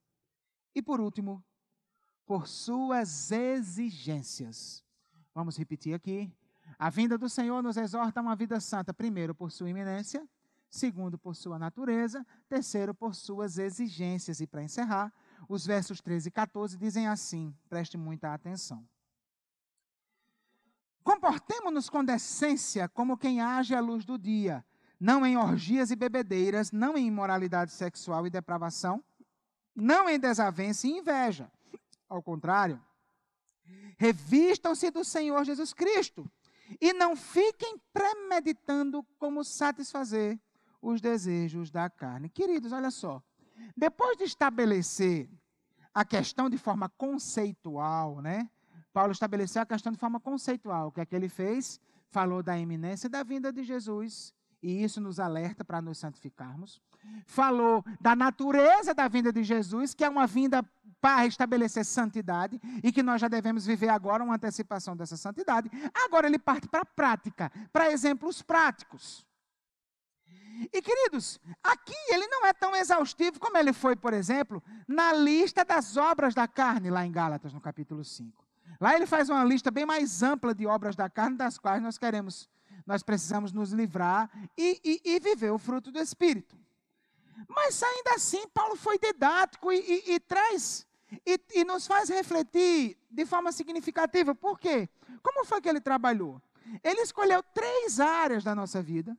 e, 0.73 0.81
por 0.81 1.01
último, 1.01 1.43
por 2.25 2.47
suas 2.47 3.33
exigências. 3.33 4.89
Vamos 5.33 5.57
repetir 5.57 5.93
aqui. 5.93 6.31
A 6.77 6.89
vinda 6.89 7.17
do 7.17 7.29
Senhor 7.29 7.61
nos 7.61 7.77
exorta 7.77 8.19
a 8.19 8.23
uma 8.23 8.35
vida 8.35 8.59
santa, 8.59 8.93
primeiro, 8.93 9.33
por 9.33 9.51
sua 9.51 9.69
iminência, 9.69 10.27
segundo, 10.69 11.17
por 11.17 11.35
sua 11.35 11.59
natureza, 11.59 12.25
terceiro, 12.47 12.93
por 12.93 13.15
suas 13.15 13.57
exigências. 13.57 14.39
E 14.41 14.47
para 14.47 14.63
encerrar, 14.63 15.13
os 15.47 15.65
versos 15.65 16.01
13 16.01 16.29
e 16.29 16.31
14 16.31 16.77
dizem 16.77 17.07
assim: 17.07 17.55
preste 17.69 17.97
muita 17.97 18.33
atenção. 18.33 18.85
Comportemo-nos 21.03 21.89
com 21.89 22.03
decência 22.03 22.87
como 22.87 23.17
quem 23.17 23.41
age 23.41 23.73
à 23.73 23.79
luz 23.79 24.05
do 24.05 24.17
dia, 24.17 24.63
não 24.99 25.25
em 25.25 25.35
orgias 25.35 25.89
e 25.89 25.95
bebedeiras, 25.95 26.71
não 26.71 26.95
em 26.95 27.07
imoralidade 27.07 27.71
sexual 27.71 28.27
e 28.27 28.29
depravação, 28.29 29.03
não 29.75 30.07
em 30.07 30.19
desavença 30.19 30.87
e 30.87 30.91
inveja. 30.91 31.51
Ao 32.07 32.21
contrário, 32.21 32.79
revistam-se 33.97 34.89
do 34.91 35.03
Senhor 35.03 35.43
Jesus 35.45 35.73
Cristo 35.73 36.29
e 36.79 36.93
não 36.93 37.15
fiquem 37.15 37.77
premeditando 37.93 39.03
como 39.19 39.43
satisfazer 39.43 40.39
os 40.81 41.01
desejos 41.01 41.69
da 41.69 41.89
carne. 41.89 42.29
Queridos, 42.29 42.71
olha 42.71 42.89
só. 42.89 43.21
Depois 43.75 44.17
de 44.17 44.23
estabelecer 44.23 45.29
a 45.93 46.03
questão 46.05 46.49
de 46.49 46.57
forma 46.57 46.89
conceitual, 46.89 48.21
né? 48.21 48.49
Paulo 48.93 49.11
estabeleceu 49.11 49.61
a 49.61 49.65
questão 49.65 49.91
de 49.91 49.97
forma 49.97 50.19
conceitual. 50.19 50.87
O 50.87 50.91
que 50.91 51.01
é 51.01 51.05
que 51.05 51.15
ele 51.15 51.29
fez? 51.29 51.79
Falou 52.09 52.41
da 52.41 52.57
iminência 52.57 53.09
da 53.09 53.23
vinda 53.23 53.53
de 53.53 53.63
Jesus, 53.63 54.33
e 54.61 54.83
isso 54.83 54.99
nos 54.99 55.19
alerta 55.19 55.63
para 55.63 55.81
nos 55.81 55.97
santificarmos. 55.97 56.81
Falou 57.25 57.83
da 57.99 58.15
natureza 58.15 58.93
da 58.93 59.07
vinda 59.07 59.31
de 59.31 59.43
Jesus, 59.43 59.93
que 59.93 60.03
é 60.03 60.09
uma 60.09 60.27
vinda 60.27 60.63
para 61.01 61.25
estabelecer 61.25 61.83
santidade, 61.83 62.61
e 62.83 62.91
que 62.91 63.01
nós 63.01 63.19
já 63.19 63.27
devemos 63.27 63.65
viver 63.65 63.89
agora 63.89 64.23
uma 64.23 64.35
antecipação 64.35 64.95
dessa 64.95 65.17
santidade. 65.17 65.69
Agora 66.05 66.27
ele 66.27 66.37
parte 66.37 66.67
para 66.67 66.81
a 66.81 66.85
prática, 66.85 67.51
para 67.73 67.91
exemplos 67.91 68.41
práticos. 68.41 69.25
E 70.71 70.81
queridos, 70.81 71.39
aqui 71.63 71.95
ele 72.09 72.27
não 72.27 72.45
é 72.45 72.53
tão 72.53 72.75
exaustivo 72.75 73.39
como 73.39 73.57
ele 73.57 73.73
foi, 73.73 73.95
por 73.95 74.13
exemplo, 74.13 74.61
na 74.87 75.11
lista 75.13 75.65
das 75.65 75.97
obras 75.97 76.35
da 76.35 76.47
carne, 76.47 76.91
lá 76.91 77.03
em 77.03 77.11
Gálatas, 77.11 77.51
no 77.51 77.59
capítulo 77.59 78.03
5. 78.03 78.45
Lá 78.79 78.95
ele 78.95 79.07
faz 79.07 79.29
uma 79.29 79.43
lista 79.43 79.71
bem 79.71 79.85
mais 79.85 80.21
ampla 80.21 80.53
de 80.53 80.67
obras 80.67 80.95
da 80.95 81.09
carne, 81.09 81.37
das 81.37 81.57
quais 81.57 81.81
nós 81.81 81.97
queremos, 81.97 82.47
nós 82.85 83.01
precisamos 83.01 83.51
nos 83.51 83.71
livrar 83.71 84.29
e, 84.57 84.79
e, 84.83 85.15
e 85.15 85.19
viver 85.19 85.51
o 85.51 85.57
fruto 85.57 85.91
do 85.91 85.99
Espírito. 85.99 86.55
Mas 87.47 87.81
ainda 87.81 88.15
assim, 88.15 88.47
Paulo 88.49 88.75
foi 88.75 88.97
didático 88.97 89.71
e, 89.71 90.03
e 90.13 90.19
traz, 90.19 90.87
e 91.25 91.63
nos 91.63 91.87
faz 91.87 92.09
refletir 92.09 92.97
de 93.09 93.25
forma 93.25 93.51
significativa. 93.51 94.33
Por 94.33 94.59
quê? 94.59 94.87
Como 95.21 95.45
foi 95.45 95.61
que 95.61 95.69
ele 95.69 95.81
trabalhou? 95.81 96.41
Ele 96.83 97.01
escolheu 97.01 97.43
três 97.43 97.99
áreas 97.99 98.43
da 98.43 98.55
nossa 98.55 98.81
vida 98.81 99.17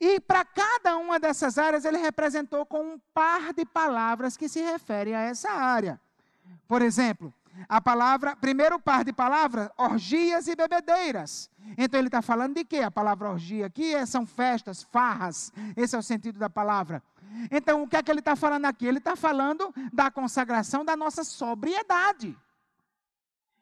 e 0.00 0.18
para 0.18 0.44
cada 0.44 0.96
uma 0.96 1.18
dessas 1.18 1.58
áreas, 1.58 1.84
ele 1.84 1.98
representou 1.98 2.66
com 2.66 2.82
um 2.82 2.98
par 3.14 3.52
de 3.52 3.64
palavras 3.64 4.36
que 4.36 4.48
se 4.48 4.60
referem 4.60 5.14
a 5.14 5.20
essa 5.20 5.50
área. 5.50 6.00
Por 6.66 6.82
exemplo, 6.82 7.32
a 7.68 7.80
palavra, 7.80 8.36
primeiro 8.36 8.78
par 8.78 9.04
de 9.04 9.12
palavras, 9.12 9.68
orgias 9.76 10.46
e 10.48 10.54
bebedeiras. 10.56 11.50
Então 11.76 11.98
ele 11.98 12.08
está 12.08 12.22
falando 12.22 12.54
de 12.54 12.64
quê? 12.64 12.78
A 12.78 12.90
palavra 12.90 13.30
orgia 13.30 13.66
aqui 13.66 13.94
é, 13.94 14.06
são 14.06 14.26
festas, 14.26 14.82
farras. 14.82 15.52
Esse 15.76 15.96
é 15.96 15.98
o 15.98 16.02
sentido 16.02 16.38
da 16.38 16.50
palavra. 16.50 17.02
Então 17.50 17.82
o 17.82 17.88
que 17.88 17.96
é 17.96 18.02
que 18.02 18.10
ele 18.10 18.20
está 18.20 18.36
falando 18.36 18.66
aqui? 18.66 18.86
Ele 18.86 18.98
está 18.98 19.16
falando 19.16 19.72
da 19.92 20.10
consagração 20.10 20.84
da 20.84 20.96
nossa 20.96 21.24
sobriedade. 21.24 22.36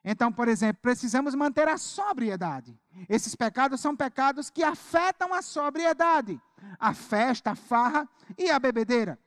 Então, 0.04 0.30
por 0.30 0.48
exemplo, 0.48 0.82
precisamos 0.82 1.34
manter 1.34 1.66
a 1.66 1.78
sobriedade. 1.78 2.78
Esses 3.08 3.34
pecados 3.34 3.80
são 3.80 3.96
pecados 3.96 4.50
que 4.50 4.62
afetam 4.62 5.32
a 5.32 5.40
sobriedade. 5.40 6.38
A 6.78 6.92
festa, 6.92 7.52
a 7.52 7.54
farra 7.54 8.06
e 8.36 8.50
a 8.50 8.58
bebedeira. 8.58 9.18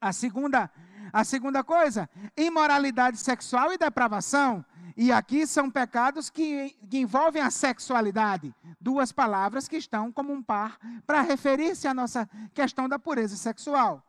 A 0.00 0.12
segunda, 0.12 0.68
a 1.12 1.24
segunda 1.24 1.62
coisa, 1.62 2.08
imoralidade 2.36 3.18
sexual 3.18 3.72
e 3.72 3.78
depravação. 3.78 4.64
E 4.96 5.10
aqui 5.10 5.46
são 5.46 5.70
pecados 5.70 6.28
que, 6.28 6.76
que 6.90 6.98
envolvem 6.98 7.42
a 7.42 7.50
sexualidade. 7.50 8.54
Duas 8.80 9.10
palavras 9.12 9.66
que 9.68 9.76
estão 9.76 10.12
como 10.12 10.32
um 10.32 10.42
par 10.42 10.78
para 11.06 11.22
referir-se 11.22 11.88
à 11.88 11.94
nossa 11.94 12.28
questão 12.52 12.88
da 12.88 12.98
pureza 12.98 13.36
sexual. 13.36 14.04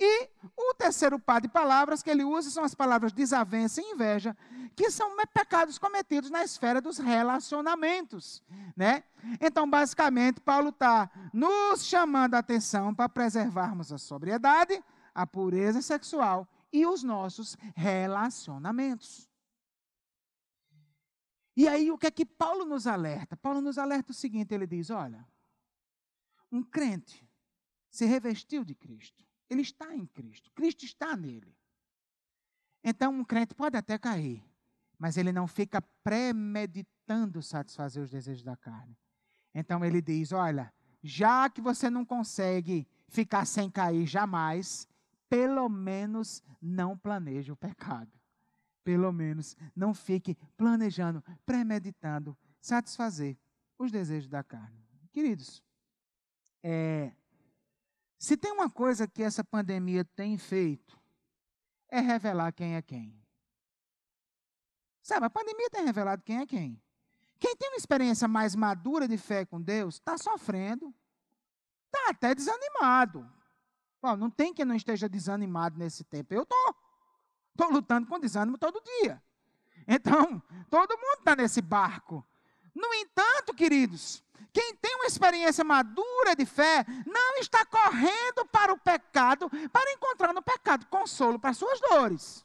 E 0.00 0.28
o 0.56 0.74
terceiro 0.74 1.18
par 1.18 1.40
de 1.40 1.48
palavras 1.48 2.02
que 2.02 2.10
ele 2.10 2.24
usa 2.24 2.50
são 2.50 2.64
as 2.64 2.74
palavras 2.74 3.12
desavença 3.12 3.80
e 3.80 3.92
inveja, 3.92 4.36
que 4.74 4.90
são 4.90 5.16
pecados 5.32 5.78
cometidos 5.78 6.30
na 6.30 6.42
esfera 6.42 6.80
dos 6.80 6.98
relacionamentos. 6.98 8.42
Né? 8.76 9.04
Então, 9.40 9.68
basicamente, 9.68 10.40
Paulo 10.40 10.70
está 10.70 11.10
nos 11.32 11.84
chamando 11.84 12.34
a 12.34 12.38
atenção 12.38 12.94
para 12.94 13.08
preservarmos 13.08 13.92
a 13.92 13.98
sobriedade, 13.98 14.82
a 15.16 15.26
pureza 15.26 15.80
sexual 15.80 16.46
e 16.70 16.84
os 16.84 17.02
nossos 17.02 17.56
relacionamentos. 17.74 19.26
E 21.56 21.66
aí, 21.66 21.90
o 21.90 21.96
que 21.96 22.06
é 22.06 22.10
que 22.10 22.26
Paulo 22.26 22.66
nos 22.66 22.86
alerta? 22.86 23.34
Paulo 23.34 23.62
nos 23.62 23.78
alerta 23.78 24.12
o 24.12 24.14
seguinte: 24.14 24.52
ele 24.52 24.66
diz: 24.66 24.90
olha, 24.90 25.26
um 26.52 26.62
crente 26.62 27.26
se 27.88 28.04
revestiu 28.04 28.62
de 28.62 28.74
Cristo, 28.74 29.26
ele 29.48 29.62
está 29.62 29.96
em 29.96 30.04
Cristo, 30.04 30.52
Cristo 30.52 30.84
está 30.84 31.16
nele. 31.16 31.56
Então, 32.84 33.10
um 33.10 33.24
crente 33.24 33.54
pode 33.54 33.74
até 33.74 33.96
cair, 33.96 34.44
mas 34.98 35.16
ele 35.16 35.32
não 35.32 35.46
fica 35.46 35.80
premeditando 36.04 37.42
satisfazer 37.42 38.02
os 38.02 38.10
desejos 38.10 38.42
da 38.42 38.54
carne. 38.54 38.94
Então, 39.54 39.82
ele 39.82 40.02
diz: 40.02 40.30
olha, 40.30 40.70
já 41.02 41.48
que 41.48 41.62
você 41.62 41.88
não 41.88 42.04
consegue 42.04 42.86
ficar 43.08 43.46
sem 43.46 43.70
cair 43.70 44.06
jamais, 44.06 44.86
pelo 45.28 45.68
menos 45.68 46.42
não 46.60 46.96
planeje 46.96 47.52
o 47.52 47.56
pecado. 47.56 48.10
Pelo 48.84 49.12
menos 49.12 49.56
não 49.74 49.92
fique 49.92 50.36
planejando, 50.56 51.22
premeditando, 51.44 52.36
satisfazer 52.60 53.36
os 53.78 53.90
desejos 53.90 54.28
da 54.28 54.44
carne. 54.44 54.80
Queridos, 55.12 55.62
é, 56.62 57.12
se 58.18 58.36
tem 58.36 58.52
uma 58.52 58.70
coisa 58.70 59.06
que 59.06 59.22
essa 59.22 59.42
pandemia 59.42 60.04
tem 60.04 60.38
feito, 60.38 60.98
é 61.88 62.00
revelar 62.00 62.52
quem 62.52 62.76
é 62.76 62.82
quem. 62.82 63.20
Sabe, 65.02 65.26
a 65.26 65.30
pandemia 65.30 65.70
tem 65.70 65.84
revelado 65.84 66.22
quem 66.22 66.38
é 66.38 66.46
quem. 66.46 66.82
Quem 67.38 67.54
tem 67.56 67.68
uma 67.70 67.76
experiência 67.76 68.26
mais 68.26 68.54
madura 68.54 69.06
de 69.06 69.18
fé 69.18 69.44
com 69.44 69.60
Deus, 69.60 69.96
está 69.96 70.16
sofrendo, 70.16 70.94
está 71.86 72.10
até 72.10 72.34
desanimado. 72.34 73.30
Bom, 74.00 74.16
não 74.16 74.30
tem 74.30 74.52
quem 74.52 74.64
não 74.64 74.74
esteja 74.74 75.08
desanimado 75.08 75.78
nesse 75.78 76.04
tempo. 76.04 76.34
Eu 76.34 76.42
estou. 76.42 76.74
Estou 77.50 77.70
lutando 77.70 78.06
com 78.06 78.18
desânimo 78.18 78.58
todo 78.58 78.82
dia. 79.00 79.22
Então, 79.88 80.42
todo 80.68 80.96
mundo 80.96 81.18
está 81.18 81.34
nesse 81.34 81.62
barco. 81.62 82.24
No 82.74 82.92
entanto, 82.94 83.54
queridos, 83.54 84.22
quem 84.52 84.74
tem 84.76 84.94
uma 84.96 85.06
experiência 85.06 85.64
madura 85.64 86.36
de 86.36 86.44
fé 86.44 86.84
não 87.06 87.38
está 87.38 87.64
correndo 87.64 88.44
para 88.46 88.72
o 88.72 88.78
pecado 88.78 89.48
para 89.72 89.92
encontrar 89.92 90.32
no 90.32 90.42
pecado 90.42 90.86
consolo 90.86 91.38
para 91.38 91.54
suas 91.54 91.80
dores. 91.80 92.44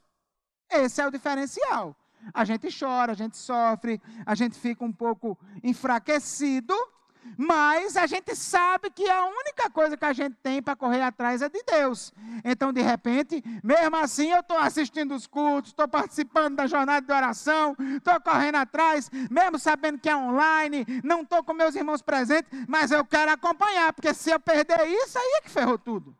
Esse 0.70 1.02
é 1.02 1.08
o 1.08 1.12
diferencial. 1.12 1.96
A 2.34 2.46
gente 2.46 2.68
chora, 2.78 3.14
a 3.14 3.16
gente 3.16 3.36
sofre, 3.36 4.02
a 4.26 4.36
gente 4.36 4.58
fica 4.58 4.86
um 4.86 4.94
pouco 4.94 5.38
enfraquecido, 5.64 6.74
mas 7.38 7.98
a 7.98 8.06
gente 8.06 8.36
sabe 8.36 8.90
que 8.90 9.10
a 9.10 9.26
única 9.26 9.70
coisa 9.70 9.98
que 9.98 10.06
a 10.06 10.14
gente 10.14 10.36
tem 10.42 10.62
para 10.62 10.76
correr 10.76 11.02
atrás 11.02 11.42
é 11.42 11.50
de 11.50 11.62
Deus. 11.64 12.14
Então, 12.44 12.72
de 12.74 12.82
repente, 12.82 13.44
mesmo 13.64 13.96
assim, 13.98 14.32
eu 14.32 14.40
estou 14.40 14.58
assistindo 14.58 15.14
os 15.14 15.28
cultos, 15.28 15.72
estou 15.72 15.88
participando 15.88 16.56
da 16.56 16.68
jornada 16.68 17.06
de 17.06 17.12
oração, 17.12 17.76
estou 17.80 18.20
correndo 18.22 18.56
atrás, 18.56 19.10
mesmo 19.30 19.58
sabendo 19.60 20.00
que 20.00 20.10
é 20.10 20.16
online, 20.16 20.86
não 21.04 21.22
estou 21.22 21.44
com 21.44 21.54
meus 21.54 21.76
irmãos 21.76 22.02
presentes, 22.02 22.52
mas 22.68 22.92
eu 22.92 23.06
quero 23.06 23.32
acompanhar, 23.32 23.94
porque 23.94 24.14
se 24.14 24.32
eu 24.32 24.40
perder 24.40 24.88
isso, 24.88 25.18
aí 25.18 25.34
é 25.38 25.42
que 25.42 25.50
ferrou 25.50 25.78
tudo. 25.78 26.16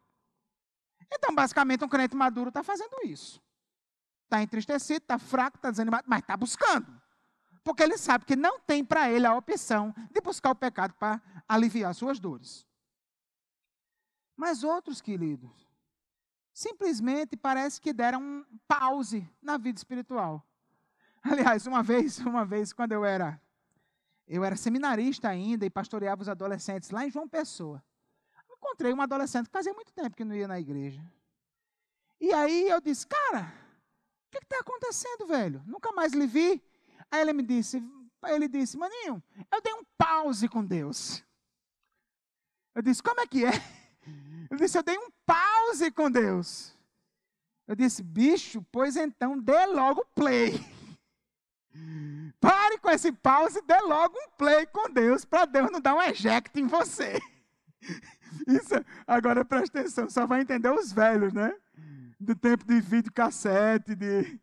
Então, 1.14 1.36
basicamente, 1.36 1.84
um 1.84 1.90
crente 1.90 2.16
maduro 2.16 2.50
está 2.50 2.64
fazendo 2.64 2.96
isso. 3.04 3.42
Está 4.24 4.42
entristecido, 4.42 5.00
está 5.00 5.20
fraco, 5.20 5.58
está 5.58 5.70
desanimado, 5.70 6.06
mas 6.08 6.22
está 6.22 6.38
buscando. 6.38 6.88
Porque 7.64 7.84
ele 7.84 7.98
sabe 7.98 8.26
que 8.26 8.36
não 8.36 8.60
tem 8.60 8.84
para 8.84 9.10
ele 9.12 9.26
a 9.26 9.36
opção 9.36 9.94
de 10.12 10.20
buscar 10.22 10.52
o 10.52 10.56
pecado 10.56 10.94
para 10.96 11.22
aliviar 11.48 11.94
suas 11.94 12.20
dores. 12.20 12.66
Mas 14.36 14.64
outros, 14.64 15.02
queridos, 15.02 15.68
simplesmente 16.54 17.38
parece 17.38 17.80
que 17.80 17.94
deram 17.94 18.22
um 18.22 18.46
pause 18.68 19.30
na 19.42 19.58
vida 19.58 19.78
espiritual. 19.78 20.44
Aliás, 21.22 21.68
uma 21.68 21.84
vez, 21.84 22.18
uma 22.20 22.44
vez, 22.44 22.74
quando 22.74 22.94
eu 22.94 23.06
era 23.06 23.40
eu 24.28 24.46
era 24.46 24.56
seminarista 24.56 25.28
ainda 25.28 25.66
e 25.66 25.70
pastoreava 25.70 26.22
os 26.22 26.30
adolescentes 26.30 26.90
lá 26.90 27.06
em 27.06 27.12
João 27.12 27.28
Pessoa. 27.28 27.84
Encontrei 28.50 28.94
um 28.94 29.02
adolescente 29.02 29.48
que 29.48 29.52
fazia 29.52 29.74
muito 29.74 29.92
tempo 29.92 30.16
que 30.16 30.24
não 30.24 30.34
ia 30.34 30.48
na 30.48 30.58
igreja. 30.58 31.04
E 32.18 32.32
aí 32.32 32.70
eu 32.70 32.80
disse, 32.80 33.06
cara, 33.06 33.54
o 34.28 34.32
que 34.32 34.38
está 34.38 34.60
acontecendo, 34.60 35.28
velho? 35.28 35.62
Nunca 35.66 35.92
mais 35.92 36.14
lhe 36.14 36.26
vi. 36.26 36.64
Aí 37.12 37.22
ele 37.22 37.34
me 37.34 37.44
disse, 37.44 37.84
ele 38.26 38.48
disse, 38.48 38.78
maninho, 38.78 39.22
eu 39.52 39.62
dei 39.62 39.74
um 39.74 39.84
pause 39.98 40.48
com 40.48 40.66
Deus. 40.66 41.24
Eu 42.74 42.82
disse, 42.82 43.04
como 43.04 43.20
é 43.20 43.28
que 43.28 43.44
é? 43.44 43.52
Ele 44.50 44.60
disse, 44.60 44.78
eu 44.78 44.84
dei 44.84 44.98
um 44.98 45.10
pause 45.26 45.92
com 45.92 46.10
Deus. 46.10 46.74
Eu 47.68 47.76
disse, 47.76 48.02
bicho, 48.02 48.66
pois 48.72 48.96
então 48.96 49.38
dê 49.38 49.66
logo 49.66 50.06
play. 50.16 50.54
Pare 52.40 52.78
com 52.80 52.90
esse 52.90 53.12
pause 53.12 53.60
e 53.60 53.62
dê 53.62 53.80
logo 53.82 54.18
um 54.18 54.30
play 54.38 54.66
com 54.68 54.90
Deus, 54.90 55.26
para 55.26 55.46
Deus 55.46 55.70
não 55.72 55.80
dar 55.80 55.96
um 55.96 56.02
eject 56.02 56.60
em 56.60 56.68
você. 56.68 57.20
Isso, 58.48 58.74
agora 59.06 59.44
presta 59.44 59.80
atenção, 59.80 60.10
só 60.10 60.26
vai 60.26 60.42
entender 60.42 60.70
os 60.70 60.92
velhos, 60.92 61.34
né? 61.34 61.54
Do 62.20 62.36
tempo 62.36 62.66
de 62.66 62.80
videocassete, 62.80 63.96
de 63.96 64.40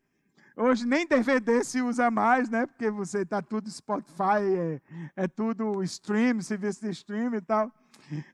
Hoje 0.60 0.84
nem 0.84 1.06
DVD 1.06 1.62
se 1.62 1.80
usa 1.80 2.10
mais, 2.10 2.48
né? 2.50 2.66
Porque 2.66 2.90
você 2.90 3.20
está 3.20 3.40
tudo 3.40 3.70
Spotify, 3.70 4.42
é, 4.58 4.80
é, 5.14 5.28
tudo 5.28 5.84
stream, 5.84 6.40
serviço 6.40 6.80
de 6.80 6.90
stream 6.90 7.32
e 7.36 7.40
tal. 7.40 7.72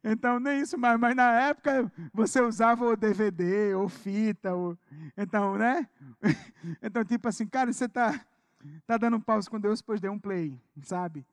Então, 0.03 0.41
nem 0.41 0.63
isso 0.63 0.79
mais. 0.79 0.99
Mas 0.99 1.15
na 1.15 1.39
época 1.43 1.93
você 2.15 2.41
usava 2.41 2.87
o 2.87 2.97
DVD 2.97 3.75
ou 3.75 3.91
fita. 3.91 4.55
Ou, 4.55 4.79
então, 5.15 5.59
né? 5.59 5.87
Então, 6.83 7.05
tipo 7.05 7.29
assim, 7.29 7.47
cara, 7.47 7.71
você 7.71 7.85
está 7.85 8.19
tá 8.87 8.97
dando 8.97 9.19
um 9.19 9.21
pause 9.21 9.51
com 9.51 9.61
Deus, 9.61 9.81
depois 9.81 10.01
dê 10.01 10.09
um 10.09 10.19
play, 10.19 10.59
sabe? 10.83 11.27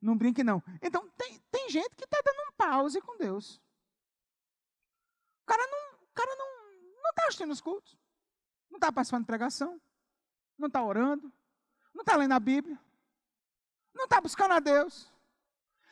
Não 0.00 0.16
brinque, 0.16 0.44
não. 0.44 0.62
Então, 0.80 1.08
tem, 1.16 1.40
tem 1.50 1.68
gente 1.68 1.96
que 1.96 2.04
está 2.04 2.22
dando 2.24 2.48
um 2.48 2.52
pause 2.56 3.00
com 3.00 3.18
Deus. 3.18 3.60
O 5.42 5.46
cara 5.46 5.66
não 5.66 5.78
está 6.08 6.22
cara 6.22 6.36
não, 6.36 7.02
não 7.02 7.12
tá 7.16 7.24
assistindo 7.24 7.50
os 7.50 7.60
cultos. 7.60 7.98
Não 8.70 8.76
está 8.76 8.92
participando 8.92 9.22
de 9.22 9.26
pregação 9.26 9.80
não 10.58 10.68
está 10.68 10.82
orando, 10.82 11.32
não 11.94 12.02
está 12.02 12.16
lendo 12.16 12.32
a 12.32 12.40
Bíblia, 12.40 12.78
não 13.94 14.04
está 14.04 14.20
buscando 14.20 14.52
a 14.52 14.60
Deus. 14.60 15.10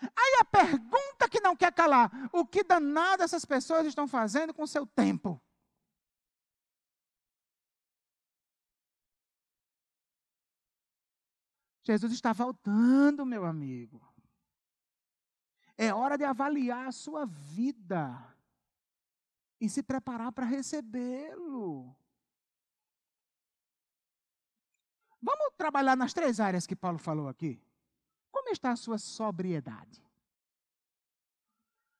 Aí 0.00 0.38
a 0.40 0.44
pergunta 0.44 1.28
que 1.30 1.40
não 1.40 1.56
quer 1.56 1.72
calar: 1.72 2.10
o 2.32 2.46
que 2.46 2.62
danado 2.62 3.22
essas 3.22 3.44
pessoas 3.44 3.86
estão 3.86 4.06
fazendo 4.06 4.52
com 4.52 4.62
o 4.62 4.68
seu 4.68 4.86
tempo? 4.86 5.40
Jesus 11.84 12.12
está 12.12 12.32
voltando, 12.32 13.26
meu 13.26 13.44
amigo. 13.44 14.00
É 15.76 15.92
hora 15.92 16.16
de 16.16 16.24
avaliar 16.24 16.88
a 16.88 16.92
sua 16.92 17.26
vida 17.26 18.34
e 19.60 19.68
se 19.68 19.82
preparar 19.82 20.32
para 20.32 20.46
recebê-lo. 20.46 21.94
Vamos 25.24 25.54
trabalhar 25.56 25.96
nas 25.96 26.12
três 26.12 26.38
áreas 26.38 26.66
que 26.66 26.76
Paulo 26.76 26.98
falou 26.98 27.28
aqui. 27.28 27.58
Como 28.30 28.50
está 28.50 28.72
a 28.72 28.76
sua 28.76 28.98
sobriedade? 28.98 30.04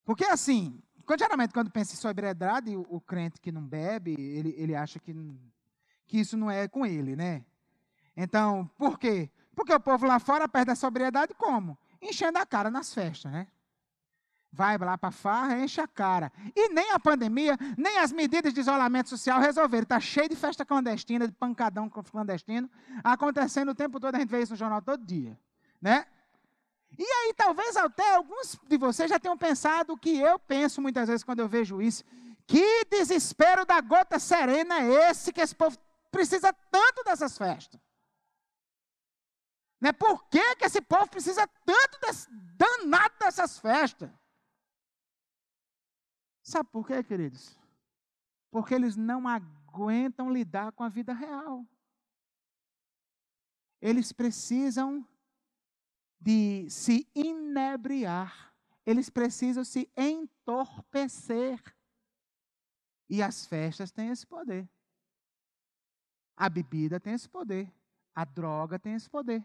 Porque 0.05 0.27
assim, 0.27 0.83
geralmente 1.19 1.55
quando 1.55 1.71
pensa 1.71 1.95
em 1.95 1.97
sobriedade, 1.97 2.77
o, 2.77 2.85
o, 2.91 3.01
crente 3.01 3.41
que 3.41 3.51
não 3.51 3.67
bebe, 3.67 4.13
ele, 4.13 4.55
ele 4.59 4.75
acha 4.77 4.99
que, 4.99 5.15
que 6.07 6.21
isso 6.21 6.37
não 6.37 6.51
é 6.51 6.69
com 6.69 6.85
ele, 6.85 7.17
né? 7.17 7.47
Então, 8.15 8.71
por 8.77 8.99
quê? 8.99 9.31
Porque 9.57 9.73
o 9.73 9.81
povo 9.81 10.05
lá 10.05 10.19
fora 10.19 10.47
perde 10.47 10.73
a 10.73 10.77
sobriedade 10.77 11.33
como? 11.35 11.79
Enchendo 12.03 12.39
a 12.39 12.45
cara 12.45 12.71
nas 12.71 12.93
festas, 12.93 13.33
né? 13.33 13.49
Vai 14.55 14.79
lá 14.79 14.97
para 14.97 15.11
farra, 15.11 15.59
enche 15.59 15.81
a 15.81 15.89
cara. 15.89 16.33
E 16.55 16.69
nem 16.69 16.93
a 16.93 17.01
pandemia, 17.01 17.59
nem 17.77 17.99
as 17.99 18.13
medidas 18.13 18.55
de 18.55 18.61
isolamento 18.61 19.09
social 19.09 19.41
resolveram. 19.41 19.83
Está 19.83 19.99
cheio 19.99 20.29
de 20.29 20.37
festa 20.37 20.65
clandestina, 20.65 21.27
de 21.27 21.35
pancadão 21.35 21.91
clandestino, 21.91 22.71
acontecendo 23.03 23.71
o 23.71 23.75
tempo 23.75 23.99
todo, 23.99 24.15
a 24.15 24.19
gente 24.19 24.31
vê 24.31 24.43
isso 24.43 24.53
no 24.53 24.57
jornal 24.57 24.81
todo 24.81 25.05
dia. 25.05 25.37
Né? 25.83 26.07
E 26.97 27.03
aí, 27.03 27.35
talvez 27.37 27.77
até 27.77 28.15
alguns 28.15 28.57
de 28.69 28.77
vocês 28.77 29.11
já 29.11 29.19
tenham 29.19 29.37
pensado 29.37 29.93
o 29.93 29.99
que 29.99 30.17
eu 30.21 30.39
penso 30.39 30.81
muitas 30.81 31.09
vezes 31.09 31.25
quando 31.25 31.41
eu 31.41 31.49
vejo 31.49 31.83
isso. 31.83 32.05
Que 32.47 32.85
desespero 32.85 33.67
da 33.67 33.81
gota 33.81 34.21
serena 34.21 34.81
é 34.81 35.11
esse 35.11 35.33
que 35.33 35.41
esse 35.41 35.55
povo 35.55 35.77
precisa 36.13 36.53
tanto 36.71 37.03
dessas 37.03 37.37
festas? 37.37 37.81
Né? 39.81 39.93
Por 39.93 40.25
que, 40.29 40.55
que 40.57 40.65
esse 40.65 40.81
povo 40.81 41.09
precisa 41.09 41.45
tanto 41.67 41.99
desse, 42.01 42.29
danado 42.31 43.15
dessas 43.19 43.59
festas? 43.59 44.09
Sabe 46.45 46.69
por 46.71 46.87
quê, 46.87 47.03
queridos? 47.03 47.59
Porque 48.51 48.75
eles 48.75 48.97
não 48.97 49.27
aguentam 49.27 50.31
lidar 50.31 50.73
com 50.73 50.85
a 50.85 50.91
vida 50.91 51.15
real. 51.15 51.67
Eles 53.81 54.13
precisam 54.13 55.07
de 56.21 56.69
se 56.69 57.09
inebriar. 57.15 58.55
Eles 58.85 59.09
precisam 59.09 59.65
se 59.65 59.91
entorpecer. 59.97 61.63
E 63.09 63.23
as 63.23 63.47
festas 63.47 63.91
têm 63.91 64.11
esse 64.11 64.27
poder. 64.27 64.69
A 66.37 66.51
bebida 66.51 67.01
tem 67.01 67.15
esse 67.15 67.29
poder. 67.29 67.73
A 68.15 68.25
droga 68.25 68.79
tem 68.79 68.95
esse 68.95 69.09
poder. 69.09 69.43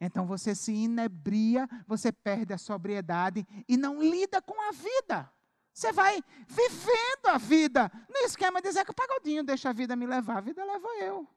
Então 0.00 0.24
você 0.24 0.54
se 0.54 0.72
inebria, 0.72 1.68
você 1.84 2.12
perde 2.12 2.52
a 2.52 2.58
sobriedade 2.58 3.44
e 3.68 3.76
não 3.76 4.00
lida 4.00 4.40
com 4.40 4.60
a 4.68 4.70
vida. 4.70 5.35
Você 5.76 5.92
vai 5.92 6.24
vivendo 6.48 7.26
a 7.26 7.36
vida 7.36 7.92
no 8.08 8.16
esquema 8.20 8.62
de 8.62 8.72
Zeca 8.72 8.94
Pagodinho, 8.94 9.44
deixa 9.44 9.68
a 9.68 9.74
vida 9.74 9.94
me 9.94 10.06
levar, 10.06 10.38
a 10.38 10.40
vida 10.40 10.64
leva 10.64 10.88
eu. 11.02 11.28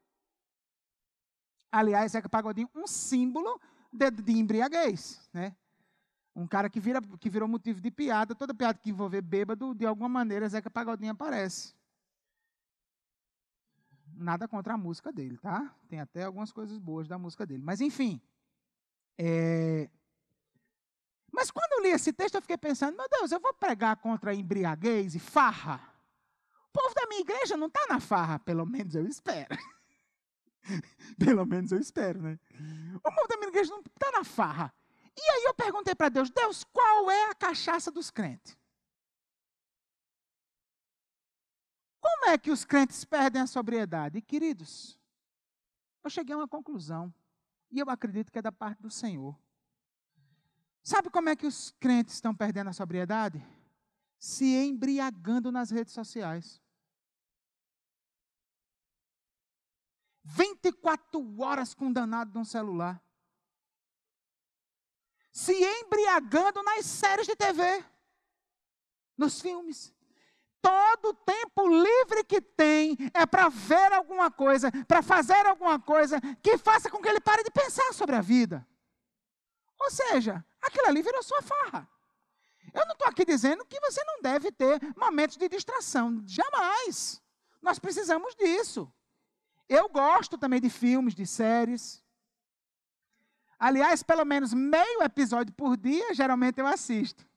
Aliás, 1.70 2.14
Zeca 2.14 2.30
Pagodinho, 2.30 2.70
um 2.74 2.88
símbolo 2.88 3.60
de, 3.92 4.10
de 4.10 4.32
embriaguez, 4.32 5.30
né? 5.34 5.54
Um 6.34 6.48
cara 6.48 6.70
que, 6.70 6.80
vira, 6.80 7.02
que 7.20 7.30
virou 7.30 7.50
motivo 7.50 7.82
de 7.82 7.92
piada, 7.92 8.34
toda 8.34 8.54
piada 8.54 8.80
que 8.80 8.92
envolver 8.92 9.22
bêbado, 9.22 9.76
de 9.76 9.86
alguma 9.86 10.08
maneira, 10.08 10.48
Zeca 10.48 10.72
Pagodinho 10.72 11.12
aparece. 11.12 11.76
Nada 14.14 14.48
contra 14.48 14.76
a 14.76 14.78
música 14.78 15.12
dele, 15.12 15.38
tá? 15.38 15.76
Tem 15.90 16.00
até 16.00 16.24
algumas 16.24 16.54
coisas 16.54 16.78
boas 16.78 17.10
da 17.10 17.18
música 17.18 17.46
dele. 17.46 17.62
Mas, 17.62 17.82
enfim. 17.82 18.22
É... 19.18 19.90
Mas 21.32 21.52
quando 21.52 21.74
eu 21.74 21.84
li 21.84 21.90
esse 21.90 22.12
texto, 22.12 22.36
eu 22.36 22.42
fiquei 22.42 22.58
pensando: 22.58 22.98
meu 22.98 23.08
Deus, 23.10 23.32
eu 23.32 23.40
vou 23.40 23.54
pregar 23.54 23.98
contra 23.98 24.34
embriaguez 24.34 25.16
e 25.16 25.20
farra? 25.20 25.82
O 26.70 26.72
povo 26.72 26.94
da 26.94 27.08
minha 27.08 27.22
igreja 27.22 27.58
não 27.58 27.68
está 27.68 27.86
na 27.88 28.00
farra, 28.00 28.40
pelo 28.40 28.66
menos 28.66 28.96
eu 28.96 29.08
espero. 29.08 29.58
pelo 31.18 31.46
menos 31.46 31.72
eu 31.72 31.80
espero, 31.80 32.22
né? 32.22 32.40
O 33.04 33.12
povo 33.12 33.28
da 33.28 33.38
minha 33.38 33.50
igreja 33.50 33.72
não 33.72 33.82
está 33.82 34.12
na 34.12 34.24
farra. 34.24 34.74
E 35.18 35.22
aí 35.22 35.44
eu 35.46 35.54
perguntei 35.54 35.96
para 35.96 36.10
Deus: 36.10 36.30
Deus, 36.30 36.64
qual 36.64 37.10
é 37.10 37.30
a 37.30 37.36
cachaça 37.36 37.92
dos 37.92 38.10
crentes? 38.10 38.58
Como 42.00 42.32
é 42.32 42.38
que 42.38 42.52
os 42.52 42.64
crentes 42.64 43.04
perdem 43.04 43.42
a 43.42 43.48
sobriedade? 43.48 44.18
E, 44.18 44.22
queridos, 44.22 45.00
eu 46.04 46.10
cheguei 46.10 46.34
a 46.34 46.38
uma 46.38 46.48
conclusão. 46.48 47.14
E 47.72 47.80
eu 47.80 47.90
acredito 47.90 48.32
que 48.32 48.40
é 48.40 48.42
da 48.42 48.52
parte 48.52 48.82
do 48.82 48.90
Senhor. 48.90 49.38
Sabe 50.84 51.10
como 51.10 51.30
é 51.30 51.36
que 51.36 51.46
os 51.46 51.72
crentes 51.80 52.16
estão 52.16 52.34
perdendo 52.34 52.70
a 52.70 52.74
sobriedade? 52.74 53.46
Se 54.18 54.46
embriagando 54.56 55.52
nas 55.52 55.70
redes 55.70 55.94
sociais. 55.94 56.62
24 60.24 61.42
horas 61.42 61.74
com 61.74 61.92
danado 61.92 62.38
num 62.38 62.46
celular. 62.46 63.02
Se 65.32 65.54
embriagando 65.54 66.62
nas 66.64 66.86
séries 66.86 67.28
de 67.28 67.36
TV, 67.36 67.84
nos 69.18 69.42
filmes. 69.42 69.94
Todo 70.62 71.10
o 71.10 71.14
tempo 71.14 71.68
livre 71.68 72.24
que 72.26 72.42
tem 72.42 72.98
é 73.14 73.26
para 73.26 73.48
ver 73.48 73.94
alguma 73.94 74.30
coisa, 74.30 74.70
para 74.86 75.02
fazer 75.02 75.46
alguma 75.46 75.80
coisa 75.80 76.20
que 76.44 76.58
faça 76.58 76.90
com 76.90 77.02
que 77.02 77.08
ele 77.08 77.22
pare 77.22 77.44
de 77.44 77.52
pensar 77.52 77.94
sobre 77.94 78.16
a 78.16 78.22
vida. 78.22 78.68
Ou 79.80 79.90
seja, 79.90 80.46
aquilo 80.62 80.88
ali 80.88 81.02
virou 81.02 81.22
sua 81.24 81.42
farra. 81.42 81.88
Eu 82.74 82.86
não 82.86 82.94
estou 82.94 83.08
aqui 83.08 83.26
dizendo 83.26 83.66
que 83.66 83.80
você 83.80 84.04
não 84.04 84.22
deve 84.22 84.52
ter 84.52 84.80
momentos 84.96 85.38
de 85.38 85.50
distração. 85.50 86.22
Jamais. 86.26 87.22
Nós 87.62 87.80
precisamos 87.80 88.36
disso. 88.36 88.92
Eu 89.68 89.90
gosto 89.90 90.38
também 90.38 90.60
de 90.60 90.70
filmes, 90.70 91.14
de 91.14 91.26
séries. 91.26 92.04
Aliás, 93.60 94.02
pelo 94.02 94.24
menos 94.24 94.54
meio 94.54 95.04
episódio 95.04 95.54
por 95.54 95.76
dia, 95.76 96.14
geralmente 96.14 96.60
eu 96.60 96.68
assisto. 96.68 97.28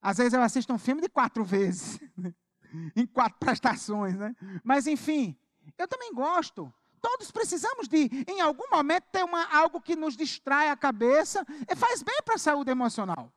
Às 0.00 0.16
vezes 0.16 0.32
eu 0.32 0.42
assisto 0.42 0.72
um 0.72 0.78
filme 0.78 1.00
de 1.00 1.08
quatro 1.08 1.44
vezes, 1.44 2.00
em 2.96 3.06
quatro 3.06 3.38
prestações, 3.38 4.16
né? 4.16 4.34
Mas 4.64 4.86
enfim, 4.86 5.38
eu 5.78 5.86
também 5.86 6.12
gosto. 6.12 6.72
Todos 7.02 7.32
precisamos 7.32 7.88
de, 7.88 8.08
em 8.28 8.40
algum 8.40 8.70
momento, 8.70 9.04
ter 9.10 9.24
uma, 9.24 9.44
algo 9.52 9.80
que 9.80 9.96
nos 9.96 10.16
distrai 10.16 10.70
a 10.70 10.76
cabeça 10.76 11.44
e 11.68 11.74
faz 11.74 12.00
bem 12.00 12.22
para 12.24 12.36
a 12.36 12.38
saúde 12.38 12.70
emocional. 12.70 13.30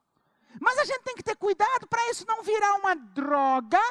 Mas 0.61 0.78
a 0.78 0.86
gente 0.86 1.01
tem 1.01 1.16
que 1.16 1.24
ter 1.24 1.36
cuidado 1.36 1.88
para 1.88 2.09
isso 2.11 2.26
não 2.28 2.43
virar 2.43 2.76
uma 2.76 2.95
droga 2.95 3.82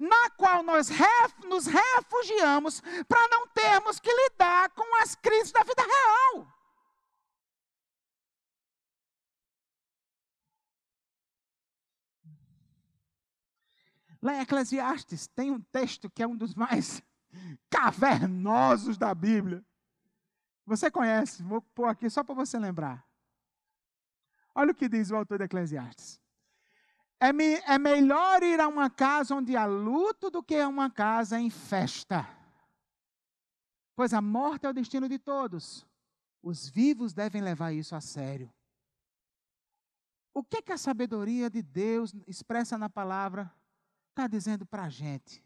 na 0.00 0.30
qual 0.30 0.62
nós 0.62 0.88
ref, 0.88 1.34
nos 1.44 1.66
refugiamos 1.66 2.80
para 3.08 3.28
não 3.28 3.46
termos 3.48 3.98
que 3.98 4.10
lidar 4.10 4.70
com 4.70 5.02
as 5.02 5.16
crises 5.16 5.50
da 5.50 5.64
vida 5.64 5.82
real. 5.82 6.46
Lá 14.22 14.36
em 14.36 14.40
Eclesiastes 14.40 15.26
tem 15.26 15.50
um 15.50 15.60
texto 15.60 16.08
que 16.08 16.22
é 16.22 16.26
um 16.26 16.36
dos 16.36 16.54
mais 16.54 17.02
cavernosos 17.70 18.96
da 18.96 19.14
Bíblia. 19.14 19.64
Você 20.66 20.90
conhece, 20.90 21.42
vou 21.42 21.60
pôr 21.60 21.86
aqui 21.86 22.08
só 22.08 22.24
para 22.24 22.34
você 22.34 22.58
lembrar. 22.58 23.06
Olha 24.54 24.72
o 24.72 24.74
que 24.74 24.88
diz 24.88 25.10
o 25.10 25.16
autor 25.16 25.38
de 25.38 25.44
Eclesiastes. 25.44 26.20
É, 27.20 27.32
me, 27.32 27.54
é 27.66 27.78
melhor 27.78 28.42
ir 28.42 28.60
a 28.60 28.68
uma 28.68 28.88
casa 28.90 29.34
onde 29.34 29.56
há 29.56 29.66
luto 29.66 30.30
do 30.30 30.42
que 30.42 30.56
a 30.56 30.68
uma 30.68 30.90
casa 30.90 31.38
em 31.38 31.50
festa. 31.50 32.26
Pois 33.96 34.12
a 34.12 34.20
morte 34.20 34.66
é 34.66 34.70
o 34.70 34.74
destino 34.74 35.08
de 35.08 35.18
todos. 35.18 35.86
Os 36.42 36.68
vivos 36.68 37.12
devem 37.12 37.40
levar 37.42 37.72
isso 37.72 37.94
a 37.94 38.00
sério. 38.00 38.52
O 40.32 40.42
que, 40.42 40.62
que 40.62 40.72
a 40.72 40.78
sabedoria 40.78 41.48
de 41.48 41.62
Deus 41.62 42.14
expressa 42.26 42.76
na 42.76 42.88
palavra? 42.88 43.52
está 44.14 44.28
dizendo 44.28 44.64
para 44.64 44.84
a 44.84 44.88
gente: 44.88 45.43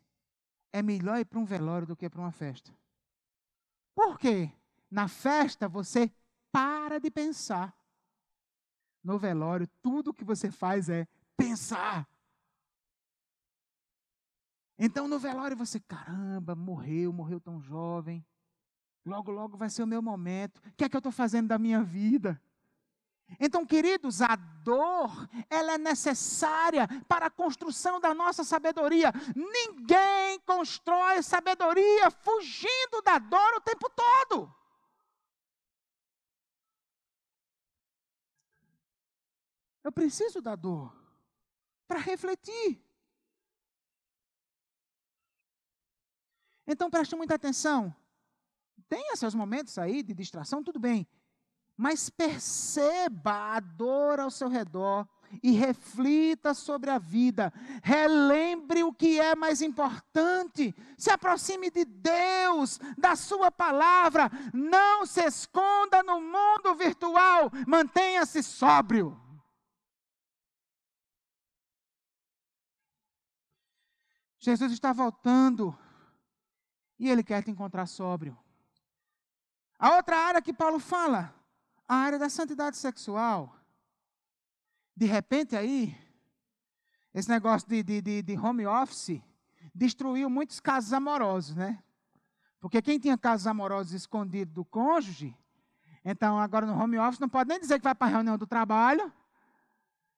é 0.73 0.83
melhor 0.83 1.19
ir 1.19 1.25
para 1.25 1.39
um 1.39 1.45
velório 1.45 1.87
do 1.87 1.97
que 1.97 2.09
para 2.09 2.21
uma 2.21 2.33
festa. 2.33 2.73
Por 3.95 4.19
quê? 4.19 4.53
Na 4.91 5.09
festa 5.09 5.69
você 5.69 6.12
para 6.53 6.99
de 6.99 7.11
pensar. 7.11 7.77
No 9.03 9.19
velório, 9.19 9.69
tudo 9.83 10.14
que 10.14 10.25
você 10.25 10.51
faz 10.51 10.89
é 10.89 11.07
pensar. 11.37 12.09
Então, 14.79 15.09
no 15.09 15.19
velório, 15.19 15.57
você, 15.57 15.81
caramba, 15.81 16.55
morreu, 16.55 17.12
morreu 17.12 17.41
tão 17.41 17.61
jovem. 17.61 18.25
Logo, 19.05 19.31
logo 19.31 19.57
vai 19.57 19.69
ser 19.69 19.83
o 19.83 19.87
meu 19.87 20.01
momento. 20.01 20.59
O 20.59 20.73
que 20.77 20.85
é 20.85 20.89
que 20.89 20.95
eu 20.95 21.01
estou 21.01 21.11
fazendo 21.11 21.49
da 21.49 21.59
minha 21.59 21.83
vida? 21.83 22.41
Então, 23.39 23.66
queridos, 23.66 24.22
a 24.22 24.37
dor, 24.37 25.29
ela 25.51 25.74
é 25.74 25.79
necessária 25.79 26.89
para 27.07 27.26
a 27.26 27.31
construção 27.31 28.01
da 28.01 28.14
nossa 28.14 28.43
sabedoria. 28.43 29.12
Ninguém 29.35 30.41
constrói 30.41 31.22
sabedoria 31.22 32.11
fugindo 32.11 33.03
da 33.05 33.18
dor 33.18 33.55
o 33.57 33.61
tempo 33.61 33.91
todo. 33.91 34.55
Eu 39.85 39.93
preciso 39.93 40.41
da 40.41 40.55
dor 40.57 40.95
para 41.87 41.99
refletir. 41.99 42.83
Então 46.66 46.91
preste 46.91 47.14
muita 47.14 47.35
atenção. 47.35 47.95
Tem 48.89 49.12
esses 49.12 49.35
momentos 49.35 49.79
aí 49.79 50.03
de 50.03 50.14
distração, 50.14 50.62
tudo 50.62 50.79
bem 50.79 51.07
mas 51.79 52.11
perceba 52.11 53.55
a 53.55 53.61
dor 53.61 54.18
ao 54.18 54.33
seu 54.33 54.49
redor 54.49 55.07
e 55.41 55.53
reflita 55.53 56.53
sobre 56.53 56.91
a 56.91 56.99
vida. 56.99 57.53
Relembre 57.85 58.83
o 58.83 58.93
que 58.93 59.20
é 59.20 59.37
mais 59.37 59.62
importante. 59.62 60.74
Se 60.97 61.09
aproxime 61.09 61.70
de 61.70 61.85
Deus, 61.85 62.81
da 62.99 63.14
Sua 63.14 63.53
palavra. 63.53 64.29
Não 64.53 65.07
se 65.07 65.24
esconda 65.24 66.03
no 66.03 66.20
mundo 66.20 66.74
virtual. 66.74 67.49
Mantenha-se 67.64 68.43
sóbrio. 68.43 69.16
Jesus 74.41 74.72
está 74.72 74.93
voltando 74.93 75.79
e 76.99 77.09
Ele 77.09 77.22
quer 77.22 77.45
te 77.45 77.53
encontrar 77.53 77.87
sóbrio. 77.87 78.37
A 79.79 79.95
outra 79.95 80.16
área 80.16 80.43
que 80.43 80.53
Paulo 80.53 80.81
fala 80.81 81.38
a 81.89 81.97
área 81.97 82.18
da 82.18 82.28
santidade 82.28 82.76
sexual. 82.76 83.57
De 84.95 85.07
repente 85.07 85.57
aí, 85.57 85.97
esse 87.14 87.30
negócio 87.30 87.66
de, 87.66 87.82
de, 87.82 88.22
de, 88.22 88.39
home 88.39 88.66
office 88.66 89.22
destruiu 89.74 90.28
muitos 90.28 90.61
casos 90.61 90.93
amorosos, 90.93 91.57
né? 91.57 91.82
Porque 92.61 92.82
quem 92.82 92.99
tinha 92.99 93.16
casos 93.16 93.47
amorosos 93.47 93.93
escondidos 93.93 94.53
do 94.53 94.64
cônjuge, 94.64 95.34
então 96.05 96.39
agora 96.39 96.66
no 96.66 96.78
home 96.78 96.99
office 96.99 97.20
não 97.20 97.28
pode 97.28 97.49
nem 97.49 97.61
dizer 97.61 97.78
que 97.78 97.84
vai 97.84 97.95
para 97.95 98.09
a 98.09 98.11
reunião 98.11 98.36
do 98.36 98.47
trabalho, 98.47 99.12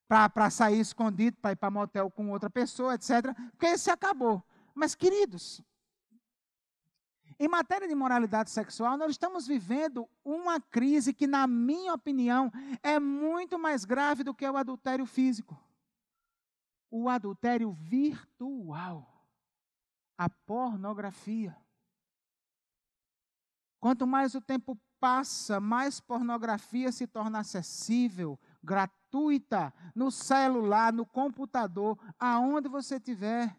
para 0.08 0.50
sair 0.50 0.80
escondido, 0.80 1.36
para 1.36 1.52
ir 1.52 1.56
para 1.56 1.70
motel 1.70 2.10
com 2.10 2.30
outra 2.30 2.50
pessoa, 2.50 2.94
etc. 2.94 3.32
Porque 3.52 3.66
esse 3.66 3.90
acabou. 3.90 4.42
Mas, 4.74 4.96
queridos, 4.96 5.62
em 7.41 7.49
matéria 7.49 7.88
de 7.88 7.95
moralidade 7.95 8.51
sexual, 8.51 8.99
nós 8.99 9.12
estamos 9.12 9.47
vivendo 9.47 10.07
uma 10.22 10.61
crise 10.61 11.14
que, 11.14 11.26
na 11.26 11.47
minha 11.47 11.95
opinião, 11.95 12.53
é 12.82 13.01
muito 13.01 13.59
mais 13.59 13.86
grave 13.86 14.22
do 14.22 14.34
que 14.34 14.47
o 14.47 14.59
adultério 14.59 15.07
físico. 15.07 15.59
O 16.91 17.09
adultério 17.09 17.72
virtual, 17.72 19.24
a 20.18 20.28
pornografia. 20.28 21.57
Quanto 23.80 24.07
mais 24.07 24.34
o 24.34 24.41
tempo 24.43 24.78
passa, 25.01 25.59
mais 25.59 25.99
pornografia 25.99 26.93
se 26.93 27.07
torna 27.07 27.38
acessível, 27.38 28.38
gratuita, 28.62 29.72
no 29.95 30.11
celular, 30.11 30.93
no 30.93 31.07
computador, 31.07 31.99
aonde 32.18 32.68
você 32.68 32.97
estiver. 32.97 33.57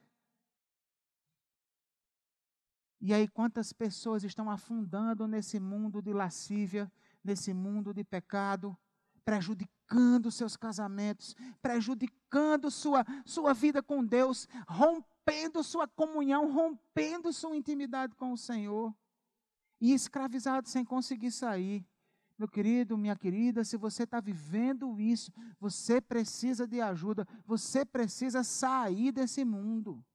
E 3.01 3.15
aí, 3.15 3.27
quantas 3.27 3.73
pessoas 3.73 4.23
estão 4.23 4.47
afundando 4.47 5.27
nesse 5.27 5.59
mundo 5.59 6.03
de 6.03 6.13
lascívia, 6.13 6.91
nesse 7.23 7.51
mundo 7.51 7.95
de 7.95 8.03
pecado, 8.03 8.77
prejudicando 9.25 10.29
seus 10.29 10.55
casamentos, 10.55 11.35
prejudicando 11.63 12.69
sua, 12.69 13.03
sua 13.25 13.55
vida 13.55 13.81
com 13.81 14.05
Deus, 14.05 14.47
rompendo 14.67 15.63
sua 15.63 15.87
comunhão, 15.87 16.53
rompendo 16.53 17.33
sua 17.33 17.55
intimidade 17.55 18.15
com 18.15 18.33
o 18.33 18.37
Senhor, 18.37 18.95
e 19.79 19.93
escravizado 19.93 20.69
sem 20.69 20.85
conseguir 20.85 21.31
sair. 21.31 21.83
Meu 22.37 22.47
querido, 22.47 22.95
minha 22.95 23.15
querida, 23.15 23.63
se 23.63 23.77
você 23.77 24.03
está 24.03 24.19
vivendo 24.19 24.99
isso, 24.99 25.31
você 25.59 25.99
precisa 25.99 26.67
de 26.67 26.79
ajuda, 26.79 27.27
você 27.47 27.83
precisa 27.83 28.43
sair 28.43 29.11
desse 29.11 29.43
mundo 29.43 30.05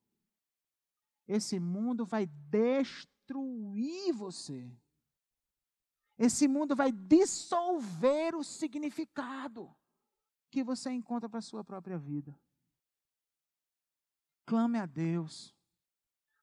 esse 1.27 1.59
mundo 1.59 2.05
vai 2.05 2.25
destruir 2.25 4.13
você. 4.13 4.71
Esse 6.17 6.47
mundo 6.47 6.75
vai 6.75 6.91
dissolver 6.91 8.35
o 8.35 8.43
significado 8.43 9.75
que 10.49 10.63
você 10.63 10.89
encontra 10.89 11.29
para 11.29 11.39
a 11.39 11.43
sua 11.43 11.63
própria 11.63 11.97
vida. 11.97 12.39
Clame 14.45 14.79
a 14.79 14.85
Deus. 14.85 15.53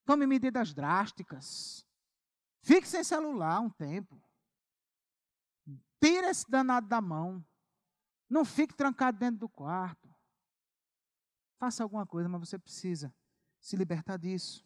Tome 0.05 0.27
medidas 0.27 0.75
drásticas. 0.75 1.87
Fique 2.63 2.87
sem 2.87 3.03
celular 3.03 3.61
um 3.61 3.71
tempo. 3.71 4.23
Tire 6.01 6.27
esse 6.27 6.49
danado 6.49 6.87
da 6.87 7.01
mão. 7.01 7.45
Não 8.29 8.45
fique 8.45 8.75
trancado 8.75 9.19
dentro 9.19 9.41
do 9.41 9.49
quarto. 9.49 10.15
Faça 11.59 11.83
alguma 11.83 12.07
coisa, 12.07 12.29
mas 12.29 12.47
você 12.49 12.59
precisa 12.59 13.15
se 13.59 13.77
libertar 13.77 14.19
disso. 14.19 14.65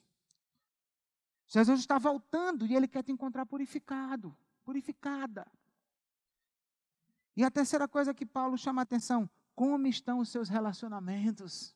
Jesus 1.48 1.80
está 1.80 1.98
voltando 1.98 2.66
e 2.66 2.76
ele 2.76 2.86
quer 2.86 3.02
te 3.02 3.10
encontrar 3.10 3.46
purificado, 3.46 4.36
purificada. 4.64 5.50
E 7.34 7.42
a 7.42 7.50
terceira 7.50 7.88
coisa 7.88 8.12
que 8.12 8.26
Paulo 8.26 8.58
chama 8.58 8.82
a 8.82 8.84
atenção: 8.84 9.28
como 9.54 9.86
estão 9.86 10.18
os 10.18 10.28
seus 10.28 10.48
relacionamentos? 10.48 11.74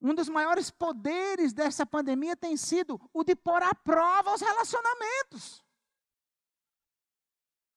Um 0.00 0.14
dos 0.14 0.28
maiores 0.28 0.70
poderes 0.70 1.52
dessa 1.52 1.84
pandemia 1.84 2.36
tem 2.36 2.56
sido 2.56 3.00
o 3.12 3.24
de 3.24 3.34
pôr 3.34 3.62
à 3.62 3.74
prova 3.74 4.32
os 4.32 4.40
relacionamentos. 4.40 5.62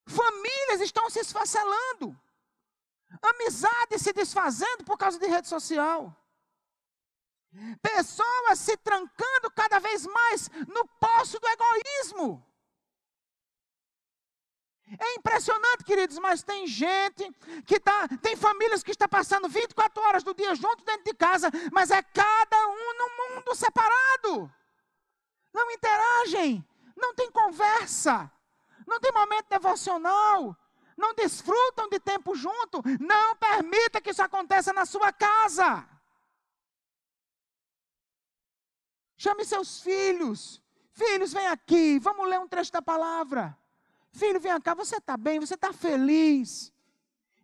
Famílias 0.06 0.82
estão 0.82 1.10
se 1.10 1.20
esfacelando, 1.20 2.18
amizades 3.22 4.02
se 4.02 4.14
desfazendo 4.14 4.86
por 4.86 4.98
causa 4.98 5.18
de 5.20 5.28
rede 5.28 5.48
social. 5.48 6.16
Pessoas 7.82 8.60
se 8.60 8.78
trancando 8.78 9.52
cada 9.56 9.80
vez 9.80 10.06
mais 10.06 10.50
no 10.68 10.88
poço 11.00 11.40
do 11.40 11.48
egoísmo. 11.48 12.46
É 15.00 15.16
impressionante, 15.16 15.86
queridos, 15.86 16.18
mas 16.20 16.44
tem 16.44 16.68
gente 16.68 17.32
que 17.66 17.76
está, 17.76 18.08
tem 18.22 18.36
famílias 18.36 18.84
que 18.84 18.92
estão 18.92 19.08
passando 19.08 19.48
24 19.48 20.04
horas 20.04 20.24
do 20.24 20.34
dia 20.34 20.54
junto 20.54 20.84
dentro 20.84 21.06
de 21.06 21.14
casa, 21.14 21.50
mas 21.72 21.92
é 21.92 22.02
cada 22.02 22.68
um 22.68 22.94
num 22.98 23.36
mundo 23.36 23.56
separado. 23.56 24.54
Não 25.54 25.72
interagem, 25.72 26.66
não 26.96 27.14
tem 27.14 27.32
conversa, 27.32 28.30
não 28.86 29.00
tem 29.00 29.12
momento 29.14 29.48
devocional, 29.50 30.58
não 30.98 31.14
desfrutam 31.14 31.90
de 31.90 32.00
tempo 32.00 32.36
junto. 32.36 32.82
Não 33.00 33.36
permita 33.36 34.02
que 34.02 34.12
isso 34.12 34.22
aconteça 34.22 34.72
na 34.72 34.86
sua 34.86 35.12
casa. 35.12 35.88
Chame 39.22 39.46
seus 39.46 39.80
filhos. 39.82 40.60
Filhos, 40.94 41.32
vem 41.32 41.46
aqui, 41.46 42.00
vamos 42.00 42.28
ler 42.28 42.40
um 42.40 42.48
trecho 42.48 42.72
da 42.72 42.82
palavra. 42.82 43.56
Filho, 44.12 44.40
vem 44.40 44.60
cá, 44.60 44.74
você 44.74 44.96
está 44.98 45.16
bem, 45.16 45.40
você 45.40 45.54
está 45.54 45.72
feliz. 45.72 46.74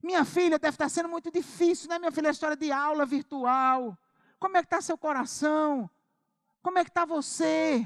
Minha 0.01 0.25
filha 0.25 0.57
deve 0.57 0.73
estar 0.73 0.89
sendo 0.89 1.07
muito 1.07 1.29
difícil, 1.29 1.87
né, 1.87 1.99
minha 1.99 2.11
filha? 2.11 2.29
A 2.29 2.31
história 2.31 2.57
de 2.57 2.71
aula 2.71 3.05
virtual. 3.05 3.95
Como 4.39 4.57
é 4.57 4.61
que 4.61 4.65
está 4.65 4.81
seu 4.81 4.97
coração? 4.97 5.87
Como 6.63 6.79
é 6.79 6.83
que 6.83 6.89
está 6.89 7.05
você? 7.05 7.85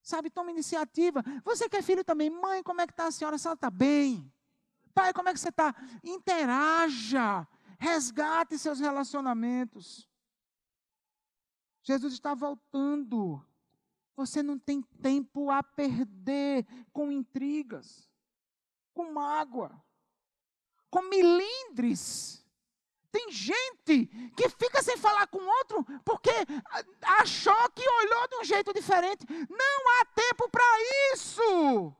Sabe, 0.00 0.30
toma 0.30 0.50
iniciativa. 0.50 1.22
Você 1.44 1.68
que 1.68 1.76
é 1.76 1.82
filho 1.82 2.02
também, 2.02 2.30
mãe, 2.30 2.62
como 2.62 2.80
é 2.80 2.86
que 2.86 2.94
está 2.94 3.08
a 3.08 3.10
senhora? 3.10 3.36
Se 3.36 3.46
ela 3.46 3.56
está 3.56 3.68
bem. 3.68 4.32
Pai, 4.94 5.12
como 5.12 5.28
é 5.28 5.34
que 5.34 5.40
você 5.40 5.50
está? 5.50 5.74
Interaja. 6.02 7.46
Resgate 7.78 8.56
seus 8.56 8.80
relacionamentos. 8.80 10.08
Jesus 11.86 12.14
está 12.14 12.34
voltando. 12.34 13.40
Você 14.16 14.42
não 14.42 14.58
tem 14.58 14.82
tempo 15.00 15.50
a 15.50 15.62
perder 15.62 16.66
com 16.92 17.12
intrigas, 17.12 18.10
com 18.92 19.12
mágoa, 19.12 19.70
com 20.90 21.02
milindres. 21.02 22.44
Tem 23.12 23.30
gente 23.30 24.06
que 24.36 24.48
fica 24.48 24.82
sem 24.82 24.96
falar 24.96 25.28
com 25.28 25.38
outro 25.38 25.84
porque 26.04 26.32
achou 27.20 27.70
que 27.70 27.88
olhou 27.88 28.28
de 28.28 28.36
um 28.36 28.44
jeito 28.44 28.74
diferente. 28.74 29.24
Não 29.48 30.00
há 30.00 30.04
tempo 30.06 30.50
para 30.50 30.64
isso. 31.14 31.94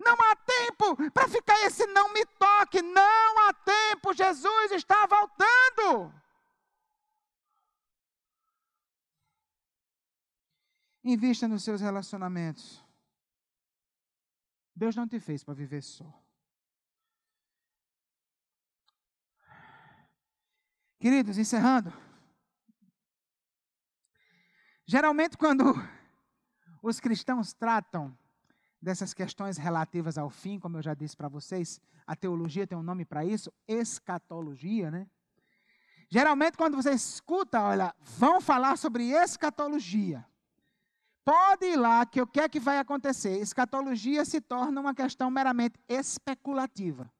Não 0.00 0.14
há 0.14 0.36
tempo 0.36 1.10
para 1.12 1.28
ficar 1.28 1.60
esse 1.66 1.86
não 1.86 2.12
me 2.12 2.26
toque. 2.26 2.82
Não 2.82 3.48
há 3.48 3.52
tempo. 3.52 4.12
Jesus 4.12 4.72
está 4.72 5.06
voltando. 5.06 6.23
Invista 11.04 11.46
nos 11.46 11.62
seus 11.62 11.82
relacionamentos. 11.82 12.82
Deus 14.74 14.96
não 14.96 15.06
te 15.06 15.20
fez 15.20 15.44
para 15.44 15.52
viver 15.52 15.82
só. 15.82 16.10
Queridos, 20.98 21.36
encerrando. 21.36 21.92
Geralmente, 24.86 25.36
quando 25.36 25.74
os 26.82 26.98
cristãos 26.98 27.52
tratam 27.52 28.16
dessas 28.80 29.12
questões 29.12 29.58
relativas 29.58 30.16
ao 30.16 30.30
fim, 30.30 30.58
como 30.58 30.78
eu 30.78 30.82
já 30.82 30.94
disse 30.94 31.14
para 31.14 31.28
vocês, 31.28 31.78
a 32.06 32.16
teologia 32.16 32.66
tem 32.66 32.76
um 32.76 32.82
nome 32.82 33.04
para 33.04 33.24
isso, 33.24 33.52
escatologia, 33.68 34.90
né? 34.90 35.06
Geralmente, 36.10 36.56
quando 36.56 36.76
você 36.76 36.92
escuta, 36.92 37.60
olha, 37.62 37.94
vão 38.00 38.40
falar 38.40 38.76
sobre 38.78 39.10
escatologia. 39.10 40.26
Pode 41.24 41.64
ir 41.64 41.76
lá, 41.76 42.04
que 42.04 42.20
o 42.20 42.26
que 42.26 42.40
é 42.40 42.48
que 42.48 42.60
vai 42.60 42.78
acontecer? 42.78 43.38
Escatologia 43.38 44.24
se 44.24 44.40
torna 44.40 44.80
uma 44.80 44.94
questão 44.94 45.30
meramente 45.30 45.80
especulativa. 45.88 47.10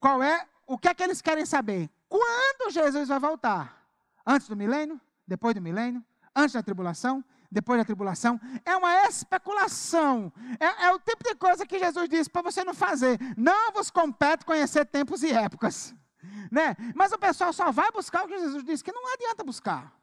Qual 0.00 0.22
é? 0.22 0.46
O 0.66 0.78
que 0.78 0.88
é 0.88 0.94
que 0.94 1.02
eles 1.02 1.20
querem 1.20 1.44
saber? 1.44 1.90
Quando 2.08 2.70
Jesus 2.70 3.08
vai 3.08 3.18
voltar? 3.18 3.86
Antes 4.26 4.48
do 4.48 4.56
milênio? 4.56 4.98
Depois 5.26 5.54
do 5.54 5.60
milênio? 5.60 6.02
Antes 6.34 6.54
da 6.54 6.62
tribulação? 6.62 7.22
Depois 7.50 7.78
da 7.78 7.84
tribulação? 7.84 8.40
É 8.64 8.76
uma 8.76 9.06
especulação. 9.06 10.32
É, 10.58 10.86
é 10.86 10.92
o 10.92 10.98
tipo 10.98 11.24
de 11.24 11.34
coisa 11.34 11.66
que 11.66 11.78
Jesus 11.78 12.08
disse 12.08 12.30
para 12.30 12.42
você 12.42 12.64
não 12.64 12.72
fazer. 12.72 13.18
Não 13.36 13.72
vos 13.72 13.90
compete 13.90 14.44
conhecer 14.46 14.86
tempos 14.86 15.22
e 15.22 15.32
épocas. 15.32 15.94
Né? 16.50 16.74
Mas 16.94 17.12
o 17.12 17.18
pessoal 17.18 17.52
só 17.52 17.70
vai 17.70 17.90
buscar 17.90 18.24
o 18.24 18.28
que 18.28 18.38
Jesus 18.38 18.64
disse, 18.64 18.84
que 18.84 18.92
não 18.92 19.12
adianta 19.12 19.44
buscar. 19.44 19.97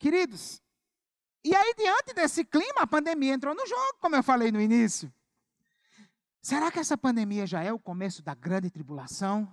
Queridos, 0.00 0.62
e 1.44 1.54
aí, 1.54 1.74
diante 1.76 2.14
desse 2.14 2.42
clima, 2.42 2.80
a 2.80 2.86
pandemia 2.86 3.34
entrou 3.34 3.54
no 3.54 3.66
jogo, 3.66 3.98
como 4.00 4.16
eu 4.16 4.22
falei 4.22 4.50
no 4.50 4.58
início. 4.58 5.12
Será 6.40 6.72
que 6.72 6.78
essa 6.78 6.96
pandemia 6.96 7.46
já 7.46 7.62
é 7.62 7.70
o 7.70 7.78
começo 7.78 8.22
da 8.22 8.34
grande 8.34 8.70
tribulação? 8.70 9.46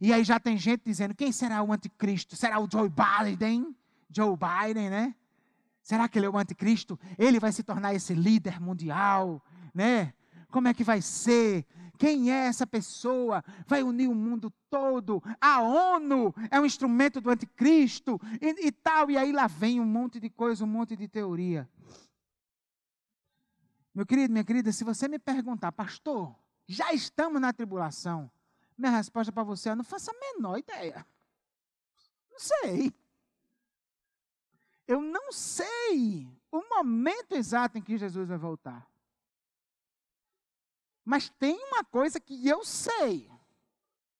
E 0.00 0.14
aí 0.14 0.24
já 0.24 0.40
tem 0.40 0.56
gente 0.56 0.82
dizendo: 0.86 1.14
quem 1.14 1.30
será 1.30 1.62
o 1.62 1.74
anticristo? 1.74 2.36
Será 2.36 2.58
o 2.58 2.66
Joe 2.70 2.88
Biden? 2.88 3.76
Joe 4.10 4.34
Biden, 4.34 4.88
né? 4.88 5.14
Será 5.82 6.08
que 6.08 6.18
ele 6.18 6.24
é 6.24 6.30
o 6.30 6.38
anticristo? 6.38 6.98
Ele 7.18 7.38
vai 7.38 7.52
se 7.52 7.62
tornar 7.62 7.94
esse 7.94 8.14
líder 8.14 8.58
mundial, 8.58 9.44
né? 9.74 10.14
Como 10.50 10.68
é 10.68 10.74
que 10.74 10.82
vai 10.82 11.02
ser? 11.02 11.66
Quem 12.00 12.32
é 12.32 12.46
essa 12.46 12.66
pessoa? 12.66 13.44
Vai 13.66 13.82
unir 13.82 14.08
o 14.08 14.14
mundo 14.14 14.50
todo. 14.70 15.22
A 15.38 15.60
ONU 15.60 16.34
é 16.50 16.58
um 16.58 16.64
instrumento 16.64 17.20
do 17.20 17.28
anticristo 17.28 18.18
e, 18.40 18.68
e 18.68 18.72
tal. 18.72 19.10
E 19.10 19.18
aí 19.18 19.30
lá 19.30 19.46
vem 19.46 19.78
um 19.78 19.84
monte 19.84 20.18
de 20.18 20.30
coisa, 20.30 20.64
um 20.64 20.66
monte 20.66 20.96
de 20.96 21.06
teoria. 21.06 21.68
Meu 23.94 24.06
querido, 24.06 24.32
minha 24.32 24.42
querida, 24.42 24.72
se 24.72 24.82
você 24.82 25.08
me 25.08 25.18
perguntar, 25.18 25.72
pastor, 25.72 26.34
já 26.66 26.90
estamos 26.94 27.38
na 27.38 27.52
tribulação? 27.52 28.30
Minha 28.78 28.92
resposta 28.92 29.30
para 29.30 29.42
você 29.42 29.68
é: 29.68 29.74
não 29.74 29.84
faço 29.84 30.10
a 30.10 30.14
menor 30.14 30.56
ideia. 30.56 31.06
Não 32.32 32.38
sei. 32.38 32.94
Eu 34.88 35.02
não 35.02 35.30
sei 35.32 36.26
o 36.50 36.62
momento 36.66 37.32
exato 37.34 37.76
em 37.76 37.82
que 37.82 37.98
Jesus 37.98 38.26
vai 38.26 38.38
voltar. 38.38 38.89
Mas 41.10 41.28
tem 41.28 41.58
uma 41.64 41.82
coisa 41.82 42.20
que 42.20 42.46
eu 42.46 42.64
sei: 42.64 43.28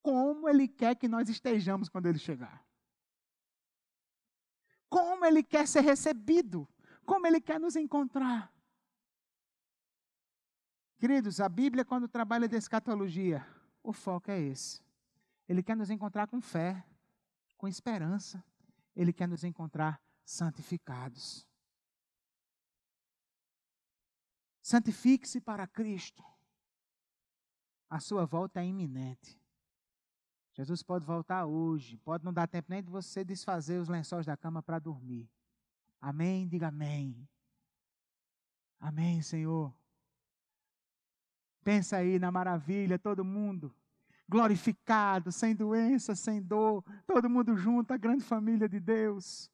como 0.02 0.48
Ele 0.48 0.66
quer 0.66 0.96
que 0.96 1.06
nós 1.06 1.28
estejamos 1.28 1.88
quando 1.88 2.06
Ele 2.06 2.18
chegar. 2.18 2.66
Como 4.88 5.24
Ele 5.24 5.40
quer 5.40 5.68
ser 5.68 5.82
recebido. 5.82 6.68
Como 7.06 7.24
Ele 7.28 7.40
quer 7.40 7.60
nos 7.60 7.76
encontrar. 7.76 8.52
Queridos, 10.98 11.40
a 11.40 11.48
Bíblia, 11.48 11.84
quando 11.84 12.08
trabalha 12.08 12.48
de 12.48 12.56
escatologia, 12.56 13.46
o 13.84 13.92
foco 13.92 14.28
é 14.32 14.40
esse. 14.40 14.82
Ele 15.48 15.62
quer 15.62 15.76
nos 15.76 15.90
encontrar 15.90 16.26
com 16.26 16.40
fé, 16.40 16.84
com 17.56 17.68
esperança. 17.68 18.44
Ele 18.96 19.12
quer 19.12 19.28
nos 19.28 19.44
encontrar 19.44 20.02
santificados. 20.24 21.46
Santifique-se 24.60 25.40
para 25.40 25.68
Cristo 25.68 26.28
a 27.90 27.98
sua 28.00 28.24
volta 28.24 28.60
é 28.60 28.66
iminente. 28.66 29.38
Jesus 30.54 30.82
pode 30.82 31.04
voltar 31.04 31.44
hoje, 31.44 31.96
pode 31.98 32.24
não 32.24 32.32
dar 32.32 32.46
tempo 32.46 32.70
nem 32.70 32.82
de 32.82 32.90
você 32.90 33.24
desfazer 33.24 33.80
os 33.80 33.88
lençóis 33.88 34.24
da 34.24 34.36
cama 34.36 34.62
para 34.62 34.78
dormir. 34.78 35.28
Amém? 36.00 36.48
Diga 36.48 36.68
amém. 36.68 37.28
Amém, 38.78 39.20
Senhor. 39.20 39.74
Pensa 41.62 41.98
aí 41.98 42.18
na 42.18 42.30
maravilha, 42.30 42.98
todo 42.98 43.24
mundo 43.24 43.74
glorificado, 44.30 45.32
sem 45.32 45.56
doença, 45.56 46.14
sem 46.14 46.40
dor, 46.40 46.84
todo 47.04 47.28
mundo 47.28 47.56
junto, 47.56 47.92
a 47.92 47.96
grande 47.96 48.22
família 48.22 48.68
de 48.68 48.78
Deus. 48.78 49.50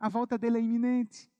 A 0.00 0.08
volta 0.08 0.38
dele 0.38 0.56
é 0.56 0.62
iminente. 0.62 1.30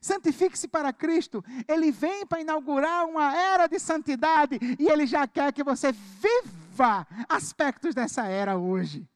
Santifique-se 0.00 0.68
para 0.68 0.92
Cristo. 0.92 1.44
Ele 1.68 1.90
vem 1.90 2.26
para 2.26 2.40
inaugurar 2.40 3.06
uma 3.06 3.34
era 3.34 3.66
de 3.66 3.78
santidade 3.78 4.58
e 4.78 4.88
ele 4.88 5.06
já 5.06 5.26
quer 5.26 5.52
que 5.52 5.64
você 5.64 5.92
viva 5.92 7.06
aspectos 7.28 7.94
dessa 7.94 8.26
era 8.26 8.56
hoje. 8.56 9.08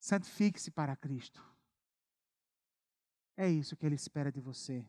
Santifique-se 0.00 0.70
para 0.70 0.96
Cristo. 0.96 1.44
É 3.36 3.48
isso 3.48 3.76
que 3.76 3.86
ele 3.86 3.94
espera 3.94 4.32
de 4.32 4.40
você. 4.40 4.84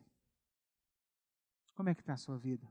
Como 1.74 1.88
é 1.88 1.94
que 1.94 2.00
está 2.00 2.14
a 2.14 2.16
sua 2.16 2.36
vida? 2.36 2.66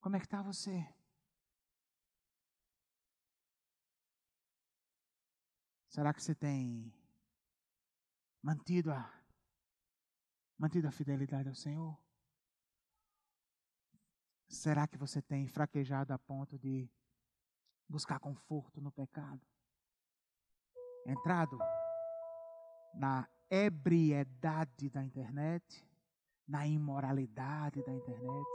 Como 0.00 0.14
é 0.14 0.20
que 0.20 0.26
está 0.26 0.40
você? 0.42 0.86
Será 5.96 6.12
que 6.12 6.22
você 6.22 6.34
tem 6.34 6.92
mantido 8.42 8.92
a 8.92 9.10
mantido 10.58 10.86
a 10.86 10.90
fidelidade 10.90 11.48
ao 11.48 11.54
Senhor? 11.54 11.96
Será 14.46 14.86
que 14.86 14.98
você 14.98 15.22
tem 15.22 15.48
fraquejado 15.48 16.12
a 16.12 16.18
ponto 16.18 16.58
de 16.58 16.86
buscar 17.88 18.20
conforto 18.20 18.78
no 18.78 18.92
pecado? 18.92 19.40
Entrado 21.06 21.58
na 22.92 23.26
ebriedade 23.48 24.90
da 24.90 25.02
internet, 25.02 25.82
na 26.46 26.66
imoralidade 26.66 27.82
da 27.82 27.94
internet, 27.94 28.46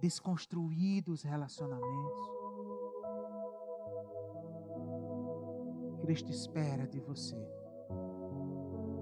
desconstruído 0.00 1.12
os 1.12 1.22
relacionamentos, 1.22 2.26
Cristo 6.04 6.30
espera 6.30 6.86
de 6.86 7.00
você 7.00 7.34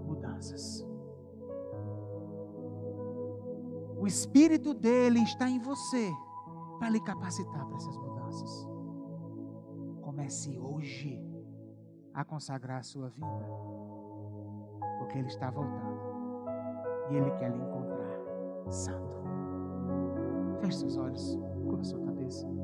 mudanças. 0.06 0.86
O 3.98 4.06
Espírito 4.06 4.72
dele 4.72 5.18
está 5.20 5.50
em 5.50 5.58
você 5.58 6.12
para 6.78 6.90
lhe 6.90 7.00
capacitar 7.00 7.66
para 7.66 7.76
essas 7.76 7.96
mudanças. 7.96 8.68
Comece 10.00 10.56
hoje 10.56 11.20
a 12.14 12.24
consagrar 12.24 12.78
a 12.78 12.82
sua 12.84 13.08
vida, 13.08 13.48
porque 15.00 15.18
ele 15.18 15.26
está 15.26 15.50
voltando 15.50 16.00
e 17.10 17.16
ele 17.16 17.32
quer 17.32 17.50
lhe 17.50 17.58
encontrar 17.58 18.70
santo. 18.70 19.22
Feche 20.60 20.78
seus 20.78 20.96
olhos, 20.96 21.36
curva 21.68 21.82
sua 21.82 21.98
cabeça. 21.98 22.61